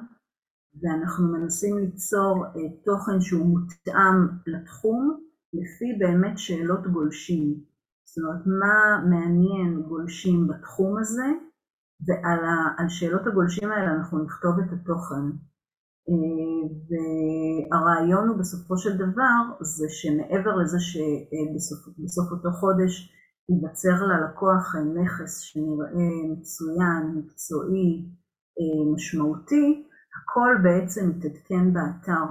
ואנחנו 0.81 1.27
מנסים 1.27 1.77
ליצור 1.77 2.45
אה, 2.45 2.51
תוכן 2.85 3.21
שהוא 3.21 3.45
מותאם 3.45 4.17
לתחום 4.47 5.19
לפי 5.53 5.85
באמת 5.99 6.37
שאלות 6.37 6.87
גולשים. 6.87 7.63
זאת 8.05 8.17
אומרת, 8.23 8.43
מה 8.61 9.09
מעניין 9.09 9.81
גולשים 9.81 10.47
בתחום 10.47 10.97
הזה, 10.99 11.27
ועל 12.05 12.89
שאלות 12.89 13.27
הגולשים 13.27 13.71
האלה 13.71 13.93
אנחנו 13.93 14.23
נכתוב 14.23 14.59
את 14.59 14.73
התוכן. 14.73 15.25
אה, 16.09 16.61
והרעיון 16.87 18.27
הוא 18.27 18.37
בסופו 18.37 18.77
של 18.77 18.97
דבר 18.97 19.39
זה 19.61 19.85
שמעבר 19.89 20.55
לזה 20.55 20.79
שבסוף 20.79 22.31
אותו 22.31 22.51
חודש 22.51 23.13
ייווצר 23.49 24.05
ללקוח 24.05 24.75
נכס 24.75 25.39
שנראה 25.39 26.09
מצוין, 26.31 27.03
מקצועי, 27.15 28.09
אה, 28.59 28.93
משמעותי, 28.93 29.87
הכל 30.17 30.55
בעצם 30.63 31.09
מתעדכן 31.09 31.73
באתר. 31.73 32.27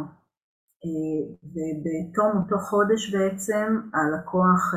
אה, 0.85 1.23
ובתום 1.53 2.43
אותו 2.43 2.59
חודש 2.59 3.15
בעצם 3.15 3.81
הלקוח 3.95 4.75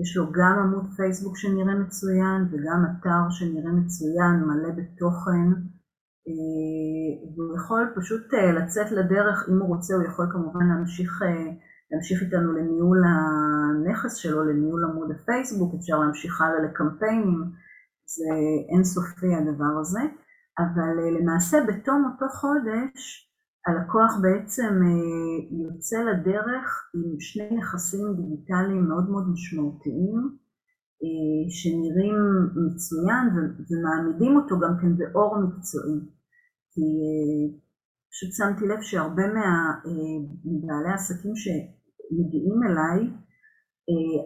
יש 0.00 0.16
לו 0.16 0.24
גם 0.32 0.58
עמוד 0.62 0.86
פייסבוק 0.96 1.36
שנראה 1.36 1.74
מצוין 1.74 2.40
וגם 2.50 2.84
אתר 2.90 3.30
שנראה 3.30 3.72
מצוין, 3.72 4.34
מלא 4.46 4.70
בתוכן, 4.70 5.48
אה, 5.52 5.71
והוא 7.36 7.56
יכול 7.56 7.92
פשוט 7.96 8.34
אה, 8.34 8.52
לצאת 8.52 8.90
לדרך, 8.92 9.48
אם 9.48 9.58
הוא 9.58 9.68
רוצה 9.68 9.94
הוא 9.94 10.04
יכול 10.04 10.26
כמובן 10.32 10.66
להמשיך, 10.68 11.22
אה, 11.22 11.52
להמשיך 11.90 12.22
איתנו 12.22 12.52
לניהול 12.52 13.02
הנכס 13.04 14.14
שלו, 14.16 14.44
לניהול 14.44 14.84
עמוד 14.84 15.10
הפייסבוק, 15.10 15.74
אפשר 15.74 15.98
להמשיך 15.98 16.40
הלאה 16.40 16.60
לקמפיינים, 16.62 17.42
זה 18.06 18.30
אינסופי 18.74 19.34
הדבר 19.34 19.80
הזה, 19.80 20.00
אבל 20.58 21.20
למעשה 21.20 21.58
בתום 21.68 22.10
אותו 22.12 22.28
חודש 22.28 23.28
הלקוח 23.66 24.12
בעצם 24.22 24.80
אה, 24.82 25.64
יוצא 25.64 25.96
לדרך 26.02 26.90
עם 26.94 27.20
שני 27.20 27.56
נכסים 27.56 28.14
דיגיטליים 28.16 28.88
מאוד 28.88 29.10
מאוד 29.10 29.28
משמעותיים. 29.32 30.18
אה, 30.18 30.41
שנראים 31.48 32.16
מצוין 32.66 33.24
ומעמידים 33.70 34.36
אותו 34.36 34.58
גם 34.58 34.74
כן 34.80 34.96
באור 34.96 35.38
מקצועי. 35.38 36.00
כי 36.72 36.80
אה, 36.80 37.58
פשוט 38.10 38.30
שמתי 38.32 38.66
לב 38.66 38.80
שהרבה 38.80 39.22
מבעלי 40.44 40.88
העסקים 40.88 41.32
שמגיעים 41.36 42.60
אליי, 42.68 43.10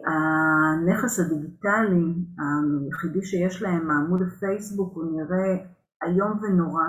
הנכס 0.07 1.19
הדיגיטלי 1.19 2.05
היחידי 2.39 3.25
שיש 3.25 3.61
להם, 3.61 3.91
העמוד 3.91 4.21
הפייסבוק, 4.21 4.93
הוא 4.95 5.05
נראה 5.11 5.65
איום 6.03 6.39
ונורא. 6.41 6.87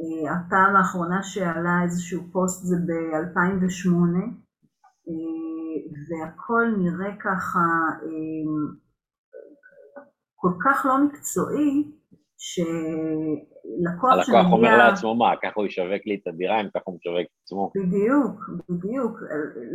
אה, 0.00 0.32
הפעם 0.32 0.76
האחרונה 0.76 1.22
שעלה 1.22 1.82
איזשהו 1.82 2.22
פוסט 2.32 2.64
זה 2.64 2.76
ב-2008 2.76 3.90
אה, 5.08 5.74
והכל 6.08 6.64
נראה 6.78 7.16
ככה 7.20 7.60
אה, 8.02 8.74
כל 10.44 10.52
כך 10.64 10.86
לא 10.88 11.04
מקצועי 11.04 11.92
שלקוח 12.38 14.12
שמגיע... 14.24 14.38
הלקוח 14.38 14.52
אומר 14.52 14.76
לעצמו 14.76 15.14
מה, 15.14 15.30
ככה 15.42 15.52
הוא 15.56 15.66
ישווק 15.66 16.02
לי 16.06 16.20
את 16.22 16.26
הדירה 16.26 16.60
אם 16.60 16.68
ככה 16.74 16.82
הוא 16.84 16.96
משווק 16.96 17.26
את 17.30 17.36
עצמו. 17.42 17.72
בדיוק, 17.76 18.36
בדיוק. 18.68 19.14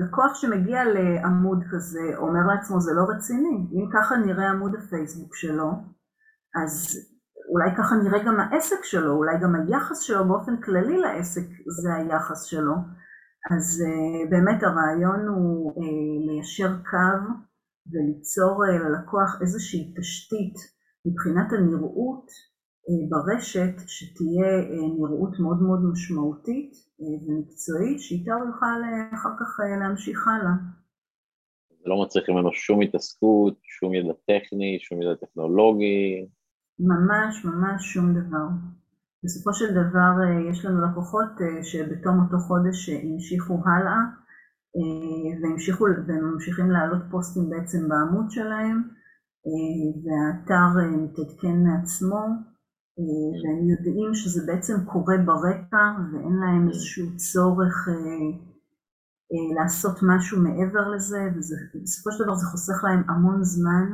לקוח 0.05 0.35
שמגיע 0.35 0.83
לעמוד 0.85 1.59
כזה 1.71 2.17
אומר 2.17 2.43
לעצמו 2.47 2.79
זה 2.79 2.91
לא 2.93 3.03
רציני, 3.15 3.57
אם 3.73 3.85
ככה 3.93 4.15
נראה 4.15 4.49
עמוד 4.49 4.75
הפייסבוק 4.75 5.35
שלו 5.35 5.69
אז 6.63 6.73
אולי 7.51 7.69
ככה 7.77 7.95
נראה 7.95 8.23
גם 8.23 8.39
העסק 8.39 8.83
שלו, 8.83 9.11
אולי 9.13 9.37
גם 9.41 9.55
היחס 9.55 9.99
שלו 9.99 10.27
באופן 10.27 10.61
כללי 10.61 10.97
לעסק 10.97 11.47
זה 11.81 11.95
היחס 11.95 12.43
שלו. 12.43 12.73
אז 13.51 13.83
uh, 13.85 14.29
באמת 14.29 14.63
הרעיון 14.63 15.27
הוא 15.27 15.71
uh, 15.71 15.85
ליישר 16.27 16.75
קו 16.91 17.33
וליצור 17.87 18.65
uh, 18.65 18.83
ללקוח 18.83 19.41
איזושהי 19.41 19.93
תשתית 19.97 20.55
מבחינת 21.05 21.53
הנראות 21.53 22.27
uh, 22.27 23.09
ברשת, 23.09 23.75
שתהיה 23.87 24.51
uh, 24.59 24.99
נראות 24.99 25.39
מאוד 25.39 25.61
מאוד 25.61 25.79
משמעותית 25.91 26.71
ומקצועית, 26.99 28.01
שאיתה 28.01 28.33
הוא 28.33 28.45
יוכל 28.47 28.79
אחר 29.13 29.33
כך 29.39 29.59
להמשיך 29.81 30.27
הלאה. 30.27 30.55
לא 31.85 32.01
מצריך 32.03 32.29
ממנו 32.29 32.53
שום 32.53 32.81
התעסקות, 32.81 33.57
שום 33.63 33.93
ידע 33.93 34.13
טכני, 34.13 34.77
שום 34.79 35.01
ידע 35.01 35.15
טכנולוגי, 35.15 36.27
ממש 36.79 37.45
ממש 37.45 37.93
שום 37.93 38.13
דבר. 38.13 38.47
בסופו 39.23 39.53
של 39.53 39.71
דבר 39.71 40.11
אה, 40.23 40.51
יש 40.51 40.65
לנו 40.65 40.81
לקוחות 40.81 41.41
אה, 41.41 41.63
שבתום 41.63 42.19
אותו 42.19 42.37
חודש 42.37 42.89
אה, 42.89 42.99
המשיכו 43.03 43.53
הלאה 43.53 43.99
והמשיכו, 45.41 45.83
והם 46.07 46.33
ממשיכים 46.33 46.71
להעלות 46.71 47.01
פוסטים 47.11 47.49
בעצם 47.49 47.89
בעמוד 47.89 48.31
שלהם 48.31 48.83
והאתר 50.03 50.97
מתעדכן 50.97 51.63
מעצמו 51.63 52.23
והם 53.39 53.69
יודעים 53.69 54.13
שזה 54.13 54.51
בעצם 54.51 54.73
קורה 54.85 55.15
ברקע 55.25 55.85
ואין 56.13 56.33
להם 56.33 56.69
איזשהו 56.69 57.17
צורך 57.17 57.87
לעשות 59.55 59.97
משהו 60.03 60.37
מעבר 60.43 60.89
לזה 60.95 61.19
ובסופו 61.75 62.11
של 62.11 62.23
דבר 62.23 62.35
זה 62.35 62.45
חוסך 62.45 62.83
להם 62.83 63.09
המון 63.09 63.43
זמן 63.43 63.85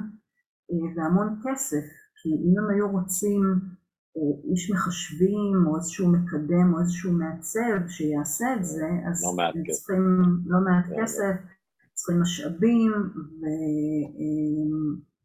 והמון 0.95 1.41
כסף. 1.43 1.85
כי 2.25 2.29
אם 2.29 2.59
הם 2.59 2.69
היו 2.69 2.91
רוצים 2.91 3.41
אה, 3.43 3.84
איש 4.51 4.71
מחשבים 4.71 5.67
או 5.67 5.75
איזשהו 5.75 6.11
מקדם 6.11 6.73
או 6.73 6.79
איזשהו 6.79 7.11
מעצב 7.11 7.87
שיעשה 7.87 8.45
את 8.55 8.65
זה, 8.65 8.87
אז 9.09 9.25
לא 9.25 9.31
כסף. 9.67 9.77
צריכים 9.77 10.03
לא 10.45 10.59
מעט 10.65 10.85
לא, 10.89 11.01
כסף, 11.01 11.35
צריכים 11.93 12.21
משאבים, 12.21 12.91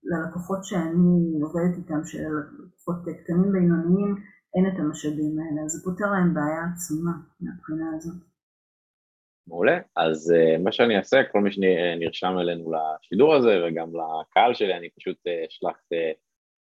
וללקוחות 0.04 0.58
אה, 0.58 0.64
שאני 0.64 1.40
עובדת 1.42 1.76
איתם, 1.76 2.04
של 2.04 2.32
לקוחות 2.68 2.96
קטנים 3.24 3.52
בינוניים, 3.52 4.16
אין 4.54 4.66
את 4.66 4.78
המשאבים 4.78 5.38
האלה, 5.38 5.62
אז 5.64 5.70
זה 5.70 5.84
פותר 5.84 6.10
להם 6.10 6.34
בעיה 6.34 6.64
עצומה 6.72 7.12
מהבחינה 7.40 7.96
הזאת. 7.96 8.16
מעולה, 9.46 9.78
אז 9.96 10.32
uh, 10.32 10.62
מה 10.62 10.72
שאני 10.72 10.96
אעשה, 10.96 11.24
כל 11.32 11.40
מי 11.40 11.50
שנרשם 11.52 12.38
אלינו 12.40 12.72
לשידור 12.72 13.34
הזה 13.34 13.50
וגם 13.64 13.88
לקהל 13.88 14.54
שלי, 14.54 14.76
אני 14.76 14.90
פשוט 14.90 15.16
אשלח 15.48 15.76
uh, 15.76 15.96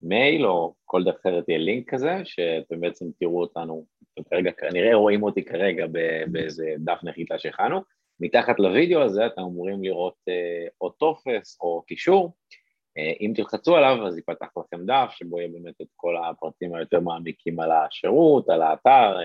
מייל 0.02 0.46
או 0.46 0.74
כל 0.84 1.04
דרך 1.04 1.16
אחרת 1.20 1.48
יהיה 1.48 1.58
לינק 1.58 1.94
כזה, 1.94 2.20
שאתם 2.24 2.80
בעצם 2.80 3.06
תראו 3.18 3.40
אותנו, 3.40 3.86
כרגע, 4.30 4.52
כנראה 4.52 4.94
רואים 4.94 5.22
אותי 5.22 5.44
כרגע 5.44 5.86
באיזה 6.32 6.74
דף 6.78 6.98
נחיתה 7.02 7.38
שהכנו. 7.38 7.80
מתחת 8.20 8.60
לוידאו 8.60 9.02
הזה 9.02 9.26
אתם 9.26 9.42
אמורים 9.42 9.84
לראות 9.84 10.14
אה, 10.28 10.66
או 10.80 10.90
טופס 10.90 11.58
או 11.60 11.82
קישור, 11.86 12.32
אם 13.20 13.32
תלחצו 13.34 13.76
עליו 13.76 14.06
אז 14.06 14.16
ייפתח 14.16 14.46
לכם 14.56 14.86
דף 14.86 15.10
שבו 15.10 15.38
יהיה 15.38 15.48
באמת 15.48 15.80
את 15.82 15.86
כל 15.96 16.16
הפרטים 16.16 16.74
היותר 16.74 17.00
מעמיקים 17.00 17.60
על 17.60 17.70
השירות, 17.72 18.48
על 18.48 18.62
האתר, 18.62 19.16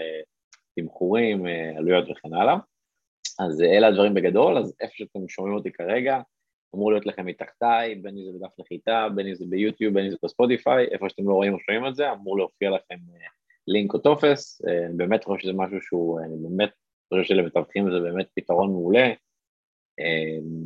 תמחורים, 0.76 1.46
עלויות 1.78 2.10
וכן 2.10 2.34
הלאה. 2.34 2.56
אז 3.40 3.62
אלה 3.62 3.88
הדברים 3.88 4.14
בגדול, 4.14 4.58
אז 4.58 4.76
איפה 4.82 4.94
שאתם 4.96 5.28
שומעים 5.28 5.56
אותי 5.56 5.72
כרגע, 5.72 6.22
אמור 6.76 6.92
להיות 6.92 7.06
לכם 7.06 7.26
מתחתיי, 7.26 7.96
בין 7.96 8.18
אם 8.18 8.24
זה 8.26 8.32
בדף 8.40 8.60
נחיתה, 8.60 9.08
בין 9.16 9.28
אם 9.28 9.36
זה 9.36 9.46
ביוטיוב, 9.50 9.94
בין 9.94 10.06
אם 10.06 10.12
זה 10.12 10.18
בספוטיפיי, 10.24 10.86
איפה 10.92 11.10
שאתם 11.10 11.30
לא 11.30 11.34
רואים 11.34 11.54
או 11.54 11.60
שומעים 11.60 11.88
את 11.88 11.96
זה, 11.96 12.12
אמור 12.12 12.38
להופיע 12.38 12.70
לכם 12.70 12.96
לינק 13.68 13.94
או 13.94 14.00
טופס, 14.00 14.62
אני 14.66 14.98
באמת 14.98 15.24
חושב 15.24 15.40
שזה 15.44 15.54
משהו 15.54 15.82
שהוא, 15.82 16.20
אני 16.20 16.36
באמת 16.42 16.70
חושב 17.14 17.24
שלמתווכים 17.24 17.92
זה 17.92 18.00
באמת 18.00 18.28
פתרון 18.36 18.72
מעולה. 18.72 19.14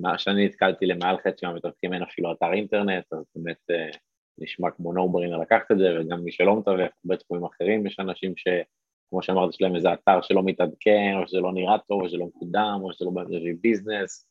מה 0.02 0.18
שאני 0.18 0.46
נתקלתי 0.46 0.86
למעל 0.86 1.18
חצי 1.18 1.46
מהמתווכים 1.46 1.94
אין 1.94 2.04
אפילו 2.04 2.32
אתר 2.32 2.54
אינטרנט, 2.54 3.14
אז 3.14 3.26
באמת 3.36 3.58
אה, 3.72 3.90
נשמע 4.38 4.72
כמו 4.72 4.94
נו-ברינר 4.94 5.38
לקחת 5.38 5.72
את 5.72 5.78
זה, 5.78 6.00
וגם 6.00 6.24
מי 6.24 6.32
שלא 6.32 6.60
מתווך, 6.60 6.92
בתחומים 7.06 7.46
אחרים 7.46 7.88
יש 7.88 8.00
אנשים 8.00 8.34
שכמו 8.38 9.22
שאמרת, 9.22 9.50
יש 9.54 9.62
להם 9.62 9.76
איזה 9.76 9.94
אתר 9.94 10.22
שלא 10.22 10.44
מתעדכן, 10.44 11.14
או 11.22 11.28
שזה 11.28 11.40
לא 11.40 11.54
נראה 11.54 11.78
טוב, 11.88 12.02
או 12.02 12.10
שזה 12.10 12.18
לא 12.18 12.26
מקודם, 12.26 12.80
או 12.82 12.94
שזה 12.94 13.06
לא 13.06 13.12
מביא 13.12 13.54
ביזנס, 13.62 14.28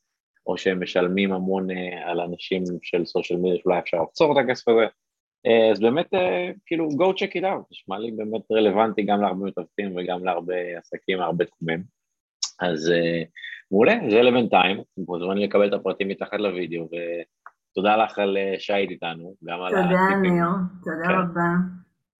או 0.46 0.58
שהם 0.58 0.82
משלמים 0.82 1.32
המון 1.32 1.70
אה, 1.70 2.10
על 2.10 2.20
אנשים 2.20 2.62
של 2.82 3.04
סושיאל 3.04 3.38
מדיה 3.38 3.56
שאולי 3.62 3.78
אפשר 3.78 3.96
לעצור 3.96 4.32
את 4.32 4.44
הכסף 4.44 4.68
הזה. 4.68 4.86
אה, 5.46 5.70
אז 5.72 5.80
באמת, 5.80 6.10
כאילו, 6.66 6.88
go 6.88 7.14
check 7.16 7.40
it 7.40 7.42
out, 7.42 7.64
נשמע 7.70 7.98
לי 7.98 8.10
באמת 8.10 8.42
רלוונטי 8.52 9.02
גם 9.02 9.22
להרבה 9.22 9.46
מתווכים 9.46 9.96
וגם 9.96 10.24
להרבה 10.24 10.78
עסקים, 10.78 11.18
להרבה 11.18 11.44
תחומים. 11.44 11.82
אז 12.60 12.92
מעולה, 13.70 13.94
זה 14.10 14.22
לבינתיים, 14.22 14.80
אתם 14.80 15.02
מוזמנים 15.08 15.42
לקבל 15.42 15.68
את 15.68 15.72
הפרטים 15.72 16.08
מתחת 16.08 16.40
לוידאו, 16.40 16.88
ותודה 17.72 17.96
לך 17.96 18.18
על 18.18 18.36
אה, 18.36 18.54
שהיית 18.58 18.90
איתנו, 18.90 19.34
גם 19.44 19.62
על 19.62 19.74
הטיפים. 19.74 19.96
תודה, 19.96 20.16
ניר, 20.22 20.46
תודה 20.84 21.06
כן. 21.06 21.12
רבה. 21.12 21.50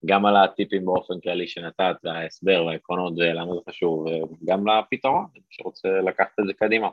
גם 0.06 0.26
על 0.26 0.36
הטיפים 0.36 0.84
באופן 0.84 1.14
כללי 1.20 1.48
שנתת, 1.48 1.96
וההסבר 2.04 2.64
והעקרונות 2.64 3.12
ולמה 3.16 3.54
זה 3.54 3.60
חשוב, 3.68 4.06
וגם 4.06 4.66
לפתרון, 4.68 5.26
שרוצה 5.50 5.88
לקחת 5.88 6.40
את 6.40 6.46
זה 6.46 6.52
קדימה. 6.52 6.88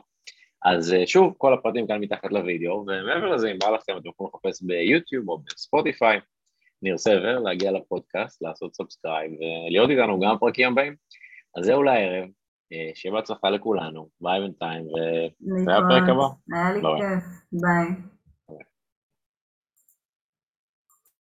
אז 0.64 0.92
אה, 0.92 1.06
שוב, 1.06 1.34
כל 1.38 1.54
הפרטים 1.54 1.86
כאן 1.86 2.00
מתחת 2.00 2.32
לוידאו, 2.32 2.84
ומעבר 2.86 3.34
לזה, 3.34 3.50
אם 3.50 3.58
בא 3.58 3.70
לכם, 3.70 3.96
אתם 3.96 4.08
יכולים 4.08 4.30
לחפש 4.34 4.62
ביוטיוב 4.62 5.28
או 5.28 5.38
בספוטיפיי, 5.38 6.20
ניר 6.82 6.98
סבר, 6.98 7.38
להגיע 7.38 7.72
לפודקאסט, 7.72 8.42
לעשות 8.42 8.74
subscribe, 8.74 9.32
ולהיות 9.68 9.90
איתנו 9.90 10.20
גם 10.20 10.36
בפרקים 10.36 10.72
הבאים. 10.72 10.94
אז 11.56 11.64
זהו 11.64 11.82
לערב, 11.82 12.28
אה, 12.72 12.90
שיהיה 12.94 13.14
בהצלחה 13.14 13.50
לכולנו, 13.50 14.08
ביי 14.20 14.40
בינתיים, 14.40 14.84
ונתראה 14.86 15.80
בפרק 15.80 16.08
הבא. 16.08 16.26
היה 16.52 16.72
לי 16.72 16.80
כיף, 16.80 17.24
ביי. 17.52 18.11